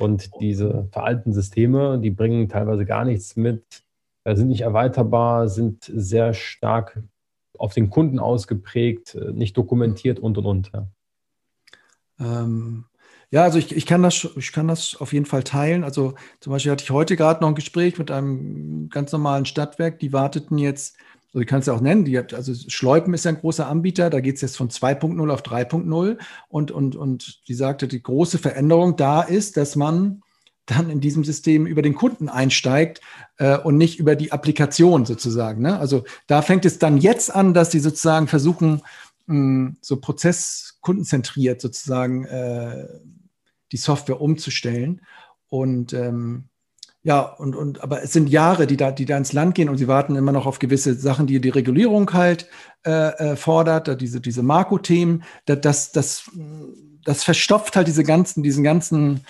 [0.00, 3.84] Und diese veralteten Systeme, die bringen teilweise gar nichts mit,
[4.24, 7.00] äh, sind nicht erweiterbar, sind sehr stark
[7.58, 10.72] auf den Kunden ausgeprägt, äh, nicht dokumentiert und und und.
[10.72, 10.88] Ja.
[12.18, 12.86] Ähm,
[13.34, 15.82] ja, also ich, ich, kann das, ich kann das auf jeden Fall teilen.
[15.82, 19.98] Also zum Beispiel hatte ich heute gerade noch ein Gespräch mit einem ganz normalen Stadtwerk,
[19.98, 20.96] die warteten jetzt,
[21.32, 24.08] also ich kann es ja auch nennen, die also Schleupen ist ja ein großer Anbieter,
[24.08, 26.16] da geht es jetzt von 2.0 auf 3.0
[26.48, 30.22] und, und, und die sagte, die große Veränderung da ist, dass man
[30.66, 33.00] dann in diesem System über den Kunden einsteigt
[33.38, 35.60] äh, und nicht über die Applikation sozusagen.
[35.60, 35.76] Ne?
[35.76, 38.82] Also da fängt es dann jetzt an, dass sie sozusagen versuchen,
[39.26, 42.86] mh, so prozesskundenzentriert sozusagen äh,
[43.74, 45.00] die Software umzustellen.
[45.48, 46.44] Und ähm,
[47.02, 49.78] ja, und, und aber es sind Jahre, die da, die da ins Land gehen und
[49.78, 52.48] sie warten immer noch auf gewisse Sachen, die die Regulierung halt
[52.86, 56.30] äh, äh fordert, diese, diese Marco-Themen, das, das,
[57.04, 59.26] das verstopft halt diese ganzen, diesen ganzen,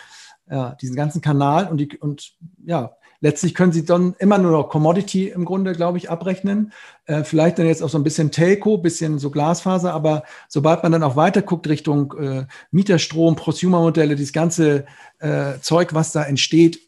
[0.48, 2.34] ja, diesen ganzen Kanal und die, und
[2.64, 2.94] ja,
[3.24, 6.74] letztlich können sie dann immer nur noch Commodity im Grunde, glaube ich, abrechnen.
[7.06, 10.92] Äh, vielleicht dann jetzt auch so ein bisschen Telco, bisschen so Glasfaser, aber sobald man
[10.92, 14.84] dann auch weiter guckt Richtung äh, Mieterstrom, Prosumer-Modelle, dieses ganze
[15.20, 16.80] äh, Zeug, was da entsteht,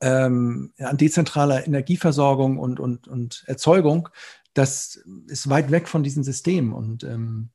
[0.00, 4.08] ähm, an dezentraler Energieversorgung und, und, und Erzeugung,
[4.54, 6.72] das ist weit weg von diesen Systemen.
[6.72, 7.50] Und ähm,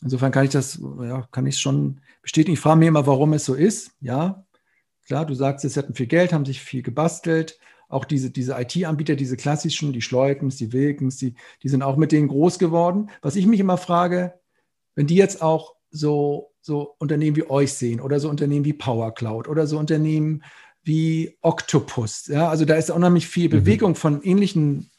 [0.00, 2.54] insofern kann ich das, ja, kann ich schon bestätigen.
[2.54, 3.90] Ich frage mich immer, warum es so ist.
[4.00, 4.46] Ja,
[5.06, 7.58] Klar, du sagst, sie hatten viel Geld, haben sich viel gebastelt.
[7.88, 12.12] Auch diese, diese IT-Anbieter, diese klassischen, die Schleukens, die Wilkens, die, die sind auch mit
[12.12, 13.10] denen groß geworden.
[13.20, 14.34] Was ich mich immer frage,
[14.94, 19.48] wenn die jetzt auch so, so Unternehmen wie euch sehen oder so Unternehmen wie PowerCloud
[19.48, 20.42] oder so Unternehmen
[20.82, 23.52] wie Octopus, ja, also da ist unheimlich viel mhm.
[23.52, 24.90] Bewegung von ähnlichen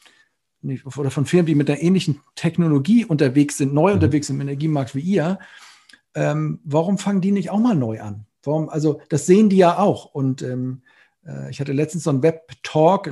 [0.96, 3.94] oder von Firmen, die mit einer ähnlichen Technologie unterwegs sind, neu mhm.
[3.94, 5.38] unterwegs sind im Energiemarkt wie ihr.
[6.14, 8.26] Ähm, warum fangen die nicht auch mal neu an?
[8.46, 10.06] Warum, also das sehen die ja auch.
[10.06, 10.82] Und ähm,
[11.26, 13.10] äh, ich hatte letztens so einen Web-Talk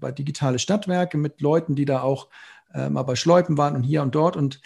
[0.00, 2.28] bei Digitale Stadtwerke mit Leuten, die da auch
[2.72, 4.36] äh, mal bei Schleupen waren und hier und dort.
[4.36, 4.60] Und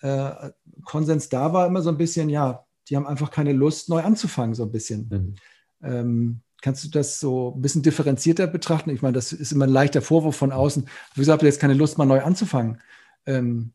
[0.00, 0.50] äh,
[0.84, 4.54] Konsens da war immer so ein bisschen, ja, die haben einfach keine Lust, neu anzufangen,
[4.54, 5.08] so ein bisschen.
[5.10, 5.34] Mhm.
[5.82, 8.90] Ähm, kannst du das so ein bisschen differenzierter betrachten?
[8.90, 10.88] Ich meine, das ist immer ein leichter Vorwurf von außen.
[11.14, 12.80] Wieso habt ihr jetzt keine Lust, mal neu anzufangen?
[13.26, 13.72] Ähm,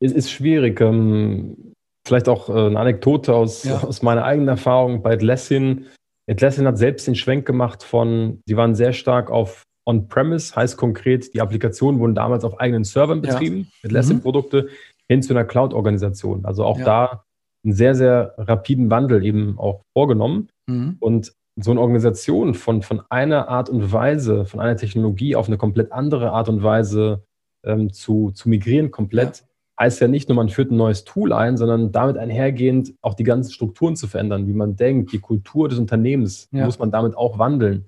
[0.00, 0.80] es ist schwierig.
[0.80, 1.73] Ähm,
[2.06, 3.82] Vielleicht auch äh, eine Anekdote aus, ja.
[3.82, 5.86] aus meiner eigenen Erfahrung bei Atlassian.
[6.30, 11.34] Atlassian hat selbst den Schwenk gemacht von, sie waren sehr stark auf On-Premise, heißt konkret,
[11.34, 13.88] die Applikationen wurden damals auf eigenen Servern betrieben, ja.
[13.88, 14.68] Atlassian-Produkte, mhm.
[15.08, 16.44] hin zu einer Cloud-Organisation.
[16.44, 16.84] Also auch ja.
[16.84, 17.24] da
[17.64, 20.48] einen sehr, sehr rapiden Wandel eben auch vorgenommen.
[20.66, 20.96] Mhm.
[21.00, 25.56] Und so eine Organisation von, von einer Art und Weise, von einer Technologie auf eine
[25.56, 27.22] komplett andere Art und Weise
[27.64, 29.46] ähm, zu, zu migrieren, komplett, ja.
[29.78, 33.24] Heißt ja nicht nur, man führt ein neues Tool ein, sondern damit einhergehend auch die
[33.24, 36.64] ganzen Strukturen zu verändern, wie man denkt, die Kultur des Unternehmens ja.
[36.64, 37.86] muss man damit auch wandeln.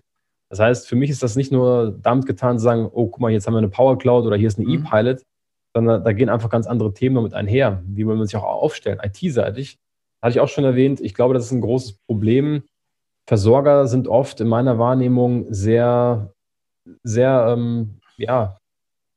[0.49, 3.33] Das heißt, für mich ist das nicht nur damit getan, zu sagen, oh, guck mal,
[3.33, 4.85] jetzt haben wir eine Power Cloud oder hier ist eine mhm.
[4.85, 5.23] E-Pilot,
[5.75, 9.01] sondern da gehen einfach ganz andere Themen damit einher, wie will man sich auch aufstellen,
[9.03, 9.79] IT-seitig.
[10.23, 12.63] Hatte ich auch schon erwähnt, ich glaube, das ist ein großes Problem,
[13.29, 16.33] Versorger sind oft in meiner Wahrnehmung sehr,
[17.03, 18.57] sehr, ähm, ja,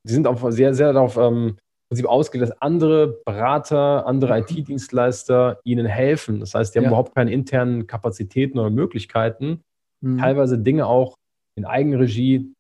[0.04, 1.58] sie sind auch sehr, sehr darauf ähm,
[2.06, 4.46] ausgelegt, dass andere Berater, andere mhm.
[4.48, 6.40] IT-Dienstleister ihnen helfen.
[6.40, 6.90] Das heißt, die haben ja.
[6.90, 9.62] überhaupt keine internen Kapazitäten oder Möglichkeiten,
[10.02, 10.18] mhm.
[10.18, 11.16] teilweise Dinge auch
[11.58, 12.54] in Eigenregie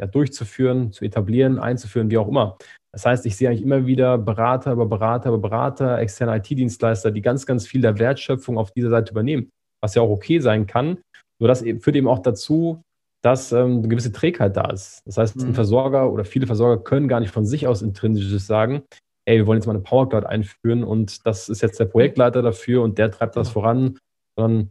[0.00, 2.56] ja, durchzuführen, zu etablieren, einzuführen, wie auch immer.
[2.92, 7.22] Das heißt, ich sehe eigentlich immer wieder Berater über Berater über Berater, externe IT-Dienstleister, die
[7.22, 9.50] ganz, ganz viel der Wertschöpfung auf dieser Seite übernehmen
[9.82, 11.02] was ja auch okay sein kann.
[11.40, 12.82] Nur das führt eben auch dazu,
[13.22, 15.02] dass ähm, eine gewisse Trägheit da ist.
[15.06, 15.48] Das heißt, mhm.
[15.48, 18.82] ein Versorger oder viele Versorger können gar nicht von sich aus intrinsisches sagen,
[19.24, 22.42] ey, wir wollen jetzt mal eine Power Cloud einführen und das ist jetzt der Projektleiter
[22.42, 23.98] dafür und der treibt das voran,
[24.36, 24.70] sondern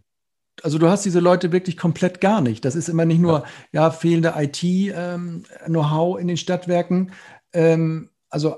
[0.63, 2.65] also du hast diese Leute wirklich komplett gar nicht.
[2.65, 7.13] Das ist immer nicht nur ja, ja fehlende IT-Know-how ähm, in den Stadtwerken.
[7.53, 8.57] Ähm, also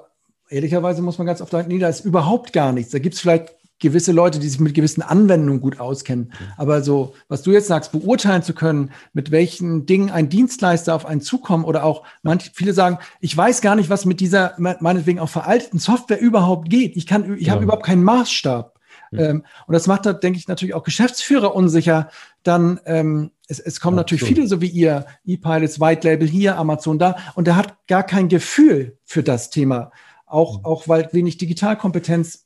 [0.50, 2.92] ehrlicherweise muss man ganz oft sagen, nee, da ist überhaupt gar nichts.
[2.92, 6.32] Da gibt es vielleicht gewisse Leute, die sich mit gewissen Anwendungen gut auskennen.
[6.58, 11.06] Aber so, was du jetzt sagst, beurteilen zu können, mit welchen Dingen ein Dienstleister auf
[11.06, 15.20] einen zukommt oder auch manche, viele sagen, ich weiß gar nicht, was mit dieser meinetwegen
[15.20, 16.96] auch veralteten Software überhaupt geht.
[16.96, 17.54] Ich kann, ich ja.
[17.54, 18.80] habe überhaupt keinen Maßstab.
[19.12, 19.20] Ja.
[19.20, 22.10] Ähm, und das macht da, denke ich, natürlich auch Geschäftsführer unsicher.
[22.44, 24.28] Dann, ähm, es, es kommen ja, natürlich so.
[24.28, 28.30] viele, so wie ihr, E-Pilots, White Label hier, Amazon da, und der hat gar kein
[28.30, 29.92] Gefühl für das Thema.
[30.26, 30.66] Auch, mhm.
[30.66, 32.46] auch weil wenig Digitalkompetenz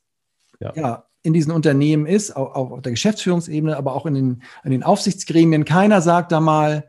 [0.60, 0.72] ja.
[0.74, 4.70] ja in diesen Unternehmen ist, auch, auch auf der Geschäftsführungsebene, aber auch in den, in
[4.70, 5.66] den Aufsichtsgremien.
[5.66, 6.88] Keiner sagt da mal,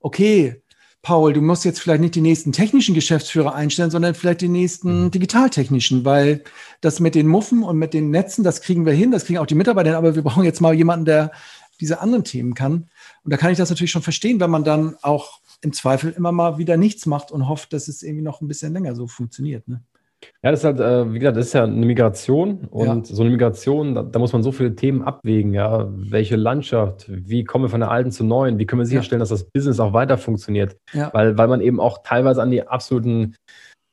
[0.00, 0.62] okay,
[1.02, 5.04] Paul, du musst jetzt vielleicht nicht die nächsten technischen Geschäftsführer einstellen, sondern vielleicht die nächsten
[5.04, 5.10] mhm.
[5.10, 6.44] digitaltechnischen, weil
[6.80, 9.46] das mit den Muffen und mit den Netzen, das kriegen wir hin, das kriegen auch
[9.46, 11.30] die Mitarbeiter hin, aber wir brauchen jetzt mal jemanden, der
[11.78, 12.88] diese anderen Themen kann.
[13.22, 16.32] Und da kann ich das natürlich schon verstehen, wenn man dann auch im Zweifel immer
[16.32, 19.68] mal wieder nichts macht und hofft, dass es irgendwie noch ein bisschen länger so funktioniert.
[19.68, 19.82] Ne?
[20.42, 23.14] Ja, das ist halt, äh, wie gesagt, das ist ja eine Migration und ja.
[23.14, 25.88] so eine Migration, da, da, muss man so viele Themen abwägen, ja.
[25.90, 29.22] Welche Landschaft, wie kommen wir von der alten zur neuen, wie können wir sicherstellen, ja.
[29.22, 30.76] dass das Business auch weiter funktioniert?
[30.92, 31.10] Ja.
[31.12, 33.36] Weil, weil man eben auch teilweise an die absoluten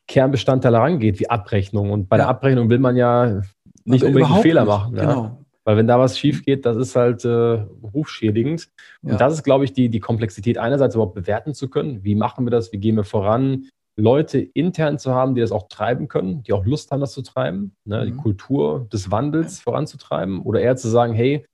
[0.07, 1.91] Kernbestandteile rangeht, wie Abrechnung.
[1.91, 3.41] Und bei der Abrechnung will man ja
[3.83, 4.69] nicht Aber unbedingt einen Fehler nicht.
[4.69, 4.95] machen.
[4.95, 5.45] Genau.
[5.63, 8.69] Weil wenn da was schief geht, das ist halt äh, rufschädigend.
[9.01, 12.03] Und das ist, glaube ich, die, die Komplexität einerseits überhaupt bewerten zu können.
[12.03, 12.71] Wie machen wir das?
[12.71, 13.65] Wie gehen wir voran?
[13.97, 17.21] Leute intern zu haben, die das auch treiben können, die auch Lust haben, das zu
[17.21, 18.05] treiben, ne, mhm.
[18.05, 21.45] die Kultur des Wandels voranzutreiben oder eher zu sagen, hey,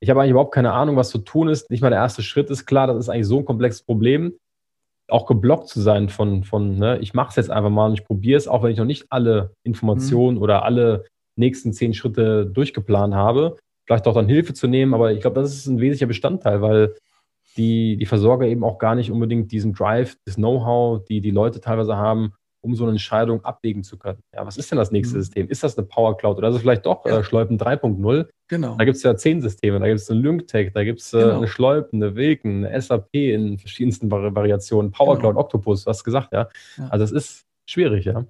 [0.00, 1.70] ich habe eigentlich überhaupt keine Ahnung, was zu tun ist.
[1.70, 4.34] Nicht mal der erste Schritt ist klar, das ist eigentlich so ein komplexes Problem.
[5.08, 8.04] Auch geblockt zu sein von, von ne, ich mache es jetzt einfach mal und ich
[8.04, 10.42] probiere es, auch wenn ich noch nicht alle Informationen mhm.
[10.42, 11.04] oder alle
[11.36, 13.58] nächsten zehn Schritte durchgeplant habe.
[13.86, 16.94] Vielleicht auch dann Hilfe zu nehmen, aber ich glaube, das ist ein wesentlicher Bestandteil, weil
[17.56, 21.60] die, die Versorger eben auch gar nicht unbedingt diesen Drive, das Know-how, die die Leute
[21.60, 22.32] teilweise haben,
[22.62, 24.22] um so eine Entscheidung abwägen zu können.
[24.32, 25.20] Ja, was ist denn das nächste mhm.
[25.20, 25.48] System?
[25.48, 27.18] Ist das eine Power Cloud oder ist es vielleicht doch ja.
[27.18, 28.26] äh, Schleupen 3.0?
[28.48, 28.76] Genau.
[28.76, 31.20] Da gibt es ja zehn Systeme, da gibt es eine LyncTech, da gibt es äh,
[31.20, 31.38] genau.
[31.38, 35.32] eine Schleupen, eine Wilken, eine SAP in verschiedensten Vari Variationen, Power genau.
[35.32, 36.48] Cloud, Octopus, du hast gesagt, ja.
[36.78, 36.88] ja.
[36.88, 38.24] Also es ist schwierig, ja.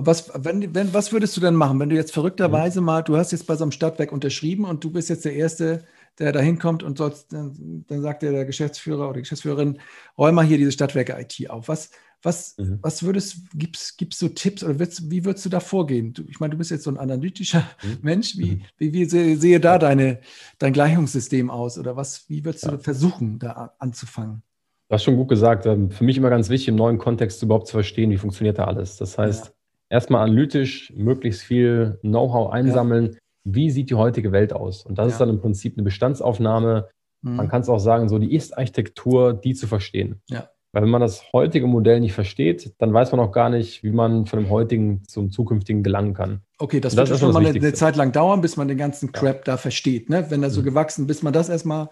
[0.00, 2.86] Was, wenn, wenn, was würdest du denn machen, wenn du jetzt verrückterweise mhm.
[2.86, 5.82] mal, du hast jetzt bei so einem Stadtwerk unterschrieben und du bist jetzt der Erste,
[6.18, 9.78] der da hinkommt und sonst, dann, dann sagt der Geschäftsführer oder die Geschäftsführerin,
[10.16, 11.68] räum mal hier diese Stadtwerke IT auf.
[11.68, 11.90] Was,
[12.22, 12.78] was, mhm.
[12.82, 16.14] was würdest, gibst, gibst du Tipps oder würdest, wie würdest du da vorgehen?
[16.14, 17.98] Du, ich meine, du bist jetzt so ein analytischer mhm.
[18.02, 18.36] Mensch.
[18.36, 18.62] Wie, mhm.
[18.76, 20.20] wie, wie sehe, sehe da deine,
[20.58, 21.78] dein Gleichungssystem aus?
[21.78, 22.72] Oder was, wie würdest ja.
[22.72, 24.42] du versuchen, da anzufangen?
[24.88, 25.66] Du hast schon gut gesagt.
[25.66, 28.64] Ähm, für mich immer ganz wichtig, im neuen Kontext überhaupt zu verstehen, wie funktioniert da
[28.64, 28.96] alles.
[28.96, 29.52] Das heißt, ja.
[29.88, 33.12] erstmal analytisch möglichst viel Know-how einsammeln.
[33.12, 34.84] Ja wie sieht die heutige Welt aus?
[34.84, 35.12] Und das ja.
[35.12, 36.88] ist dann im Prinzip eine Bestandsaufnahme.
[37.22, 37.36] Mhm.
[37.36, 40.20] Man kann es auch sagen, so die Ist-Architektur, die zu verstehen.
[40.28, 40.48] Ja.
[40.72, 43.90] Weil wenn man das heutige Modell nicht versteht, dann weiß man auch gar nicht, wie
[43.90, 46.42] man von dem heutigen zum zukünftigen gelangen kann.
[46.58, 49.10] Okay, das, das wird schon mal eine, eine, Zeit lang dauern, bis man den ganzen
[49.12, 49.42] Crap ja.
[49.44, 50.10] da versteht.
[50.10, 50.26] Ne?
[50.28, 50.66] Wenn er so mhm.
[50.66, 51.88] gewachsen, bis man das erstmal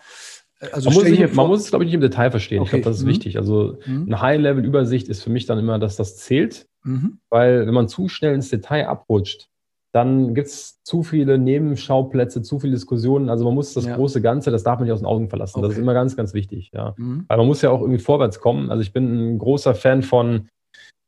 [0.61, 2.61] äh, also man, muss nicht, man, muss es, glaube ich, nicht im Detail verstehen.
[2.61, 2.67] Okay.
[2.67, 3.09] Ich glaube, das ist mhm.
[3.09, 3.39] wichtig.
[3.39, 4.05] Also mhm.
[4.07, 6.67] eine High-Level-Übersicht ist für mich dann immer, dass das zählt.
[6.85, 7.19] Mhm.
[7.31, 9.49] Weil wenn man zu schnell ins Detail abrutscht,
[9.97, 13.31] dann gibt es zu viele Nebenschauplätze, zu viele Diskussionen.
[13.31, 13.97] Also man muss das ja.
[13.97, 15.61] große Ganze, das darf man nicht aus den Augen verlassen.
[15.61, 15.69] Okay.
[15.69, 16.71] Das ist immer ganz, ganz wichtig.
[16.75, 16.93] Ja.
[16.99, 17.25] Mhm.
[17.27, 18.71] Weil man muss ja auch irgendwie vorwärts kommen.
[18.71, 20.49] Also ich bin ein großer Fan von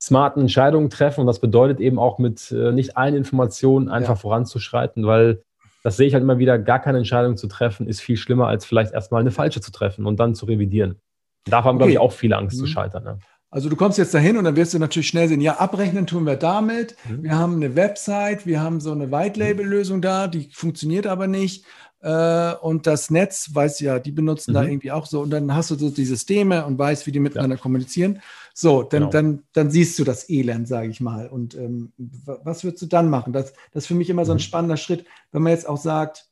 [0.00, 4.16] smarten Entscheidungen treffen und das bedeutet eben auch mit äh, nicht allen Informationen einfach ja.
[4.16, 5.42] voranzuschreiten, weil
[5.82, 8.64] das sehe ich halt immer wieder, gar keine Entscheidung zu treffen, ist viel schlimmer, als
[8.64, 10.96] vielleicht erstmal eine falsche zu treffen und dann zu revidieren.
[11.44, 11.76] Da haben, okay.
[11.76, 12.60] glaube ich, auch viele Angst mhm.
[12.60, 13.04] zu scheitern.
[13.04, 13.18] Ne?
[13.50, 16.24] Also du kommst jetzt dahin und dann wirst du natürlich schnell sehen, ja, abrechnen tun
[16.24, 16.96] wir damit.
[17.08, 17.22] Mhm.
[17.22, 21.64] Wir haben eine Website, wir haben so eine White-Label-Lösung da, die funktioniert aber nicht.
[22.00, 24.54] Äh, und das Netz, weiß ja, die benutzen mhm.
[24.54, 25.20] da irgendwie auch so.
[25.20, 27.62] Und dann hast du so die Systeme und weißt, wie die miteinander ja.
[27.62, 28.20] kommunizieren.
[28.52, 29.12] So, dann, genau.
[29.12, 31.28] dann, dann siehst du das Elend, sage ich mal.
[31.28, 33.32] Und ähm, was würdest du dann machen?
[33.32, 34.42] Das, das ist für mich immer so ein mhm.
[34.42, 36.28] spannender Schritt, wenn man jetzt auch sagt,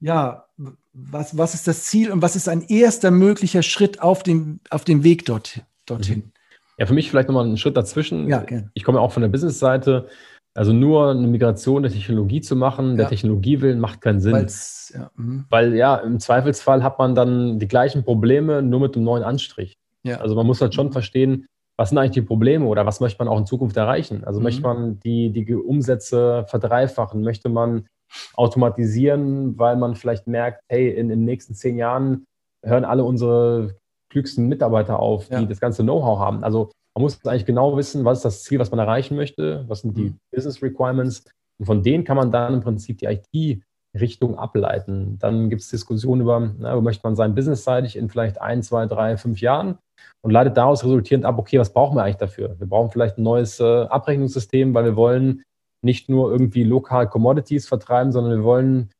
[0.00, 0.46] ja,
[0.92, 4.84] was, was ist das Ziel und was ist ein erster möglicher Schritt auf dem, auf
[4.84, 6.18] dem Weg dort, dorthin?
[6.18, 6.32] Mhm.
[6.78, 8.28] Ja, für mich vielleicht nochmal einen Schritt dazwischen.
[8.28, 8.70] Ja, gerne.
[8.74, 10.08] Ich komme auch von der Business-Seite.
[10.54, 14.46] Also nur eine Migration der Technologie zu machen, der Technologie willen, macht keinen Sinn.
[14.92, 15.46] Ja, mhm.
[15.48, 19.78] Weil ja, im Zweifelsfall hat man dann die gleichen Probleme, nur mit einem neuen Anstrich.
[20.02, 20.18] Ja.
[20.18, 20.92] Also man muss halt schon mhm.
[20.92, 21.46] verstehen,
[21.78, 24.24] was sind eigentlich die Probleme oder was möchte man auch in Zukunft erreichen?
[24.24, 24.44] Also mhm.
[24.44, 27.22] möchte man die, die Umsätze verdreifachen?
[27.22, 27.86] Möchte man
[28.34, 32.26] automatisieren, weil man vielleicht merkt, hey, in, in den nächsten zehn Jahren
[32.62, 33.76] hören alle unsere
[34.12, 35.42] klügsten Mitarbeiter auf, die ja.
[35.42, 36.44] das ganze Know-how haben.
[36.44, 39.80] Also man muss eigentlich genau wissen, was ist das Ziel, was man erreichen möchte, was
[39.80, 40.18] sind die mhm.
[40.30, 41.24] Business Requirements.
[41.58, 45.18] Und von denen kann man dann im Prinzip die IT-Richtung ableiten.
[45.18, 48.86] Dann gibt es Diskussionen über, na, wo möchte man sein businessseitig in vielleicht ein, zwei,
[48.86, 49.78] drei, fünf Jahren
[50.22, 52.56] und leitet daraus resultierend ab, okay, was brauchen wir eigentlich dafür?
[52.58, 55.42] Wir brauchen vielleicht ein neues äh, Abrechnungssystem, weil wir wollen
[55.82, 58.90] nicht nur irgendwie lokal Commodities vertreiben, sondern wir wollen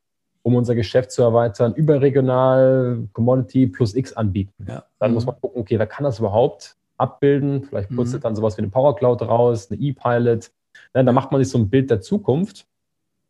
[0.42, 4.66] um unser Geschäft zu erweitern, überregional Commodity plus X anbieten.
[4.66, 4.84] Ja.
[4.98, 5.14] Dann mhm.
[5.14, 7.64] muss man gucken, okay, wer kann das überhaupt abbilden?
[7.64, 8.24] Vielleicht putzelt mhm.
[8.24, 10.50] dann sowas wie eine Power Cloud raus, eine E-Pilot.
[10.94, 12.66] Ja, da macht man sich so ein Bild der Zukunft.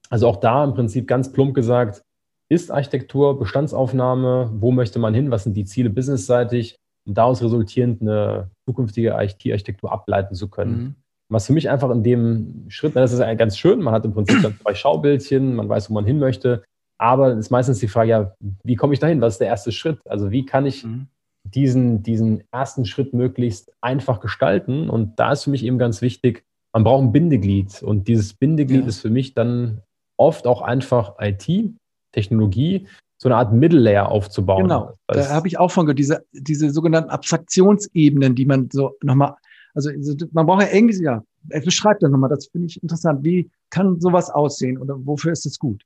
[0.08, 2.02] Also auch da im Prinzip ganz plump gesagt,
[2.48, 8.02] ist Architektur, Bestandsaufnahme, wo möchte man hin, was sind die Ziele businessseitig, um daraus resultierend
[8.02, 10.76] eine zukünftige IT-Architektur ableiten zu können.
[10.76, 10.94] Mhm.
[11.30, 14.54] Was für mich einfach in dem Schritt, das ist ganz schön, man hat im Prinzip
[14.62, 16.62] zwei Schaubildchen, man weiß, wo man hin möchte,
[17.02, 18.32] aber es ist meistens die Frage, ja,
[18.62, 19.20] wie komme ich dahin?
[19.20, 19.98] Was ist der erste Schritt?
[20.08, 21.08] Also wie kann ich mhm.
[21.42, 24.88] diesen, diesen ersten Schritt möglichst einfach gestalten?
[24.88, 27.82] Und da ist für mich eben ganz wichtig, man braucht ein Bindeglied.
[27.82, 28.86] Und dieses Bindeglied ja.
[28.86, 29.82] ist für mich dann
[30.16, 31.74] oft auch einfach IT,
[32.12, 32.86] Technologie,
[33.18, 34.62] so eine Art Middle Layer aufzubauen.
[34.62, 39.34] Genau, da habe ich auch von gehört, diese, diese sogenannten Abstraktionsebenen, die man so nochmal,
[39.74, 39.90] also
[40.30, 41.24] man braucht ja irgendwie, ja,
[41.64, 43.24] beschreibt das nochmal, das finde ich interessant.
[43.24, 45.82] Wie kann sowas aussehen oder wofür ist es gut?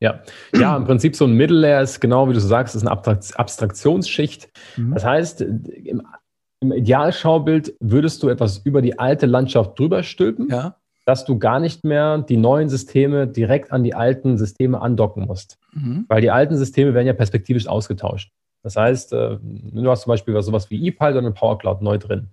[0.00, 0.22] Ja.
[0.54, 4.48] ja, im Prinzip so ein Middle Layer ist genau wie du sagst, ist eine Abstraktionsschicht.
[4.76, 4.92] Mhm.
[4.92, 6.02] Das heißt, im,
[6.60, 10.76] im Idealschaubild würdest du etwas über die alte Landschaft drüber stülpen, ja.
[11.06, 15.58] dass du gar nicht mehr die neuen Systeme direkt an die alten Systeme andocken musst.
[15.72, 16.04] Mhm.
[16.08, 18.30] Weil die alten Systeme werden ja perspektivisch ausgetauscht.
[18.62, 22.28] Das heißt, äh, du hast zum Beispiel sowas wie oder eine Power Cloud neu drin.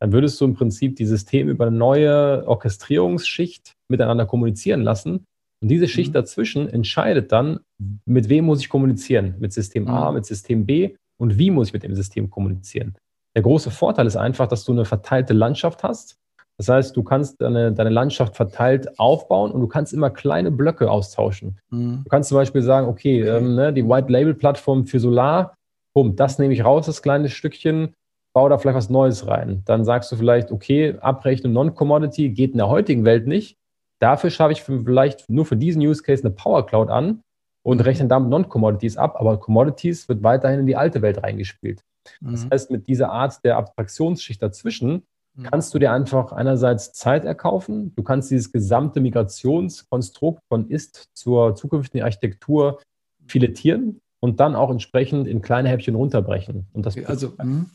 [0.00, 5.26] Dann würdest du im Prinzip die Systeme über eine neue Orchestrierungsschicht miteinander kommunizieren lassen
[5.62, 6.14] und diese Schicht mhm.
[6.14, 7.60] dazwischen entscheidet dann,
[8.04, 9.34] mit wem muss ich kommunizieren?
[9.38, 10.16] Mit System A, mhm.
[10.16, 12.94] mit System B und wie muss ich mit dem System kommunizieren?
[13.34, 16.18] Der große Vorteil ist einfach, dass du eine verteilte Landschaft hast.
[16.56, 20.90] Das heißt, du kannst deine, deine Landschaft verteilt aufbauen und du kannst immer kleine Blöcke
[20.90, 21.58] austauschen.
[21.70, 22.02] Mhm.
[22.04, 25.56] Du kannst zum Beispiel sagen, okay, ähm, ne, die White Label Plattform für Solar,
[25.94, 27.94] bumm, das nehme ich raus, das kleine Stückchen,
[28.34, 29.62] baue da vielleicht was Neues rein.
[29.64, 33.56] Dann sagst du vielleicht, okay, Abrechnung Non-Commodity geht in der heutigen Welt nicht.
[34.04, 37.22] Dafür schaffe ich vielleicht nur für diesen Use Case eine Power Cloud an
[37.62, 41.80] und rechne damit Non-Commodities ab, aber Commodities wird weiterhin in die alte Welt reingespielt.
[42.20, 42.32] Mhm.
[42.32, 45.04] Das heißt, mit dieser Art der Abstraktionsschicht dazwischen
[45.36, 45.44] mhm.
[45.44, 51.56] kannst du dir einfach einerseits Zeit erkaufen, du kannst dieses gesamte Migrationskonstrukt von Ist zur
[51.56, 52.82] zukünftigen Architektur
[53.26, 56.66] filettieren und dann auch entsprechend in kleine Häppchen runterbrechen.
[56.74, 57.70] Und das also, mhm.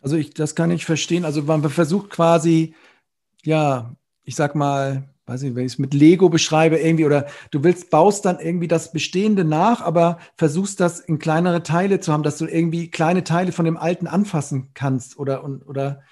[0.00, 1.24] also ich, das kann ich verstehen.
[1.24, 2.76] Also man versucht quasi,
[3.42, 7.64] ja, ich sag mal, weiß nicht, wenn ich es mit Lego beschreibe, irgendwie, oder du
[7.64, 12.22] willst, baust dann irgendwie das Bestehende nach, aber versuchst das in kleinere Teile zu haben,
[12.22, 16.02] dass du irgendwie kleine Teile von dem Alten anfassen kannst oder, oder,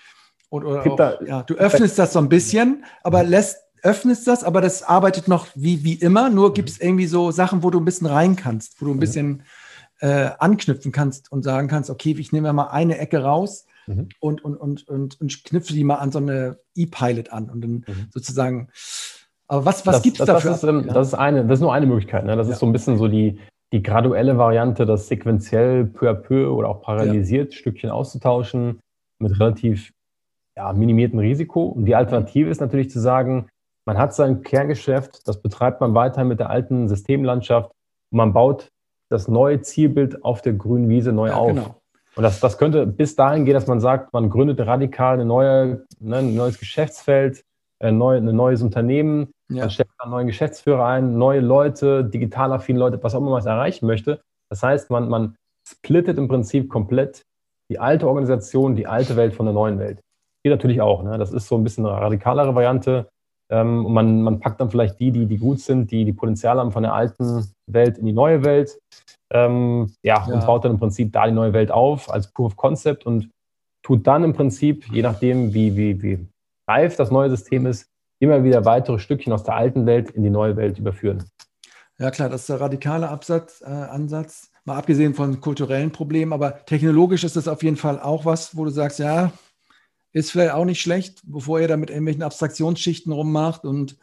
[0.50, 4.60] oder, auch, da, ja, du öffnest das so ein bisschen, aber lässt, öffnest das, aber
[4.60, 7.84] das arbeitet noch wie, wie immer, nur gibt es irgendwie so Sachen, wo du ein
[7.84, 9.42] bisschen rein kannst, wo du ein bisschen
[10.00, 14.08] äh, anknüpfen kannst und sagen kannst, okay, ich nehme mal eine Ecke raus mhm.
[14.20, 17.84] und, und, und, und, und knüpfe die mal an so eine E-Pilot an und dann
[17.86, 18.08] mhm.
[18.12, 18.68] sozusagen.
[19.48, 20.50] Aber was, was gibt es dafür?
[20.50, 22.24] Das ist, ähm, das, ist eine, das ist nur eine Möglichkeit.
[22.24, 22.36] Ne?
[22.36, 22.54] Das ja.
[22.54, 23.38] ist so ein bisschen so die,
[23.72, 27.58] die graduelle Variante, das sequenziell peu à peu oder auch paralysiert ja.
[27.58, 28.80] Stückchen auszutauschen
[29.18, 29.92] mit relativ
[30.56, 31.64] ja, minimiertem Risiko.
[31.66, 33.48] Und die Alternative ist natürlich zu sagen,
[33.86, 37.70] man hat sein Kerngeschäft, das betreibt man weiter mit der alten Systemlandschaft
[38.10, 38.70] und man baut
[39.10, 41.48] das neue Zielbild auf der grünen Wiese neu ja, auf.
[41.48, 41.76] Genau.
[42.16, 45.84] Und das, das könnte bis dahin gehen, dass man sagt, man gründet radikal eine neue,
[45.98, 47.44] ne, ein neues Geschäftsfeld,
[47.80, 49.62] ein, neu, ein neues Unternehmen, Ja.
[49.62, 53.46] Man stellt einen neuen Geschäftsführer ein, neue Leute, digital affine Leute, was auch immer man
[53.46, 54.20] erreichen möchte.
[54.50, 55.36] Das heißt, man, man
[55.68, 57.22] splittet im Prinzip komplett
[57.70, 60.00] die alte Organisation, die alte Welt von der neuen Welt.
[60.42, 61.02] Geht natürlich auch.
[61.02, 61.18] Ne?
[61.18, 63.08] Das ist so ein bisschen eine radikalere Variante.
[63.50, 66.72] Ähm, man, man packt dann vielleicht die, die, die gut sind, die die Potenzial haben
[66.72, 68.78] von der alten Welt in die neue Welt.
[69.32, 72.52] Ähm, ja, ja, und baut dann im Prinzip da die neue Welt auf als Proof
[72.52, 73.30] of Concept und
[73.82, 76.26] tut dann im Prinzip, je nachdem, wie, wie, wie
[76.68, 77.86] reif das neue System ist,
[78.18, 81.24] immer wieder weitere Stückchen aus der alten Welt in die neue Welt überführen.
[81.98, 86.64] Ja, klar, das ist der radikale Absatz, äh, Ansatz, mal abgesehen von kulturellen Problemen, aber
[86.64, 89.32] technologisch ist das auf jeden Fall auch was, wo du sagst, ja,
[90.12, 93.96] ist vielleicht auch nicht schlecht, bevor ihr da mit irgendwelchen Abstraktionsschichten rummacht und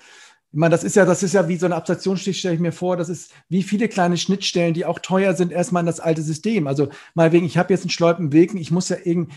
[0.53, 2.73] ich meine, das ist ja, das ist ja wie so eine Abstraktionsschicht, stelle ich mir
[2.73, 2.97] vor.
[2.97, 6.67] Das ist wie viele kleine Schnittstellen, die auch teuer sind, erstmal in das alte System.
[6.67, 9.29] Also mal wegen, ich habe jetzt einen Schleupenweg, ich muss ja irg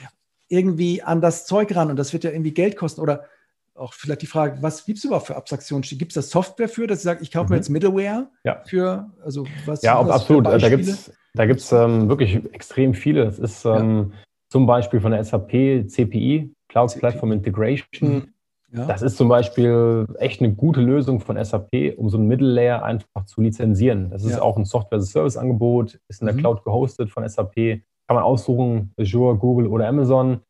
[0.49, 3.01] irgendwie an das Zeug ran und das wird ja irgendwie Geld kosten.
[3.01, 3.27] Oder
[3.75, 5.99] auch vielleicht die Frage, was gibt es überhaupt für Abstraktionsschichten?
[5.99, 7.61] Gibt es da Software für, dass ich sage, ich kaufe mir mhm.
[7.61, 8.63] jetzt Middleware ja.
[8.67, 9.83] für, also was?
[9.83, 10.47] Ja, absolut.
[10.47, 13.25] Da gibt es da gibt's, ähm, wirklich extrem viele.
[13.25, 14.19] Das ist ähm, ja.
[14.49, 17.01] zum Beispiel von der SAP CPI, Cloud CPI.
[17.01, 18.15] Platform Integration.
[18.15, 18.35] Mhm
[18.75, 18.87] ja.
[18.87, 22.83] Das ist zum Beispiel echt eine gute Lösung von SAP, um so ein Middle Layer
[22.83, 24.11] einfach zu lizenzieren.
[24.11, 26.41] Das ist auch ein Software-as-Service-Angebot, ist in der mhm.
[26.41, 27.55] Cloud gehostet von SAP.
[27.55, 30.41] Kann man aussuchen, Azure, Google oder Amazon.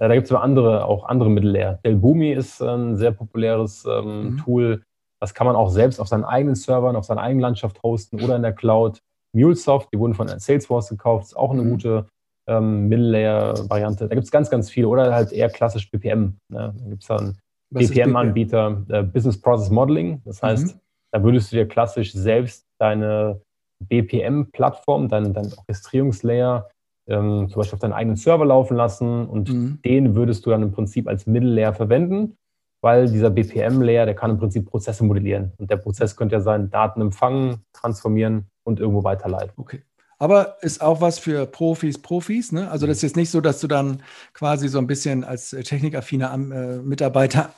[0.00, 1.78] Äh, da gibt es aber andere, auch andere Middle Layer.
[1.84, 4.36] Delbumi ist ein sehr populäres ähm, mhm.
[4.38, 4.82] Tool.
[5.20, 8.36] Das kann man auch selbst auf seinen eigenen Servern, auf seiner eigenen Landschaft hosten oder
[8.36, 9.00] in der Cloud.
[9.32, 11.70] MuleSoft, die wurden von Salesforce gekauft, ist auch eine mhm.
[11.70, 12.06] gute
[12.48, 14.08] ähm, Middle-Layer-Variante.
[14.08, 14.88] Da gibt es ganz, ganz viele.
[14.88, 16.38] Oder halt eher klassisch BPM.
[16.48, 16.74] Ne?
[16.76, 17.38] Da gibt es dann
[17.70, 20.22] BPM-Anbieter, äh, Business Process Modeling.
[20.24, 20.80] Das heißt, mhm.
[21.12, 23.40] da würdest du dir klassisch selbst deine
[23.86, 26.68] BPM-Plattform, deinen dein Orchestrierungslayer
[27.06, 29.78] ähm, zum Beispiel auf deinen eigenen Server laufen lassen und mhm.
[29.84, 32.36] den würdest du dann im Prinzip als Mittellayer verwenden,
[32.80, 35.52] weil dieser BPM-Layer, der kann im Prinzip Prozesse modellieren.
[35.58, 39.52] Und der Prozess könnte ja sein, Daten empfangen, transformieren und irgendwo weiterleiten.
[39.56, 39.82] Okay.
[40.18, 42.52] Aber ist auch was für Profis, Profis.
[42.52, 42.70] Ne?
[42.70, 44.02] Also das ist jetzt nicht so, dass du dann
[44.34, 47.54] quasi so ein bisschen als technikaffiner äh, Mitarbeiter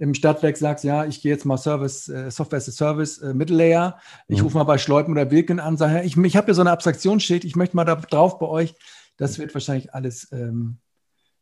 [0.00, 3.34] im Stadtwerk sagst, ja, ich gehe jetzt mal Service, äh, Software as a Service, äh,
[3.34, 3.98] Mittellayer.
[4.28, 4.44] Ich mhm.
[4.44, 7.44] rufe mal bei Schleupen oder Wilken an, sage, ich, ich habe hier so eine Abstraktionsschicht,
[7.44, 8.74] ich möchte mal da drauf bei euch.
[9.18, 10.78] Das wird wahrscheinlich alles ähm,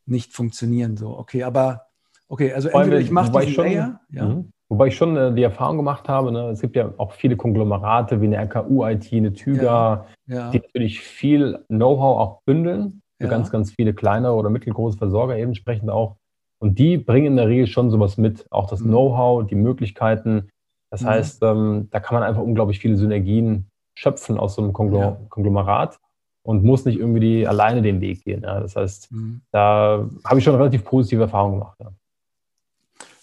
[0.06, 0.96] nicht funktionieren.
[0.96, 1.86] So, okay, aber
[2.28, 4.24] okay, also entweder ich mache diesen Layer, ja.
[4.24, 4.50] Mhm.
[4.70, 8.20] Wobei ich schon äh, die Erfahrung gemacht habe, ne, es gibt ja auch viele Konglomerate
[8.20, 10.50] wie eine RKU-IT, eine Tüga, ja, ja.
[10.50, 13.30] die natürlich viel Know-how auch bündeln für ja.
[13.30, 16.17] ganz, ganz viele kleinere oder mittelgroße Versorger eben entsprechend auch.
[16.58, 18.88] Und die bringen in der Regel schon sowas mit, auch das mhm.
[18.88, 20.48] Know-how, die Möglichkeiten.
[20.90, 21.06] Das mhm.
[21.06, 25.98] heißt, ähm, da kann man einfach unglaublich viele Synergien schöpfen aus so einem Konglomerat
[26.42, 28.42] und muss nicht irgendwie die, alleine den Weg gehen.
[28.42, 29.42] Das heißt, mhm.
[29.50, 31.78] da habe ich schon relativ positive Erfahrungen gemacht.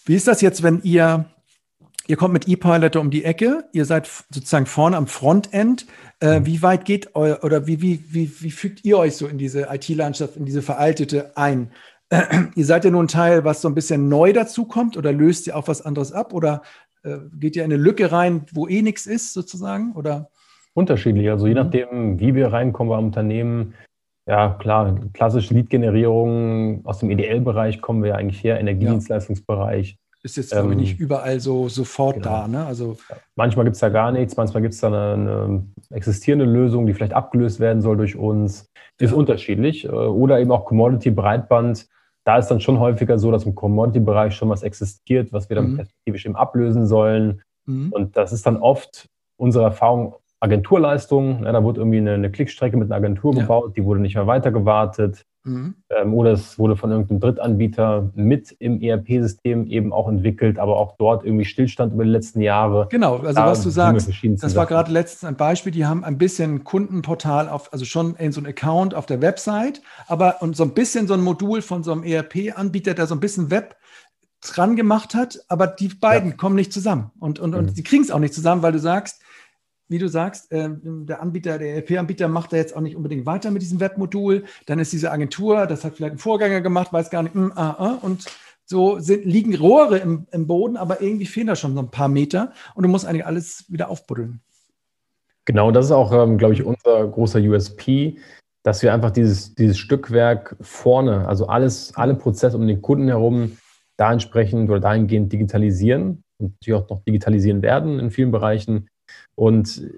[0.04, 1.26] Wie ist das jetzt, wenn ihr
[2.08, 5.86] Ihr kommt mit ePiloter um die Ecke, ihr seid sozusagen vorne am Frontend.
[6.20, 6.46] Äh, mhm.
[6.46, 9.68] wie weit geht euer oder wie, wie, wie, wie fügt ihr euch so in diese
[9.70, 11.72] IT-Landschaft, in diese veraltete ein?
[12.54, 15.56] Ihr seid ja nur ein Teil, was so ein bisschen neu dazukommt oder löst ihr
[15.56, 16.62] auch was anderes ab oder
[17.02, 19.92] äh, geht ihr in eine Lücke rein, wo eh nichts ist sozusagen?
[19.94, 20.30] Oder?
[20.74, 21.60] Unterschiedlich, also je mhm.
[21.60, 23.74] nachdem, wie wir reinkommen beim Unternehmen.
[24.28, 29.96] Ja, klar, klassische Lead-Generierung aus dem EDL-Bereich kommen wir ja eigentlich her, Energiedienstleistungsbereich.
[30.26, 32.28] Ist jetzt, glaube ich, nicht ähm, überall so sofort genau.
[32.28, 32.48] da.
[32.48, 32.66] Ne?
[32.66, 32.96] Also,
[33.36, 36.94] manchmal gibt es da gar nichts, manchmal gibt es da eine, eine, existierende Lösung, die
[36.94, 38.68] vielleicht abgelöst werden soll durch uns.
[38.98, 39.16] Ist ja.
[39.16, 39.84] unterschiedlich.
[39.84, 41.86] Äh, oder eben auch Commodity Breitband.
[42.26, 45.72] Da ist dann schon häufiger so, dass im Commodity-Bereich schon was existiert, was wir dann
[45.72, 45.76] mhm.
[45.76, 47.42] perspektivisch eben ablösen sollen.
[47.66, 47.92] Mhm.
[47.92, 51.44] Und das ist dann oft unsere Erfahrung Agenturleistung.
[51.44, 53.42] Ja, da wurde irgendwie eine, eine, Klickstrecke mit einer Agentur ja.
[53.42, 55.24] gebaut, die wurde nicht mehr weitergewartet.
[55.46, 55.74] Mhm.
[55.90, 60.96] Ähm, oder es wurde von irgendeinem Drittanbieter mit im ERP-System eben auch entwickelt, aber auch
[60.98, 62.88] dort irgendwie Stillstand über die letzten Jahre.
[62.90, 64.10] Genau, also da was du sagst,
[64.42, 68.32] das war gerade letztens ein Beispiel, die haben ein bisschen Kundenportal auf, also schon in
[68.32, 71.84] so ein Account auf der Website, aber und so ein bisschen so ein Modul von
[71.84, 73.76] so einem ERP-Anbieter, der so ein bisschen Web
[74.40, 76.36] dran gemacht hat, aber die beiden ja.
[76.36, 77.74] kommen nicht zusammen und, und, und mhm.
[77.74, 79.22] sie kriegen es auch nicht zusammen, weil du sagst,
[79.88, 83.50] wie du sagst, äh, der Anbieter, der ERP-Anbieter macht da jetzt auch nicht unbedingt weiter
[83.50, 84.44] mit diesem Webmodul.
[84.66, 87.76] Dann ist diese Agentur, das hat vielleicht ein Vorgänger gemacht, weiß gar nicht, mm, ah,
[87.78, 88.26] ah, und
[88.64, 92.08] so sind, liegen Rohre im, im Boden, aber irgendwie fehlen da schon so ein paar
[92.08, 94.40] Meter und du musst eigentlich alles wieder aufbuddeln.
[95.44, 98.18] Genau, das ist auch, ähm, glaube ich, unser großer USP,
[98.64, 103.56] dass wir einfach dieses, dieses Stückwerk vorne, also alles, alle Prozesse um den Kunden herum,
[103.96, 108.88] da entsprechend oder dahingehend digitalisieren und natürlich auch noch digitalisieren werden in vielen Bereichen
[109.36, 109.88] und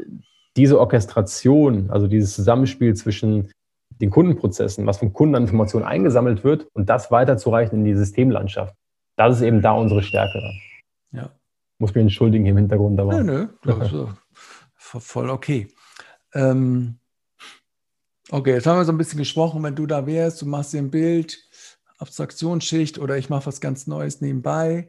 [0.57, 3.51] diese Orchestration, also dieses Zusammenspiel zwischen
[4.01, 8.75] den Kundenprozessen, was von Kunden an Informationen eingesammelt wird und das weiterzureichen in die Systemlandschaft,
[9.17, 10.41] das ist eben da unsere Stärke.
[11.13, 11.31] Ja.
[11.79, 13.01] muss mich entschuldigen im Hintergrund.
[13.01, 13.23] Aber.
[13.23, 15.69] Nö, nö, das ist voll okay.
[16.35, 16.99] Ähm,
[18.31, 20.79] okay, jetzt haben wir so ein bisschen gesprochen, wenn du da wärst, du machst dir
[20.79, 21.39] ein Bild,
[21.99, 24.89] Abstraktionsschicht oder ich mache was ganz Neues nebenbei.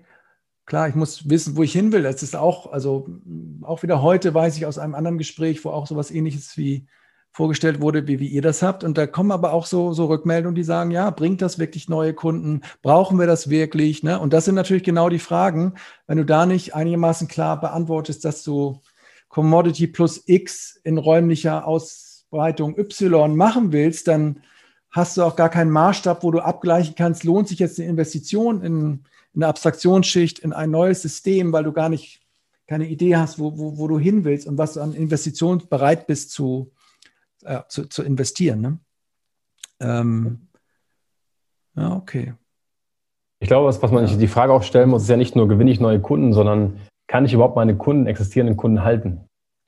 [0.69, 2.03] Klar, ich muss wissen, wo ich hin will.
[2.03, 3.09] Das ist auch, also
[3.63, 6.85] auch wieder heute weiß ich aus einem anderen Gespräch, wo auch sowas ähnliches wie
[7.31, 8.83] vorgestellt wurde, wie, wie ihr das habt.
[8.83, 12.13] Und da kommen aber auch so, so Rückmeldungen, die sagen, ja, bringt das wirklich neue
[12.13, 12.61] Kunden?
[12.83, 14.03] Brauchen wir das wirklich?
[14.03, 14.19] Ne?
[14.19, 15.73] Und das sind natürlich genau die Fragen.
[16.05, 18.79] Wenn du da nicht einigermaßen klar beantwortest, dass du
[19.27, 24.43] Commodity plus X in räumlicher Ausbreitung Y machen willst, dann
[24.91, 28.61] hast du auch gar keinen Maßstab, wo du abgleichen kannst, lohnt sich jetzt eine Investition
[28.61, 29.03] in
[29.35, 32.21] eine Abstraktionsschicht, in ein neues System, weil du gar nicht
[32.67, 36.07] keine Idee hast, wo, wo, wo du hin willst und was du an Investitionen bereit
[36.07, 36.71] bist zu,
[37.43, 38.61] äh, zu, zu, investieren.
[38.61, 38.79] Ne?
[39.79, 40.47] Ähm,
[41.75, 42.33] ja, okay.
[43.39, 45.47] Ich glaube, was, was man sich die Frage auch stellen muss, ist ja nicht nur,
[45.47, 49.25] gewinne ich neue Kunden, sondern kann ich überhaupt meine Kunden, existierenden Kunden halten?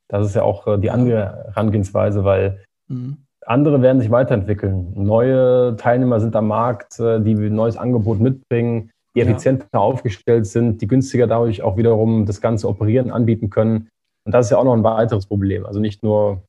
[0.08, 3.26] Das ist ja auch äh, die andere Herangehensweise, weil mhm.
[3.46, 4.94] Andere werden sich weiterentwickeln.
[4.96, 9.80] Neue Teilnehmer sind am Markt, äh, die ein neues Angebot mitbringen die effizienter ja.
[9.80, 13.90] aufgestellt sind, die günstiger dadurch auch wiederum das ganze Operieren anbieten können.
[14.24, 15.66] Und das ist ja auch noch ein weiteres Problem.
[15.66, 16.44] Also nicht nur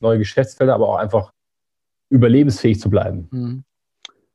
[0.00, 1.32] neue Geschäftsfelder, aber auch einfach
[2.10, 3.28] überlebensfähig zu bleiben.
[3.30, 3.64] Mhm.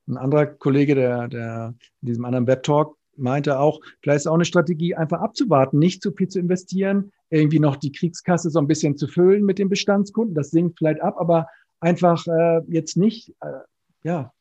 [0.07, 4.45] Ein anderer Kollege, der, der in diesem anderen Web-Talk meinte auch, vielleicht ist auch eine
[4.45, 8.95] Strategie, einfach abzuwarten, nicht zu viel zu investieren, irgendwie noch die Kriegskasse so ein bisschen
[8.95, 10.33] zu füllen mit den Bestandskunden.
[10.33, 11.47] Das sinkt vielleicht ab, aber
[11.79, 13.59] einfach äh, jetzt nicht, äh,
[14.03, 14.31] ja,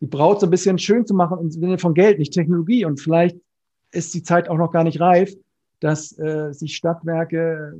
[0.00, 2.84] die Braut so ein bisschen schön zu machen im Sinne von Geld, nicht Technologie.
[2.84, 3.36] Und vielleicht
[3.92, 5.32] ist die Zeit auch noch gar nicht reif,
[5.80, 7.78] dass äh, sich Stadtwerke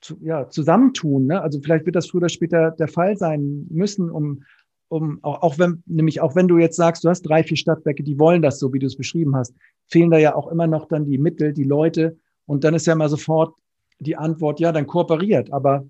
[0.00, 1.26] zu, ja, zusammentun.
[1.26, 1.40] Ne?
[1.40, 4.42] Also vielleicht wird das früher oder später der Fall sein müssen, um,
[4.88, 8.02] um auch, auch wenn, nämlich auch wenn du jetzt sagst, du hast drei, vier Stadtwerke,
[8.02, 9.54] die wollen das so, wie du es beschrieben hast,
[9.88, 12.18] fehlen da ja auch immer noch dann die Mittel, die Leute.
[12.46, 13.54] Und dann ist ja mal sofort
[14.00, 15.52] die Antwort, ja, dann kooperiert.
[15.52, 15.86] Aber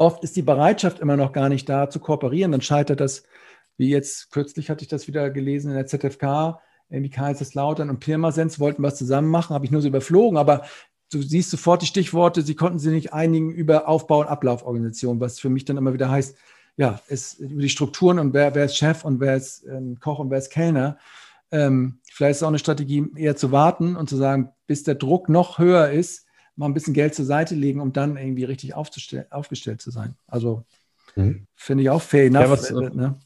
[0.00, 2.52] oft ist die Bereitschaft immer noch gar nicht da zu kooperieren.
[2.52, 3.24] Dann scheitert das
[3.80, 6.60] wie jetzt kürzlich hatte ich das wieder gelesen in der ZFK,
[6.90, 10.66] irgendwie Kaiserslautern und Pirmasens wollten was zusammen machen, habe ich nur so überflogen, aber
[11.10, 15.40] du siehst sofort die Stichworte, sie konnten sich nicht einigen über Aufbau- und Ablauforganisation, was
[15.40, 16.36] für mich dann immer wieder heißt,
[16.76, 20.18] ja, ist über die Strukturen und wer, wer ist Chef und wer ist ähm, Koch
[20.18, 20.98] und wer ist Kellner.
[21.50, 24.94] Ähm, vielleicht ist es auch eine Strategie, eher zu warten und zu sagen, bis der
[24.96, 26.26] Druck noch höher ist,
[26.60, 30.14] mal ein bisschen Geld zur Seite legen, um dann irgendwie richtig aufgestellt zu sein.
[30.26, 30.64] Also
[31.16, 31.46] mhm.
[31.56, 32.42] finde ich auch fair enough.
[32.42, 33.18] Ja, was, äh, ne?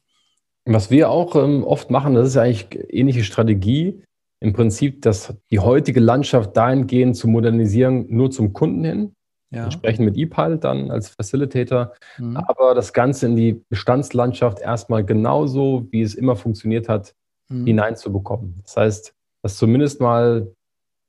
[0.64, 4.02] Was wir auch ähm, oft machen, das ist ja eigentlich ähnliche Strategie,
[4.40, 9.16] im Prinzip dass die heutige Landschaft dahingehend zu modernisieren, nur zum Kunden hin.
[9.50, 9.64] Ja.
[9.64, 12.36] Wir sprechen mit ePilot dann als Facilitator, mhm.
[12.36, 17.14] aber das Ganze in die Bestandslandschaft erstmal genauso, wie es immer funktioniert hat,
[17.48, 17.66] mhm.
[17.66, 18.60] hineinzubekommen.
[18.62, 20.54] Das heißt, dass zumindest mal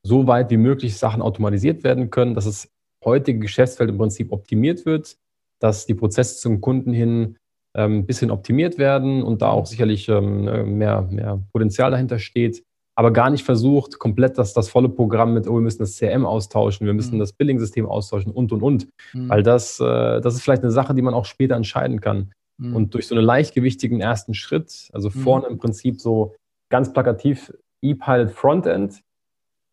[0.05, 2.69] so weit wie möglich Sachen automatisiert werden können, dass das
[3.03, 5.17] heutige Geschäftsfeld im Prinzip optimiert wird,
[5.59, 7.37] dass die Prozesse zum Kunden hin
[7.73, 12.63] ein ähm, bisschen optimiert werden und da auch sicherlich ähm, mehr, mehr Potenzial dahinter steht,
[12.95, 16.25] aber gar nicht versucht, komplett das, das volle Programm mit, oh, wir müssen das CRM
[16.25, 17.19] austauschen, wir müssen mhm.
[17.19, 18.87] das Billing-System austauschen und, und, und.
[19.13, 19.29] Mhm.
[19.29, 22.31] Weil das, äh, das ist vielleicht eine Sache, die man auch später entscheiden kann.
[22.57, 22.75] Mhm.
[22.75, 25.13] Und durch so einen leichtgewichtigen ersten Schritt, also mhm.
[25.13, 26.35] vorne im Prinzip so
[26.71, 27.51] ganz plakativ
[27.81, 29.01] ePilot Frontend,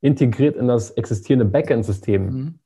[0.03, 2.59] integriert in das existierende Backend-System, mhm.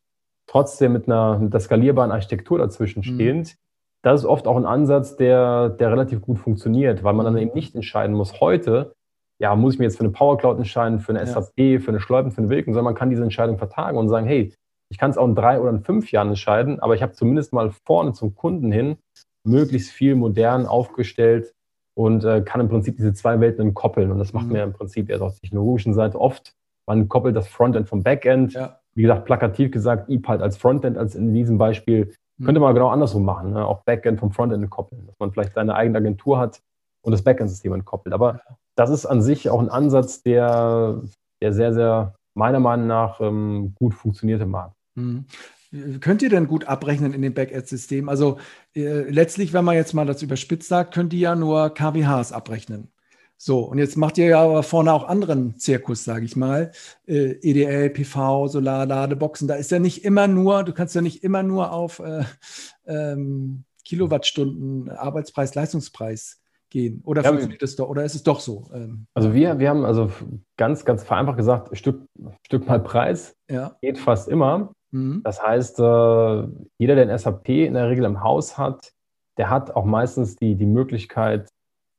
[0.48, 3.14] trotzdem mit einer, mit einer skalierbaren Architektur dazwischen mhm.
[3.14, 3.56] stehend,
[4.02, 7.52] das ist oft auch ein Ansatz, der, der relativ gut funktioniert, weil man dann eben
[7.54, 8.94] nicht entscheiden muss, heute,
[9.40, 11.26] ja, muss ich mir jetzt für eine Power Cloud entscheiden, für eine ja.
[11.26, 14.26] SAP, für eine Schleupen, für eine Wilken, sondern man kann diese Entscheidung vertagen und sagen,
[14.26, 14.54] hey,
[14.90, 17.52] ich kann es auch in drei oder in fünf Jahren entscheiden, aber ich habe zumindest
[17.52, 18.96] mal vorne zum Kunden hin
[19.44, 21.52] möglichst viel modern aufgestellt
[21.96, 24.12] und äh, kann im Prinzip diese zwei Welten koppeln.
[24.12, 24.52] Und das macht mhm.
[24.52, 26.54] mir im Prinzip erst auf der technologischen Seite oft.
[26.86, 28.54] Man koppelt das Frontend vom Backend.
[28.54, 28.80] Ja.
[28.94, 32.14] Wie gesagt, plakativ gesagt, EPALT als Frontend, als in diesem Beispiel
[32.44, 33.64] könnte man genau andersrum machen, ne?
[33.64, 36.60] auch Backend vom Frontend entkoppeln, dass man vielleicht seine eigene Agentur hat
[37.02, 38.12] und das Backend-System entkoppelt.
[38.12, 38.40] Aber
[38.74, 41.02] das ist an sich auch ein Ansatz, der,
[41.40, 44.74] der sehr, sehr meiner Meinung nach ähm, gut funktioniert im Markt.
[44.96, 45.24] Mhm.
[46.00, 48.08] Könnt ihr denn gut abrechnen in dem Backend-System?
[48.08, 48.38] Also
[48.74, 52.88] äh, letztlich, wenn man jetzt mal das überspitzt sagt, könnt ihr ja nur KWHs abrechnen.
[53.38, 56.72] So, und jetzt macht ihr ja aber vorne auch anderen Zirkus, sage ich mal.
[57.06, 59.46] Äh, EDL, PV, Solar, Ladeboxen.
[59.46, 62.24] Da ist ja nicht immer nur, du kannst ja nicht immer nur auf äh,
[62.86, 66.40] ähm, Kilowattstunden Arbeitspreis, Leistungspreis
[66.70, 67.02] gehen.
[67.04, 68.64] Oder ja, funktioniert das doch, oder ist es doch so?
[68.72, 70.10] Ähm, also wir, wir haben also
[70.56, 72.02] ganz, ganz vereinfacht gesagt, Stück,
[72.44, 73.76] Stück mal Preis ja.
[73.82, 74.72] geht fast immer.
[74.90, 75.20] Mhm.
[75.24, 75.82] Das heißt, äh,
[76.78, 78.92] jeder, der ein SAP in der Regel im Haus hat,
[79.36, 81.48] der hat auch meistens die, die Möglichkeit,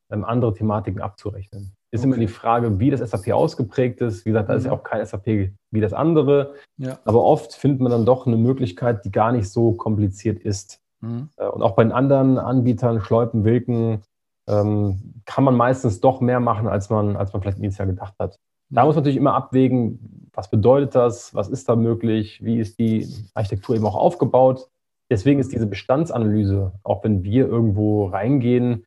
[0.10, 1.74] andere Thematiken abzurechnen.
[1.92, 2.08] Ist okay.
[2.08, 4.26] immer die Frage, wie das SAP ausgeprägt ist.
[4.26, 4.80] Wie gesagt, da ist ja mhm.
[4.80, 6.56] auch kein SAP wie das andere.
[6.78, 7.00] Ja.
[7.06, 10.82] Aber oft findet man dann doch eine Möglichkeit, die gar nicht so kompliziert ist.
[11.02, 11.30] Mhm.
[11.38, 14.02] Äh, und auch bei den anderen Anbietern, Schleupen, Wilken,
[14.48, 18.38] ähm, kann man meistens doch mehr machen, als man, als man vielleicht initial gedacht hat.
[18.70, 22.80] Da muss man natürlich immer abwägen, was bedeutet das, was ist da möglich, wie ist
[22.80, 24.68] die Architektur eben auch aufgebaut.
[25.10, 28.84] Deswegen ist diese Bestandsanalyse, auch wenn wir irgendwo reingehen,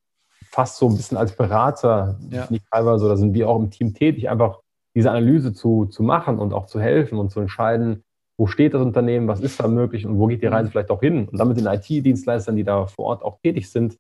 [0.51, 2.47] fast so ein bisschen als Berater, ja.
[2.51, 4.61] nicht teilweise, da sind wir auch im Team tätig, einfach
[4.95, 8.03] diese Analyse zu, zu machen und auch zu helfen und zu entscheiden,
[8.37, 10.73] wo steht das Unternehmen, was ist da möglich und wo geht die Reise mhm.
[10.73, 11.29] vielleicht auch hin.
[11.29, 13.97] Und dann mit den IT-Dienstleistern, die da vor Ort auch tätig sind,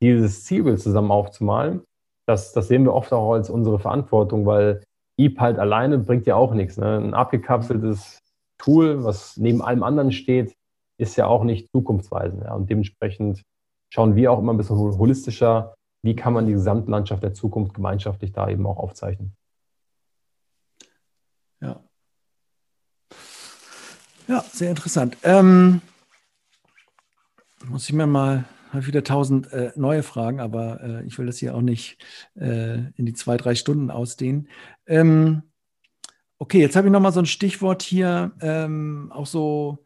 [0.00, 1.82] dieses Zielbild zusammen aufzumalen,
[2.26, 4.82] das, das sehen wir oft auch als unsere Verantwortung, weil
[5.16, 6.76] EAP halt alleine bringt ja auch nichts.
[6.76, 6.98] Ne?
[6.98, 8.20] Ein abgekapseltes
[8.58, 10.54] Tool, was neben allem anderen steht,
[10.98, 12.44] ist ja auch nicht zukunftsweisend.
[12.44, 12.54] Ja?
[12.54, 13.42] Und dementsprechend
[13.90, 18.32] schauen wir auch immer ein bisschen holistischer, wie kann man die Gesamtlandschaft der Zukunft gemeinschaftlich
[18.32, 19.36] da eben auch aufzeichnen.
[21.60, 21.82] Ja.
[24.26, 25.16] Ja, sehr interessant.
[25.22, 25.80] Ähm,
[27.66, 31.38] muss ich mir mal habe wieder tausend äh, neue Fragen, aber äh, ich will das
[31.38, 31.98] hier auch nicht
[32.34, 34.48] äh, in die zwei, drei Stunden ausdehnen.
[34.86, 35.42] Ähm,
[36.38, 39.78] okay, jetzt habe ich nochmal so ein Stichwort hier, ähm, auch so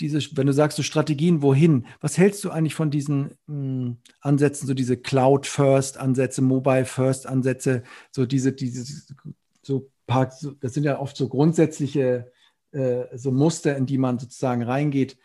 [0.00, 1.86] diese, wenn du sagst, so Strategien, wohin?
[2.00, 8.52] Was hältst du eigentlich von diesen mh, hm, Ansätzen, so diese Cloud-First-Ansätze, Mobile-First-Ansätze, so diese,
[8.52, 9.14] diese,
[9.62, 12.30] so paar, das sind ja oft so grundsätzliche
[12.72, 15.16] äh, so Muster, in die man sozusagen reingeht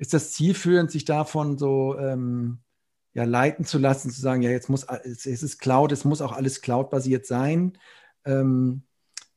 [0.00, 2.60] ist das zielführend, sich davon so ähm,
[3.12, 6.32] ja, leiten zu lassen, zu sagen, ja, jetzt muss es ist Cloud, es muss auch
[6.32, 7.76] alles Cloud-basiert sein?
[8.24, 8.84] Ähm,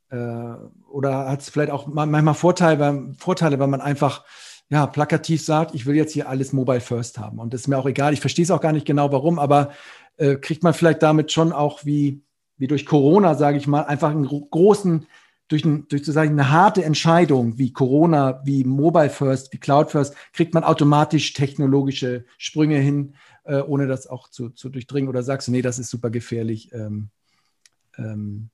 [0.09, 0.53] äh,
[0.89, 4.25] oder hat es vielleicht auch manchmal Vorteile, Vorteile, weil man einfach
[4.69, 7.39] ja, plakativ sagt, ich will jetzt hier alles Mobile First haben.
[7.39, 9.71] Und das ist mir auch egal, ich verstehe es auch gar nicht genau, warum, aber
[10.17, 12.23] äh, kriegt man vielleicht damit schon auch wie,
[12.57, 15.05] wie durch Corona, sage ich mal, einfach einen großen
[15.47, 20.15] durch, ein, durch sozusagen eine harte Entscheidung wie Corona, wie Mobile First, wie Cloud First,
[20.31, 25.09] kriegt man automatisch technologische Sprünge hin, äh, ohne das auch zu, zu durchdringen?
[25.09, 26.71] Oder sagst du, nee, das ist super gefährlich?
[26.73, 27.09] Ähm,
[27.97, 28.49] ähm,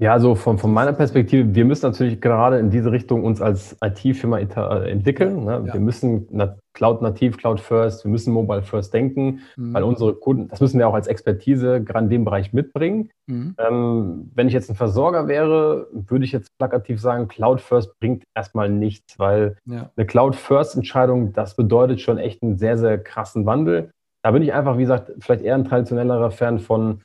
[0.00, 3.76] ja, also von, von meiner Perspektive, wir müssen natürlich gerade in diese Richtung uns als
[3.80, 5.44] IT-Firma äh, entwickeln.
[5.44, 5.62] Ne?
[5.66, 5.74] Ja.
[5.74, 6.26] Wir müssen
[6.72, 9.72] Cloud nativ, Cloud First, wir müssen Mobile First denken, mhm.
[9.72, 13.10] weil unsere Kunden, das müssen wir auch als Expertise gerade in dem Bereich mitbringen.
[13.28, 13.54] Mhm.
[13.56, 18.24] Ähm, wenn ich jetzt ein Versorger wäre, würde ich jetzt plakativ sagen, Cloud First bringt
[18.34, 19.90] erstmal nichts, weil ja.
[19.96, 23.92] eine Cloud First Entscheidung, das bedeutet schon echt einen sehr, sehr krassen Wandel.
[24.24, 27.02] Da bin ich einfach, wie gesagt, vielleicht eher ein traditionellerer Fan von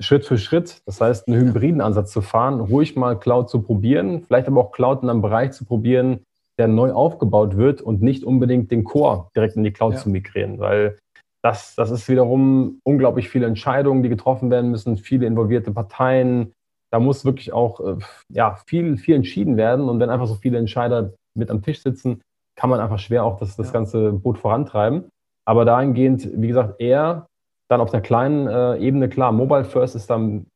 [0.00, 4.24] Schritt für Schritt, das heißt, einen hybriden Ansatz zu fahren, ruhig mal Cloud zu probieren,
[4.24, 6.20] vielleicht aber auch Cloud in einem Bereich zu probieren,
[6.58, 10.00] der neu aufgebaut wird und nicht unbedingt den Core direkt in die Cloud ja.
[10.00, 10.98] zu migrieren, weil
[11.44, 16.52] das, das ist wiederum unglaublich viele Entscheidungen, die getroffen werden müssen, viele involvierte Parteien.
[16.90, 17.98] Da muss wirklich auch äh,
[18.32, 19.90] ja, viel, viel entschieden werden.
[19.90, 22.22] Und wenn einfach so viele Entscheider mit am Tisch sitzen,
[22.56, 23.72] kann man einfach schwer auch das, das ja.
[23.74, 25.04] ganze Boot vorantreiben.
[25.46, 27.26] Aber dahingehend, wie gesagt, eher
[27.68, 30.46] dann auf der kleinen äh, Ebene, klar, Mobile First ist dann,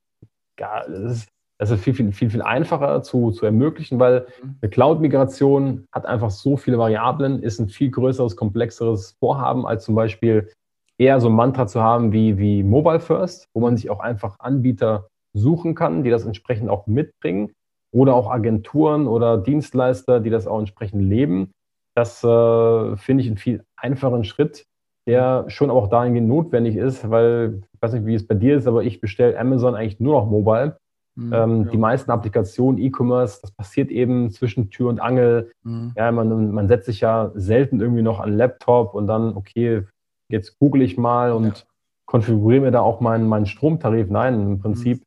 [0.59, 1.29] ja, das ist,
[1.61, 4.57] das ist viel, viel, viel, viel einfacher zu, zu ermöglichen, weil mhm.
[4.61, 9.95] eine Cloud-Migration hat einfach so viele Variablen, ist ein viel größeres, komplexeres Vorhaben, als zum
[9.95, 10.51] Beispiel
[10.99, 14.39] eher so ein Mantra zu haben wie, wie Mobile First, wo man sich auch einfach
[14.39, 17.53] Anbieter suchen kann, die das entsprechend auch mitbringen
[17.93, 21.53] oder auch Agenturen oder Dienstleister, die das auch entsprechend leben.
[21.95, 24.65] Das äh, finde ich einen viel einfachen Schritt,
[25.09, 28.67] der schon auch dahingehend notwendig ist, weil ich weiß nicht, wie es bei dir ist,
[28.67, 30.77] aber ich bestelle Amazon eigentlich nur noch mobile.
[31.15, 31.71] Mhm, ähm, ja.
[31.71, 35.51] Die meisten Applikationen, E-Commerce, das passiert eben zwischen Tür und Angel.
[35.65, 35.93] Mhm.
[35.97, 39.85] Ja, man, man setzt sich ja selten irgendwie noch an Laptop und dann, okay,
[40.29, 41.65] jetzt google ich mal und ja.
[42.05, 44.11] konfiguriere mir da auch meinen, meinen Stromtarif.
[44.11, 45.05] Nein, im Prinzip, mhm.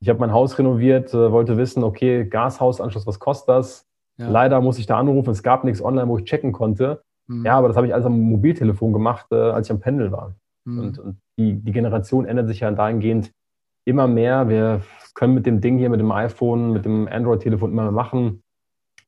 [0.00, 3.86] ich habe mein Haus renoviert, äh, wollte wissen, okay, Gashausanschluss, was kostet das?
[4.16, 4.30] Ja.
[4.30, 7.02] Leider muss ich da anrufen, es gab nichts online, wo ich checken konnte.
[7.26, 7.44] Mhm.
[7.44, 10.34] Ja, aber das habe ich alles am Mobiltelefon gemacht, äh, als ich am Pendel war.
[10.64, 10.78] Mhm.
[10.78, 13.32] Und, und die, die Generation ändert sich ja dahingehend
[13.84, 14.48] immer mehr.
[14.48, 14.82] Wir
[15.14, 18.42] können mit dem Ding hier, mit dem iPhone, mit dem Android-Telefon immer mehr machen.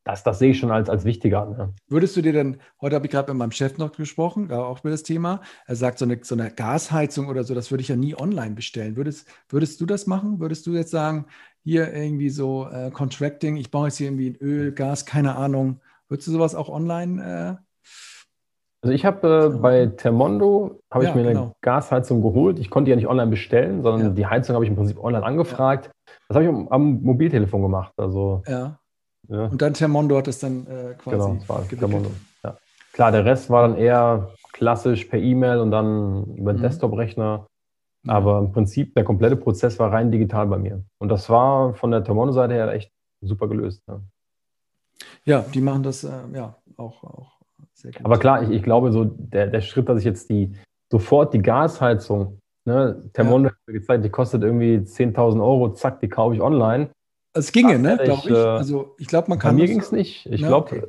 [0.05, 1.47] Das, das sehe ich schon als, als wichtiger.
[1.47, 1.75] Ne?
[1.89, 4.91] Würdest du dir denn, heute habe ich gerade mit meinem Chef noch gesprochen, auch über
[4.91, 5.41] das Thema.
[5.67, 8.55] Er sagt, so eine, so eine Gasheizung oder so, das würde ich ja nie online
[8.55, 8.95] bestellen.
[8.95, 10.39] Würdest, würdest du das machen?
[10.39, 11.27] Würdest du jetzt sagen,
[11.65, 15.81] hier irgendwie so äh, Contracting, ich baue jetzt hier irgendwie Öl, Gas, keine Ahnung.
[16.09, 17.66] Würdest du sowas auch online äh,
[18.83, 21.43] also ich habe äh, bei Termondo habe ja, ich mir genau.
[21.43, 22.59] eine Gasheizung geholt.
[22.59, 24.09] Ich konnte die ja nicht online bestellen, sondern ja.
[24.11, 25.91] die Heizung habe ich im Prinzip online angefragt.
[26.29, 27.93] Das habe ich am, Mobiltelefon gemacht.
[27.97, 28.79] Also, ja.
[29.29, 31.17] Und dann Termondo hat es dann äh, quasi.
[31.17, 32.11] Genau, das war Termondo.
[32.45, 32.57] Ja.
[32.93, 36.63] Klar, der Rest war dann eher klassisch per E-Mail und dann über den mhm.
[36.63, 37.47] Desktop-Rechner.
[38.07, 40.85] Aber im Prinzip, der komplette Prozess war rein digital bei mir.
[40.99, 43.83] Und das war von der Termono-Seite her echt super gelöst.
[45.25, 47.36] Ja, die machen das äh, ja auch, auch.
[48.03, 50.53] Aber klar, ich, ich glaube, so der, der Schritt, dass ich jetzt die
[50.91, 53.55] sofort die Gasheizung, ne, Thermondo ja.
[53.55, 56.91] hat gezeigt, die kostet irgendwie 10.000 Euro, zack, die kaufe ich online.
[57.35, 58.31] Es ginge, ne, glaube ich.
[58.31, 59.57] Äh, also ich glaube, man kann.
[59.57, 60.27] Bei mir ging es nicht.
[60.27, 60.83] Ich glaube, okay.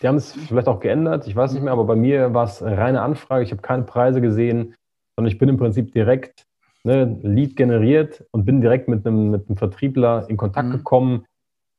[0.00, 2.62] die haben es vielleicht auch geändert, ich weiß nicht mehr, aber bei mir war es
[2.62, 3.44] reine Anfrage.
[3.44, 4.74] Ich habe keine Preise gesehen,
[5.16, 6.46] sondern ich bin im Prinzip direkt
[6.84, 10.72] ne, Lead generiert und bin direkt mit einem, mit einem Vertriebler in Kontakt mhm.
[10.72, 11.24] gekommen.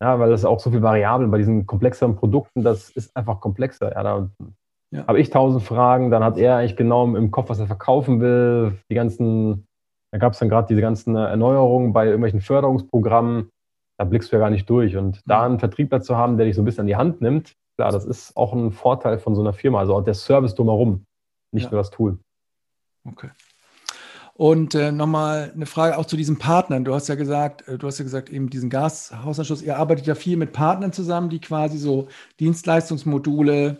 [0.01, 3.93] Ja, weil das auch so viel Variablen bei diesen komplexeren Produkten, das ist einfach komplexer.
[3.93, 4.29] Ja, da
[4.91, 5.07] ja.
[5.07, 8.77] habe ich tausend Fragen, dann hat er eigentlich genau im Kopf, was er verkaufen will.
[8.89, 9.65] Die ganzen,
[10.11, 13.49] da gab es dann gerade diese ganzen Erneuerungen bei irgendwelchen Förderungsprogrammen.
[13.97, 14.97] Da blickst du ja gar nicht durch.
[14.97, 17.53] Und da einen Vertriebler zu haben, der dich so ein bisschen an die Hand nimmt,
[17.75, 19.79] klar, das ist auch ein Vorteil von so einer Firma.
[19.79, 21.05] Also auch der Service drumherum,
[21.51, 21.71] nicht ja.
[21.71, 22.19] nur das Tool.
[23.05, 23.29] Okay.
[24.35, 26.83] Und äh, nochmal eine Frage auch zu diesen Partnern.
[26.83, 30.15] Du hast ja gesagt, äh, du hast ja gesagt, eben diesen Gashausanschluss, ihr arbeitet ja
[30.15, 32.07] viel mit Partnern zusammen, die quasi so
[32.39, 33.77] Dienstleistungsmodule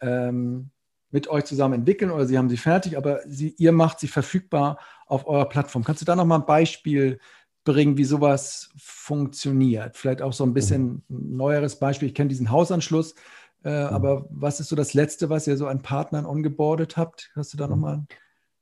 [0.00, 0.70] ähm,
[1.10, 4.78] mit euch zusammen entwickeln oder sie haben sie fertig, aber sie, ihr macht sie verfügbar
[5.06, 5.82] auf eurer Plattform.
[5.82, 7.18] Kannst du da nochmal ein Beispiel
[7.64, 9.96] bringen, wie sowas funktioniert?
[9.96, 11.36] Vielleicht auch so ein bisschen ein mhm.
[11.36, 12.08] neueres Beispiel.
[12.08, 13.16] Ich kenne diesen Hausanschluss,
[13.64, 13.88] äh, mhm.
[13.88, 17.32] aber was ist so das Letzte, was ihr so an Partnern ongeboardet habt?
[17.34, 17.96] Hast du da nochmal?
[17.96, 18.06] Mhm.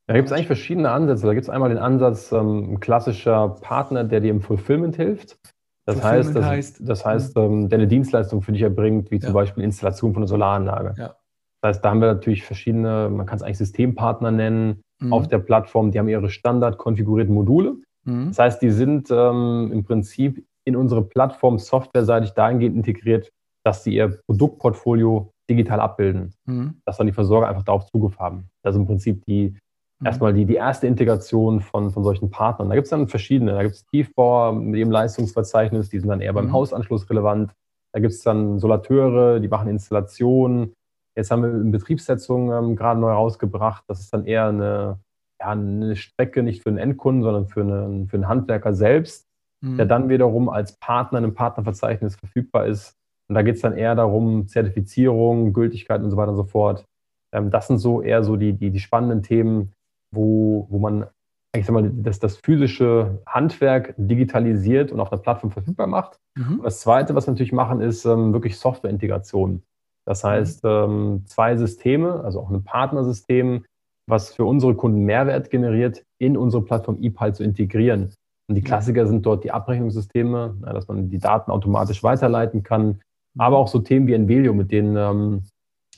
[0.06, 1.26] Da gibt es eigentlich verschiedene Ansätze.
[1.26, 5.39] Da gibt es einmal den Ansatz, ähm, ein klassischer Partner, der dir im Fulfillment hilft.
[5.86, 9.18] Das Fulfillment heißt, das, heißt, das heißt ähm, der eine Dienstleistung für dich erbringt, wie
[9.18, 9.35] zum ja.
[9.35, 10.94] Beispiel Installation von einer Solaranlage.
[10.97, 11.16] Ja.
[11.60, 15.12] Das heißt, da haben wir natürlich verschiedene, man kann es eigentlich Systempartner nennen, mhm.
[15.12, 15.90] auf der Plattform.
[15.90, 17.76] Die haben ihre standard konfigurierten Module.
[18.05, 18.28] Mhm.
[18.28, 23.31] Das heißt, die sind ähm, im Prinzip in unsere Plattform softwareseitig dahingehend integriert,
[23.64, 26.81] dass sie ihr Produktportfolio digital abbilden, mhm.
[26.85, 28.48] dass dann die Versorger einfach darauf Zugriff haben.
[28.62, 29.56] Das ist im Prinzip die.
[30.05, 32.68] Erstmal die, die erste Integration von, von solchen Partnern.
[32.68, 33.52] Da gibt es dann verschiedene.
[33.52, 36.52] Da gibt es Tiefbauer mit ihrem Leistungsverzeichnis, die sind dann eher beim mhm.
[36.52, 37.52] Hausanschluss relevant.
[37.93, 40.74] Da gibt es dann Solateure, die machen Installationen.
[41.16, 43.85] Jetzt haben wir eine Betriebssetzung ähm, gerade neu rausgebracht.
[43.86, 44.98] Das ist dann eher eine,
[45.40, 49.28] ja, eine Strecke nicht für einen Endkunden, sondern für einen, für einen Handwerker selbst,
[49.60, 49.76] mhm.
[49.76, 52.97] der dann wiederum als Partner in einem Partnerverzeichnis verfügbar ist.
[53.28, 56.85] Und da geht es dann eher darum, Zertifizierung, Gültigkeit und so weiter und so fort.
[57.32, 59.73] Ähm, das sind so eher so die, die, die spannenden Themen,
[60.15, 61.07] wo, wo man
[61.55, 66.19] eigentlich sag mal, das, das physische Handwerk digitalisiert und auf der Plattform verfügbar macht.
[66.36, 66.61] Mhm.
[66.65, 69.62] das Zweite, was wir natürlich machen, ist ähm, wirklich Softwareintegration.
[70.05, 70.28] Das mhm.
[70.28, 73.65] heißt, ähm, zwei Systeme, also auch ein Partnersystem,
[74.09, 78.12] was für unsere Kunden Mehrwert generiert, in unsere Plattform ePal zu integrieren.
[78.49, 82.86] Und die Klassiker sind dort die Abrechnungssysteme, ja, dass man die Daten automatisch weiterleiten kann,
[82.86, 83.01] mhm.
[83.41, 85.43] aber auch so Themen wie Envelio, mit denen ähm,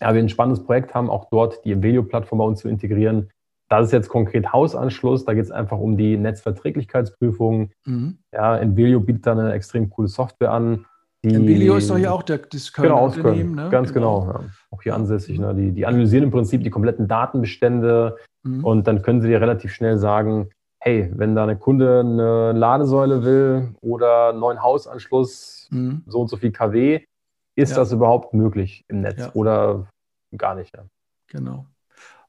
[0.00, 3.30] ja, wir ein spannendes Projekt haben, auch dort die Envelio-Plattform bei uns zu integrieren,
[3.68, 7.70] das ist jetzt konkret Hausanschluss, da geht es einfach um die Netzverträglichkeitsprüfung.
[7.84, 8.18] Mhm.
[8.32, 10.86] Ja, Envelio bietet da eine extrem coole Software an.
[11.24, 13.54] Die, Envelio ist doch hier auch der, das Kölner genau, aus Köln.
[13.54, 13.68] Ne?
[13.70, 14.20] Ganz genau.
[14.20, 14.44] genau ja.
[14.70, 15.38] Auch hier ansässig.
[15.38, 15.54] Ne?
[15.54, 18.64] Die, die, analysieren im Prinzip die kompletten Datenbestände mhm.
[18.64, 23.24] und dann können sie dir relativ schnell sagen, hey, wenn da eine Kunde eine Ladesäule
[23.24, 26.04] will oder einen neuen Hausanschluss, mhm.
[26.06, 27.00] so und so viel kW,
[27.56, 27.76] ist ja.
[27.78, 29.30] das überhaupt möglich im Netz ja.
[29.34, 29.88] oder
[30.36, 30.76] gar nicht?
[30.76, 30.84] Ja.
[31.28, 31.66] Genau.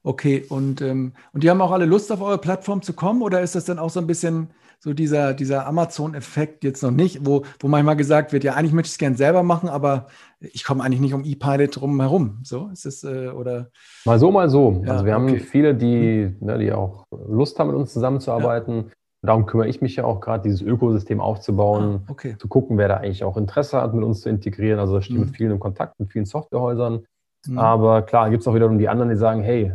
[0.02, 3.22] Okay, und, ähm, und die haben auch alle Lust, auf eure Plattform zu kommen?
[3.22, 4.48] Oder ist das dann auch so ein bisschen
[4.80, 8.88] so dieser, dieser Amazon-Effekt jetzt noch nicht, wo, wo manchmal gesagt wird, ja, eigentlich möchte
[8.88, 10.06] ich es gerne selber machen, aber
[10.38, 12.38] ich komme eigentlich nicht um E-Pilot drum herum.
[12.44, 13.70] So ist es, äh, oder?
[14.04, 14.82] Mal so, mal so.
[14.84, 15.30] Ja, also wir okay.
[15.30, 18.76] haben viele, die, ne, die auch Lust haben, mit uns zusammenzuarbeiten.
[18.76, 18.92] Ja.
[19.22, 22.36] Darum kümmere ich mich ja auch gerade, dieses Ökosystem aufzubauen, ah, okay.
[22.38, 24.78] zu gucken, wer da eigentlich auch Interesse hat, mit uns zu integrieren.
[24.78, 25.26] Also da stehe mhm.
[25.26, 27.04] mit vielen in Kontakt, mit vielen Softwarehäusern.
[27.48, 27.58] Mhm.
[27.58, 29.72] Aber klar, gibt es auch wiederum die anderen, die sagen, hey,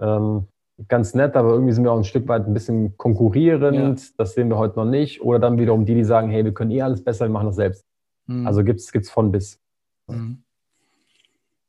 [0.00, 0.46] ähm,
[0.88, 4.00] ganz nett, aber irgendwie sind wir auch ein Stück weit ein bisschen konkurrierend.
[4.00, 4.12] Ja.
[4.16, 5.22] Das sehen wir heute noch nicht.
[5.22, 7.56] Oder dann wiederum die, die sagen, hey, wir können eh alles besser, wir machen das
[7.56, 7.84] selbst.
[8.26, 8.46] Mhm.
[8.46, 9.60] Also gibt es von bis.
[10.08, 10.42] Mhm.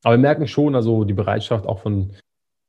[0.03, 2.11] Aber wir merken schon, also die Bereitschaft auch von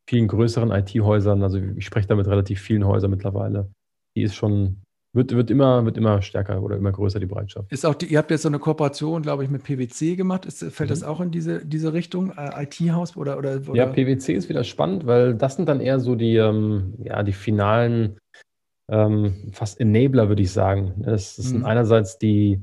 [0.09, 3.71] vielen größeren IT-Häusern, also ich spreche da mit relativ vielen Häusern mittlerweile,
[4.15, 4.84] die ist schon
[5.15, 7.71] wird, wird, immer, wird immer stärker oder immer größer die Bereitschaft.
[7.71, 10.45] Ist auch die, ihr habt jetzt so eine Kooperation, glaube ich, mit PwC gemacht.
[10.45, 10.93] Ist, fällt mhm.
[10.93, 12.33] das auch in diese, diese Richtung?
[12.37, 16.01] Äh, IT-Haus oder, oder, oder, Ja, PwC ist wieder spannend, weil das sind dann eher
[16.01, 18.19] so die, ähm, ja, die finalen
[18.91, 20.95] ähm, fast Enabler, würde ich sagen.
[20.99, 21.51] Das, das mhm.
[21.51, 22.61] sind einerseits die,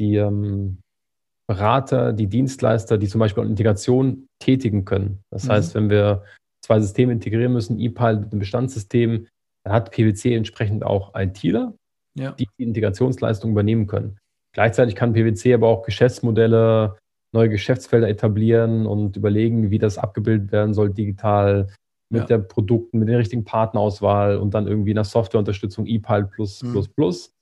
[0.00, 0.78] die ähm,
[1.48, 5.24] Berater, die Dienstleister, die zum Beispiel auch Integration tätigen können.
[5.30, 5.50] Das mhm.
[5.50, 6.22] heißt, wenn wir
[6.64, 9.26] zwei Systeme integrieren müssen, ePile mit dem Bestandssystem,
[9.64, 11.74] dann hat PwC entsprechend auch ITler,
[12.18, 12.32] ja.
[12.32, 14.18] die die Integrationsleistung übernehmen können.
[14.52, 16.96] Gleichzeitig kann PwC aber auch Geschäftsmodelle,
[17.32, 21.68] neue Geschäftsfelder etablieren und überlegen, wie das abgebildet werden soll digital.
[22.10, 22.26] mit ja.
[22.26, 26.72] der Produkten, mit der richtigen Partnerauswahl und dann irgendwie einer Softwareunterstützung, ePilot plus, mhm.
[26.72, 27.34] plus, plus.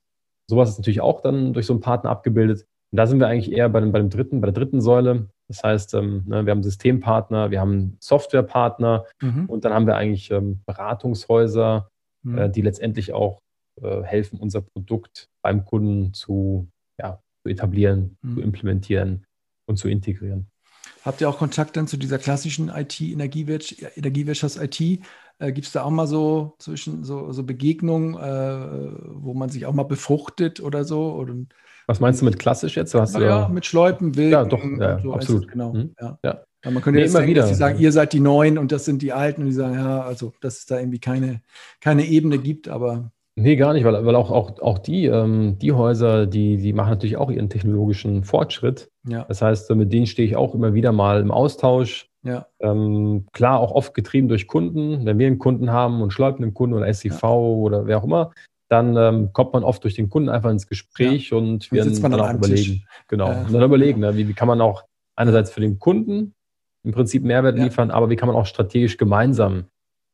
[0.51, 2.66] Sowas ist natürlich auch dann durch so einen Partner abgebildet.
[2.93, 5.28] Und da sind wir eigentlich eher bei dem, bei dem dritten, bei der dritten Säule.
[5.48, 9.47] Das heißt, ähm, ne, wir haben Systempartner, wir haben Softwarepartner mhm.
[9.47, 11.89] und dann haben wir eigentlich ähm, Beratungshäuser,
[12.23, 12.39] mhm.
[12.39, 13.39] äh, die letztendlich auch
[13.82, 18.35] äh, helfen, unser Produkt beim Kunden zu, ja, zu etablieren, mhm.
[18.35, 19.27] zu implementieren
[19.66, 20.47] und zu integrieren.
[21.05, 24.81] Habt ihr auch Kontakt dann zu dieser klassischen IT, Energiewirtschafts-IT?
[25.39, 29.66] Äh, Gibt es da auch mal so zwischen so, so Begegnungen, äh, wo man sich
[29.66, 31.12] auch mal befruchtet oder so?
[31.12, 31.35] Oder,
[31.86, 32.93] Was meinst du mit klassisch jetzt?
[32.94, 34.32] Hast ja, mit Schläupen, Wilken.
[34.32, 35.47] Ja, doch, ja, so absolut.
[35.48, 35.74] Genau.
[35.74, 35.94] Mhm.
[36.01, 36.19] Ja.
[36.24, 36.43] ja.
[36.65, 37.43] Man könnte nee, jetzt immer denken, wieder.
[37.43, 39.74] dass sie sagen, ihr seid die Neuen und das sind die Alten und die sagen,
[39.74, 41.43] ja, also dass es da irgendwie keine,
[41.81, 45.72] keine Ebene gibt, aber Nee, gar nicht, weil, weil auch, auch, auch die, ähm, die
[45.72, 48.88] Häuser, die, die machen natürlich auch ihren technologischen Fortschritt.
[49.06, 49.24] Ja.
[49.28, 52.08] Das heißt, mit denen stehe ich auch immer wieder mal im Austausch.
[52.22, 52.46] Ja.
[52.60, 55.04] Ähm, klar, auch oft getrieben durch Kunden.
[55.04, 57.28] Wenn wir einen Kunden haben und schleifen einen Kunden oder SCV ja.
[57.28, 58.32] oder wer auch immer,
[58.68, 61.36] dann ähm, kommt man oft durch den Kunden einfach ins Gespräch ja.
[61.36, 62.72] und wir dann, dann auch überlegen.
[62.72, 62.86] Tisch.
[63.08, 63.28] Genau.
[63.28, 64.84] Und dann überlegen, ne, wie, wie kann man auch
[65.14, 66.34] einerseits für den Kunden
[66.84, 69.64] im Prinzip Mehrwert liefern, aber wie kann man auch strategisch gemeinsam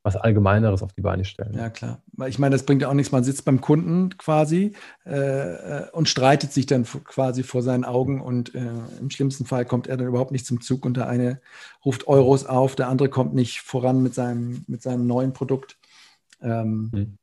[0.03, 1.55] was Allgemeineres auf die Beine stellen.
[1.55, 2.03] Ja, klar.
[2.27, 3.13] Ich meine, das bringt ja auch nichts.
[3.13, 4.73] Man sitzt beim Kunden quasi
[5.07, 8.71] äh, äh, und streitet sich dann quasi vor seinen Augen und äh,
[9.01, 11.41] im schlimmsten Fall kommt er dann überhaupt nicht zum Zug und der eine
[11.85, 15.77] ruft Euros auf, der andere kommt nicht voran mit seinem, mit seinem neuen Produkt.
[16.43, 17.19] Ähm, hm.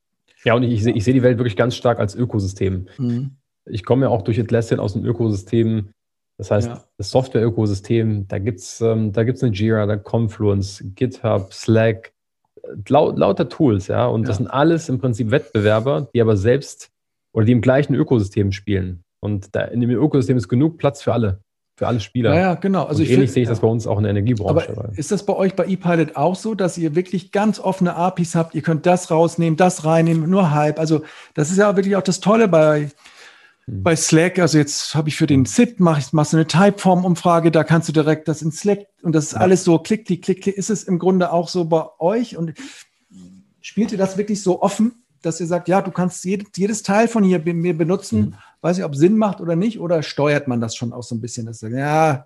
[0.45, 2.87] ja, und ich, ich sehe ich seh die Welt wirklich ganz stark als Ökosystem.
[2.97, 3.31] Mhm.
[3.65, 5.89] Ich komme ja auch durch Atlassian aus dem Ökosystem.
[6.37, 6.83] Das heißt, ja.
[6.97, 12.13] das Software-Ökosystem, da gibt es ähm, eine Jira, da Confluence, GitHub, Slack,
[12.87, 14.05] laut, lauter Tools, ja.
[14.07, 14.27] Und ja.
[14.27, 16.89] das sind alles im Prinzip Wettbewerber, die aber selbst
[17.33, 19.03] oder die im gleichen Ökosystem spielen.
[19.19, 21.41] Und da in dem Ökosystem ist genug Platz für alle,
[21.77, 22.33] für alle Spieler.
[22.33, 22.85] Ja, ja genau.
[22.85, 24.69] Also ich ähnlich sehe ich das bei uns auch in der Energiebranche.
[24.71, 28.35] Aber ist das bei euch bei ePilot auch so, dass ihr wirklich ganz offene APIs
[28.35, 28.55] habt?
[28.55, 30.79] Ihr könnt das rausnehmen, das reinnehmen, nur halb.
[30.79, 31.01] Also
[31.33, 32.89] das ist ja wirklich auch das Tolle bei.
[33.71, 37.51] Bei Slack, also jetzt habe ich für den SIP, mache ich machst du eine Typeform-Umfrage,
[37.51, 39.39] da kannst du direkt das in Slack und das ist ja.
[39.39, 40.57] alles so klick, klick, klick, klick.
[40.57, 42.53] Ist es im Grunde auch so bei euch und
[43.61, 47.07] spielt ihr das wirklich so offen, dass ihr sagt, ja, du kannst jedes, jedes Teil
[47.07, 48.35] von hier mir benutzen, mhm.
[48.61, 51.21] weiß ich, ob Sinn macht oder nicht, oder steuert man das schon auch so ein
[51.21, 52.25] bisschen, dass sagt, ja,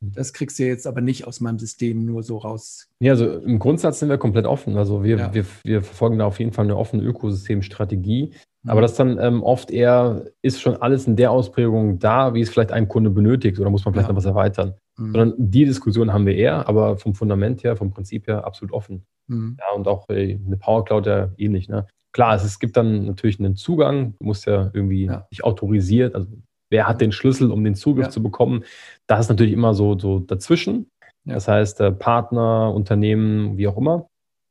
[0.00, 2.86] das kriegst du jetzt aber nicht aus meinem System nur so raus.
[3.00, 4.76] Ja, also im Grundsatz sind wir komplett offen.
[4.76, 5.34] Also wir, ja.
[5.34, 8.32] wir, wir verfolgen da auf jeden Fall eine offene Ökosystemstrategie.
[8.66, 12.50] Aber das dann ähm, oft eher ist schon alles in der Ausprägung da, wie es
[12.50, 14.12] vielleicht ein Kunde benötigt oder muss man vielleicht ja.
[14.12, 14.74] noch was erweitern.
[14.98, 15.12] Mhm.
[15.12, 19.06] Sondern die Diskussion haben wir eher, aber vom Fundament her, vom Prinzip her absolut offen.
[19.28, 19.56] Mhm.
[19.58, 21.68] Ja, und auch äh, eine Power Cloud ja ähnlich.
[21.68, 21.86] Ne?
[22.12, 25.26] Klar, es, es, gibt dann natürlich einen Zugang, du musst ja irgendwie ja.
[25.30, 26.28] dich autorisiert, also
[26.70, 28.10] wer hat den Schlüssel, um den Zugriff ja.
[28.10, 28.64] zu bekommen.
[29.06, 30.90] Das ist natürlich immer so, so dazwischen.
[31.24, 34.08] Das heißt, äh, Partner, Unternehmen, wie auch immer.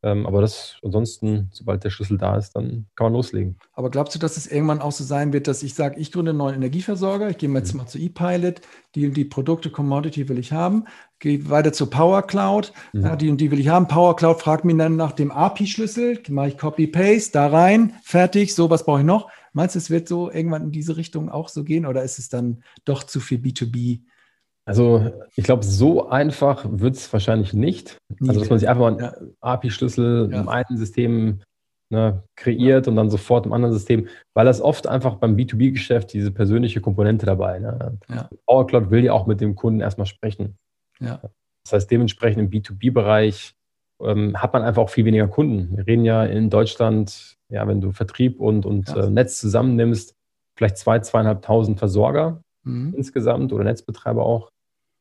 [0.08, 3.58] Ähm, aber das ansonsten, sobald der Schlüssel da ist, dann kann man loslegen.
[3.74, 6.30] Aber glaubst du, dass es irgendwann auch so sein wird, dass ich sage, ich gründe
[6.30, 7.80] einen neuen Energieversorger, ich gehe jetzt mhm.
[7.80, 8.62] mal zu ePilot,
[8.96, 10.86] die und die Produkte, Commodity will ich haben,
[11.20, 13.18] gehe weiter zur Power Cloud, mhm.
[13.18, 13.90] die und die will ich haben.
[13.90, 18.70] Power Cloud fragt mich dann nach dem API-Schlüssel, mache ich Copy-Paste, da rein, fertig, so
[18.70, 19.30] was brauche ich noch.
[19.52, 22.30] Meinst du, es wird so irgendwann in diese Richtung auch so gehen oder ist es
[22.30, 24.02] dann doch zu viel B2B?
[24.68, 27.98] Also ich glaube, so einfach wird es wahrscheinlich nicht.
[28.28, 29.36] Also dass man sich einfach mal einen.
[29.40, 30.42] API-Schlüssel ja.
[30.42, 31.40] im einen System
[31.90, 36.32] ne, kreiert und dann sofort im anderen System, weil das oft einfach beim B2B-Geschäft diese
[36.32, 37.60] persönliche Komponente dabei.
[37.60, 37.98] Ne?
[38.10, 38.30] Ja.
[38.46, 40.58] Power Cloud will ja auch mit dem Kunden erstmal sprechen.
[41.00, 41.22] Ja.
[41.64, 43.54] Das heißt, dementsprechend im B2B-Bereich
[44.02, 45.78] ähm, hat man einfach auch viel weniger Kunden.
[45.78, 50.14] Wir reden ja in Deutschland, ja, wenn du Vertrieb und, und äh, Netz zusammennimmst,
[50.58, 52.94] vielleicht zwei, zweieinhalbtausend Versorger mhm.
[52.98, 54.50] insgesamt oder Netzbetreiber auch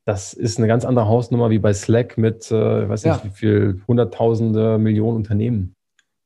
[0.06, 3.24] das ist eine ganz andere Hausnummer wie bei Slack mit, äh, ich weiß nicht, ja.
[3.24, 5.74] wie viel, hunderttausende Millionen Unternehmen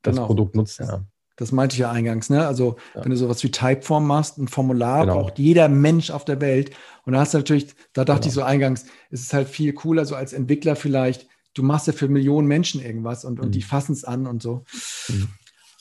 [0.02, 0.26] das genau.
[0.26, 0.86] Produkt nutzen.
[0.86, 1.04] Ja.
[1.36, 2.46] Das meinte ich ja eingangs, ne?
[2.46, 3.02] Also, ja.
[3.02, 5.22] wenn du sowas wie Typeform machst, ein Formular genau.
[5.22, 6.72] braucht jeder Mensch auf der Welt.
[7.06, 8.28] Und da hast du natürlich, da dachte genau.
[8.28, 11.94] ich so eingangs, es ist halt viel cooler, so als Entwickler vielleicht, du machst ja
[11.94, 13.52] für Millionen Menschen irgendwas und, und mhm.
[13.52, 14.64] die fassen es an und so.
[15.08, 15.28] Mhm.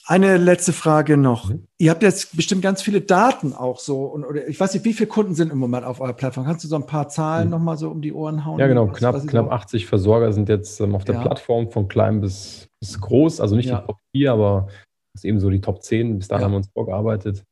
[0.10, 1.49] Eine letzte Frage noch.
[1.49, 1.68] Mhm.
[1.77, 4.06] Ihr habt jetzt bestimmt ganz viele Daten auch so.
[4.06, 6.45] Und, oder ich weiß nicht, wie viele Kunden sind im Moment auf eurer Plattform?
[6.45, 7.52] Kannst du so ein paar Zahlen mhm.
[7.52, 8.57] nochmal so um die Ohren hauen?
[8.57, 8.90] Ja, genau.
[8.90, 11.22] Was, knapp, was knapp 80 Versorger sind jetzt ähm, auf der ja.
[11.22, 13.40] Plattform von klein bis, bis groß.
[13.40, 13.81] Also nicht ja.
[13.81, 14.65] die Top 4, aber
[15.14, 16.18] das ist eben so die Top 10.
[16.18, 16.45] Bis dahin ja.
[16.45, 17.44] haben wir uns vorgearbeitet.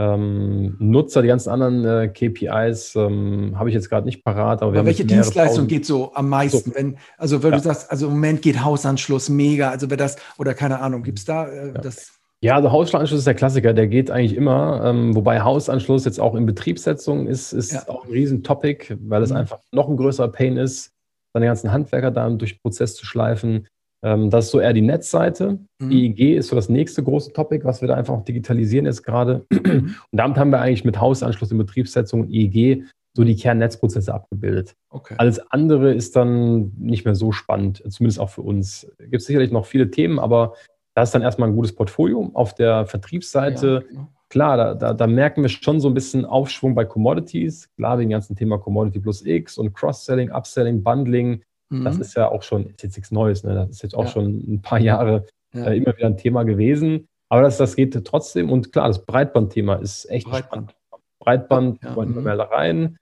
[0.00, 4.62] Ähm, Nutzer, die ganzen anderen äh, KPIs ähm, habe ich jetzt gerade nicht parat.
[4.62, 6.70] Aber, aber welche Dienstleistung geht so am meisten?
[6.70, 6.74] So.
[6.74, 7.58] Wenn, also wenn ja.
[7.58, 11.18] du sagst, also im Moment geht Hausanschluss mega, also wer das, oder keine Ahnung, gibt
[11.18, 11.72] es da äh, ja.
[11.72, 12.12] das?
[12.40, 14.82] Ja, also Hausanschluss ist der Klassiker, der geht eigentlich immer.
[14.86, 17.86] Ähm, wobei Hausanschluss jetzt auch in Betriebssetzung ist, ist ja.
[17.86, 19.36] auch ein Riesentopic, weil es mhm.
[19.36, 20.92] einfach noch ein größerer Pain ist,
[21.34, 23.66] seine ganzen Handwerker da durch den Prozess zu schleifen.
[24.02, 25.58] Ähm, das ist so eher die Netzseite.
[25.78, 25.90] Mhm.
[25.90, 29.44] EEG ist so das nächste große Topic, was wir da einfach digitalisieren jetzt gerade.
[29.50, 29.94] Mhm.
[30.10, 34.76] Und damit haben wir eigentlich mit Hausanschluss in Betriebssetzung und EEG so die Kernnetzprozesse abgebildet.
[34.88, 35.14] Okay.
[35.18, 38.90] Alles andere ist dann nicht mehr so spannend, zumindest auch für uns.
[38.98, 40.54] Es gibt sicherlich noch viele Themen, aber
[40.94, 42.30] da ist dann erstmal ein gutes Portfolio.
[42.34, 46.74] Auf der Vertriebsseite, ja, klar, da, da, da, merken wir schon so ein bisschen Aufschwung
[46.74, 47.68] bei Commodities.
[47.76, 51.42] Klar, wegen dem ganzen Thema Commodity plus X und Cross-Selling, Upselling, Bundling.
[51.70, 51.84] Mhm.
[51.84, 53.54] Das ist ja auch schon, ist jetzt nichts Neues, ne?
[53.54, 54.10] das ist jetzt auch ja.
[54.10, 57.06] schon ein paar Jahre äh, immer wieder ein Thema gewesen.
[57.28, 58.50] Aber das, das geht trotzdem.
[58.50, 60.72] Und klar, das Breitbandthema ist echt Breitband.
[60.72, 60.74] spannend.
[61.20, 62.24] Breitband, ja, wollen mhm.
[62.24, 62.98] mehr rein.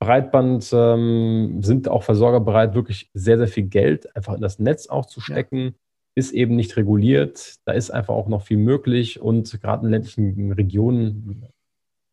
[0.00, 4.88] Breitband ähm, sind auch Versorger bereit, wirklich sehr, sehr viel Geld einfach in das Netz
[4.88, 5.58] auch zu stecken.
[5.58, 5.72] Ja.
[6.14, 7.56] Ist eben nicht reguliert.
[7.64, 9.20] Da ist einfach auch noch viel möglich.
[9.20, 11.46] Und gerade in ländlichen Regionen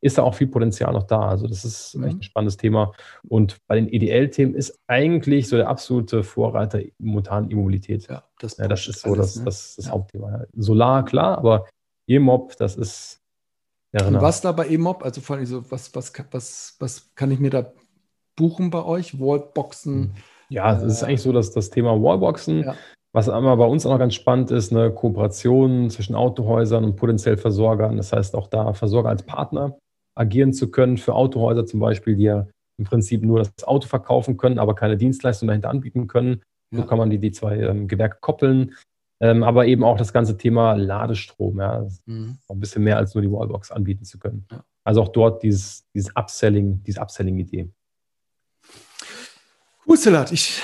[0.05, 1.21] ist da auch viel Potenzial noch da.
[1.21, 2.03] Also das ist mhm.
[2.05, 2.93] echt ein spannendes Thema.
[3.27, 8.07] Und bei den EDL-Themen ist eigentlich so der absolute Vorreiter momentan E-Mobilität.
[8.07, 9.45] Ja, das, ja, das ist so alles, das, ne?
[9.45, 9.91] das, das ja.
[9.91, 10.43] Hauptthema.
[10.55, 11.65] Solar, klar, aber
[12.07, 13.21] E-Mob, das ist
[13.95, 17.31] ja, Und was da bei EMOB, also vor allem so, was, was, was, was kann
[17.31, 17.71] ich mir da
[18.35, 19.21] buchen bei euch?
[19.21, 19.93] Wallboxen?
[19.93, 20.11] Hm.
[20.49, 22.75] Ja, es äh, ist eigentlich so, dass das Thema Wallboxen, ja.
[23.13, 27.37] was einmal bei uns auch noch ganz spannend ist, eine Kooperation zwischen Autohäusern und potenziell
[27.37, 27.95] Versorgern.
[27.95, 29.77] Das heißt, auch da Versorger als Partner
[30.15, 32.47] agieren zu können für Autohäuser zum Beispiel, die ja
[32.77, 36.41] im Prinzip nur das Auto verkaufen können, aber keine Dienstleistung dahinter anbieten können.
[36.71, 36.81] Ja.
[36.81, 38.75] So kann man die, die zwei ähm, Gewerke koppeln.
[39.21, 42.37] Ähm, aber eben auch das ganze Thema Ladestrom, ja, mhm.
[42.49, 44.45] ein bisschen mehr als nur die Wallbox anbieten zu können.
[44.51, 44.63] Ja.
[44.83, 47.69] Also auch dort dieses, dieses Upselling, diese Upselling-Idee.
[49.85, 50.61] Gut, Silat, ich,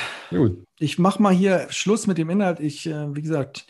[0.80, 2.60] ich mache mal hier Schluss mit dem Inhalt.
[2.60, 3.68] Ich, äh, wie gesagt,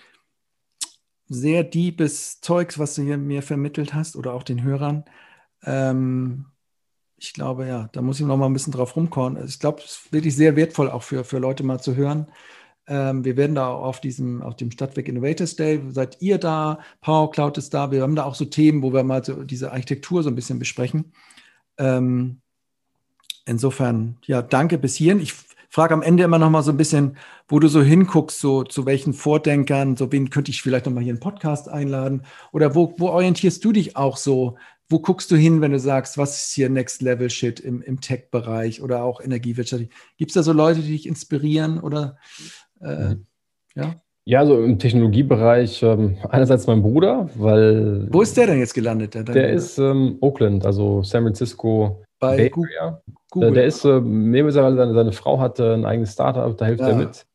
[1.28, 5.06] sehr deepes Zeugs, was du hier mir vermittelt hast oder auch den Hörern.
[5.66, 6.46] Ähm,
[7.18, 9.38] ich glaube, ja, da muss ich noch mal ein bisschen drauf rumkommen.
[9.38, 12.28] Also ich glaube, es ist wirklich sehr wertvoll auch für, für Leute mal zu hören.
[12.88, 17.30] Ähm, wir werden da auf diesem, auf dem Stadtwerk Innovators Day, seid ihr da, Power
[17.32, 20.24] Cloud ist da, wir haben da auch so Themen, wo wir mal so diese Architektur
[20.24, 21.14] so ein bisschen besprechen.
[21.78, 22.42] Ähm,
[23.46, 25.22] insofern, ja, danke bis hierhin.
[25.22, 25.36] Ich
[25.70, 27.18] frage am Ende immer noch mal so ein bisschen,
[27.48, 31.04] wo du so hinguckst, so zu welchen Vordenkern, so wen könnte ich vielleicht noch mal
[31.04, 34.58] hier einen Podcast einladen oder wo, wo orientierst du dich auch so?
[34.92, 38.02] Wo guckst du hin, wenn du sagst, was ist hier Next Level Shit im, im
[38.02, 39.86] Tech-Bereich oder auch Energiewirtschaft?
[40.18, 42.18] Gibt es da so Leute, die dich inspirieren oder
[42.82, 43.26] äh, mhm.
[43.76, 43.96] ja?
[44.24, 48.08] Ja, also im Technologiebereich ähm, einerseits mein Bruder, weil.
[48.12, 49.16] Wo ist der denn jetzt gelandet?
[49.16, 52.04] Der, der ist ähm, Oakland, also San Francisco.
[52.20, 53.02] Bei Bay Google.
[53.32, 53.52] Google.
[53.54, 54.00] Der, ist, äh,
[54.52, 56.90] seine, seine Frau hatte ein eigenes Startup, da hilft ja.
[56.90, 57.26] er mit.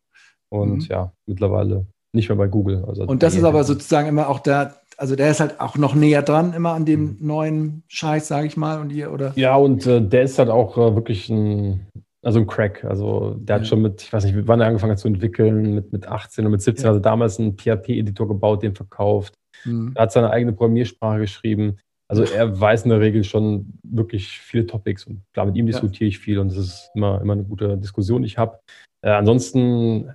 [0.48, 0.86] Und mhm.
[0.88, 2.84] ja, mittlerweile nicht mehr bei Google.
[2.86, 5.94] Also und das ist aber sozusagen immer auch der, also der ist halt auch noch
[5.94, 7.16] näher dran, immer an dem mhm.
[7.20, 9.32] neuen Scheiß, sage ich mal, und ihr, oder?
[9.36, 11.86] Ja, und äh, der ist halt auch äh, wirklich ein
[12.26, 12.84] also ein Crack.
[12.84, 13.60] Also der ja.
[13.60, 16.44] hat schon mit, ich weiß nicht, wann er angefangen hat zu entwickeln, mit, mit 18
[16.44, 16.88] oder mit 17, ja.
[16.90, 19.34] also damals einen PHP-Editor gebaut, den verkauft.
[19.64, 19.92] Mhm.
[19.94, 21.78] Er hat seine eigene Programmiersprache geschrieben.
[22.08, 26.08] Also er weiß in der Regel schon wirklich viele Topics und klar, mit ihm diskutiere
[26.08, 28.58] ich viel und das ist immer, immer eine gute Diskussion, die ich habe.
[29.02, 30.12] Äh, ansonsten,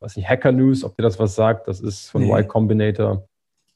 [0.00, 2.32] weiß nicht, Hacker News, ob dir das was sagt, das ist von nee.
[2.32, 3.26] Y Combinator.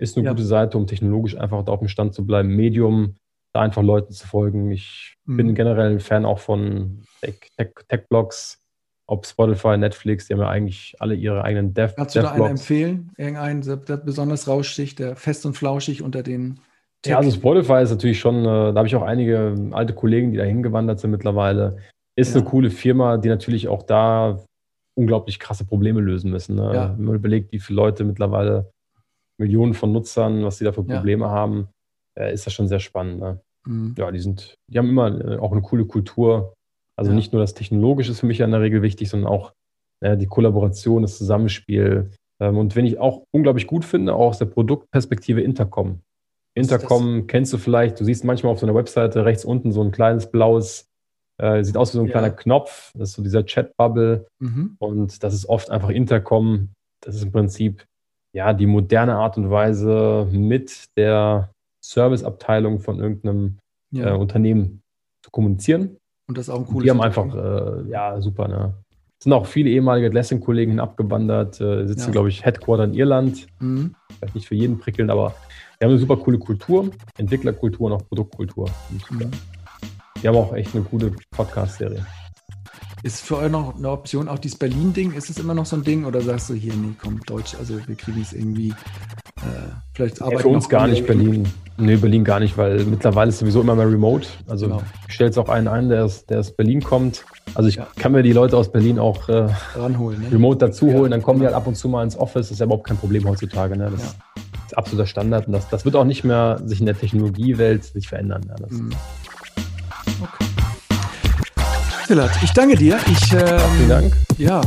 [0.03, 0.33] Ist eine ja.
[0.33, 2.49] gute Seite, um technologisch einfach da auf dem Stand zu bleiben.
[2.49, 3.15] Medium,
[3.53, 4.71] da einfach Leuten zu folgen.
[4.71, 5.37] Ich mhm.
[5.37, 8.59] bin generell ein Fan auch von Tech-Blogs, Tech
[9.07, 11.95] ob Spotify, Netflix, die haben ja eigentlich alle ihre eigenen Dev.
[11.97, 13.13] Kannst du da einen empfehlen?
[13.17, 16.61] Irgendeinen, der besonders rauschig, der fest und flauschig unter den
[17.03, 20.33] Tech Ja, also Spotify ist natürlich schon, äh, da habe ich auch einige alte Kollegen,
[20.33, 21.77] die da hingewandert sind mittlerweile.
[22.17, 22.41] Ist ja.
[22.41, 24.43] eine coole Firma, die natürlich auch da
[24.95, 26.57] unglaublich krasse Probleme lösen müssen.
[26.57, 26.73] Ne?
[26.75, 26.95] Ja.
[26.97, 28.72] Wenn man überlegt, wie viele Leute mittlerweile,
[29.43, 31.31] Millionen von Nutzern, was sie da für Probleme ja.
[31.31, 31.69] haben,
[32.19, 33.21] äh, ist das schon sehr spannend.
[33.21, 33.41] Ne?
[33.67, 33.95] Mhm.
[33.99, 36.55] Ja, die sind, die haben immer äh, auch eine coole Kultur.
[36.97, 37.17] Also ja.
[37.17, 39.53] nicht nur das Technologische ist für mich in der Regel wichtig, sondern auch
[40.01, 42.11] äh, die Kollaboration, das Zusammenspiel.
[42.41, 46.01] Ähm, und wenn ich auch unglaublich gut finde, auch aus der Produktperspektive Intercom.
[46.55, 49.91] Intercom kennst du vielleicht, du siehst manchmal auf so einer Webseite rechts unten so ein
[49.91, 50.87] kleines blaues,
[51.39, 52.13] äh, sieht aus wie so ein ja.
[52.13, 54.77] kleiner Knopf, das ist so dieser Chat-Bubble mhm.
[54.79, 56.69] und das ist oft einfach Intercom.
[57.01, 57.87] Das ist im Prinzip
[58.35, 61.51] ja die moderne Art und Weise mit der
[61.85, 63.59] Serviceabteilung von irgendeinem
[63.93, 64.15] ja.
[64.15, 64.83] äh, Unternehmen
[65.23, 65.97] zu kommunizieren.
[66.29, 66.85] Und das ist auch ein cooles.
[66.85, 68.75] Die haben einfach, äh, ja, super, ne?
[69.19, 72.11] Es sind auch viele ehemalige Atlassian-Kollegen abgewandert, äh, sitzen, ja.
[72.11, 73.47] glaube ich, Headquarter in Irland.
[73.61, 73.95] Mhm.
[74.19, 75.35] Vielleicht nicht für jeden prickelnd, aber
[75.79, 78.69] die haben eine super coole Kultur, Entwicklerkultur und auch Produktkultur.
[79.11, 79.31] Mhm.
[80.21, 82.05] Die haben auch echt eine coole Podcast-Serie.
[83.03, 85.83] Ist für euch noch eine Option, auch dieses Berlin-Ding, ist es immer noch so ein
[85.83, 90.21] Ding oder sagst du hier, nee, komm, Deutsch, also wir kriegen es irgendwie, äh, vielleicht
[90.23, 91.49] arbeiten ja, Für uns gar nicht Berlin.
[91.79, 94.29] Nee, Berlin gar nicht, weil mittlerweile ist sowieso immer mehr remote.
[94.47, 94.83] Also genau.
[95.09, 97.25] ich stelle jetzt auch einen ein, der aus, der aus Berlin kommt.
[97.55, 97.89] Also ich ja.
[97.97, 100.31] kann mir die Leute aus Berlin auch äh, Ranholen, ne?
[100.31, 101.05] remote dazu holen.
[101.05, 101.51] Ja, dann kommen genau.
[101.51, 102.49] die halt ab und zu mal ins Office.
[102.49, 103.77] Das ist ja überhaupt kein Problem heutzutage.
[103.77, 103.91] Ne?
[103.91, 104.17] Das ist
[104.77, 108.43] absoluter Standard und das, das wird auch nicht mehr sich in der Technologiewelt sich verändern.
[108.49, 108.91] Ja, mhm.
[112.07, 112.99] Silat, ich danke dir.
[113.07, 114.17] Ich, ähm, Vielen Dank.
[114.37, 114.61] Ja.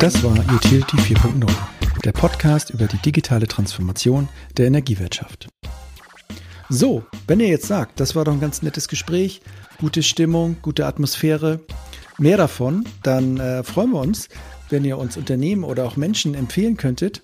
[0.00, 1.46] Das war Utility 4.0,
[2.04, 5.48] der Podcast über die digitale Transformation der Energiewirtschaft.
[6.68, 9.40] So, wenn ihr jetzt sagt, das war doch ein ganz nettes Gespräch,
[9.78, 11.60] gute Stimmung, gute Atmosphäre,
[12.18, 14.28] mehr davon, dann äh, freuen wir uns,
[14.70, 17.22] wenn ihr uns Unternehmen oder auch Menschen empfehlen könntet,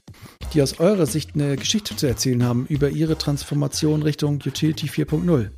[0.52, 5.50] die aus eurer Sicht eine Geschichte zu erzählen haben über ihre Transformation Richtung Utility 4.0.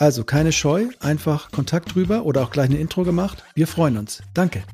[0.00, 3.44] Also keine Scheu, einfach Kontakt drüber oder auch gleich ein Intro gemacht.
[3.54, 4.22] Wir freuen uns.
[4.32, 4.64] Danke.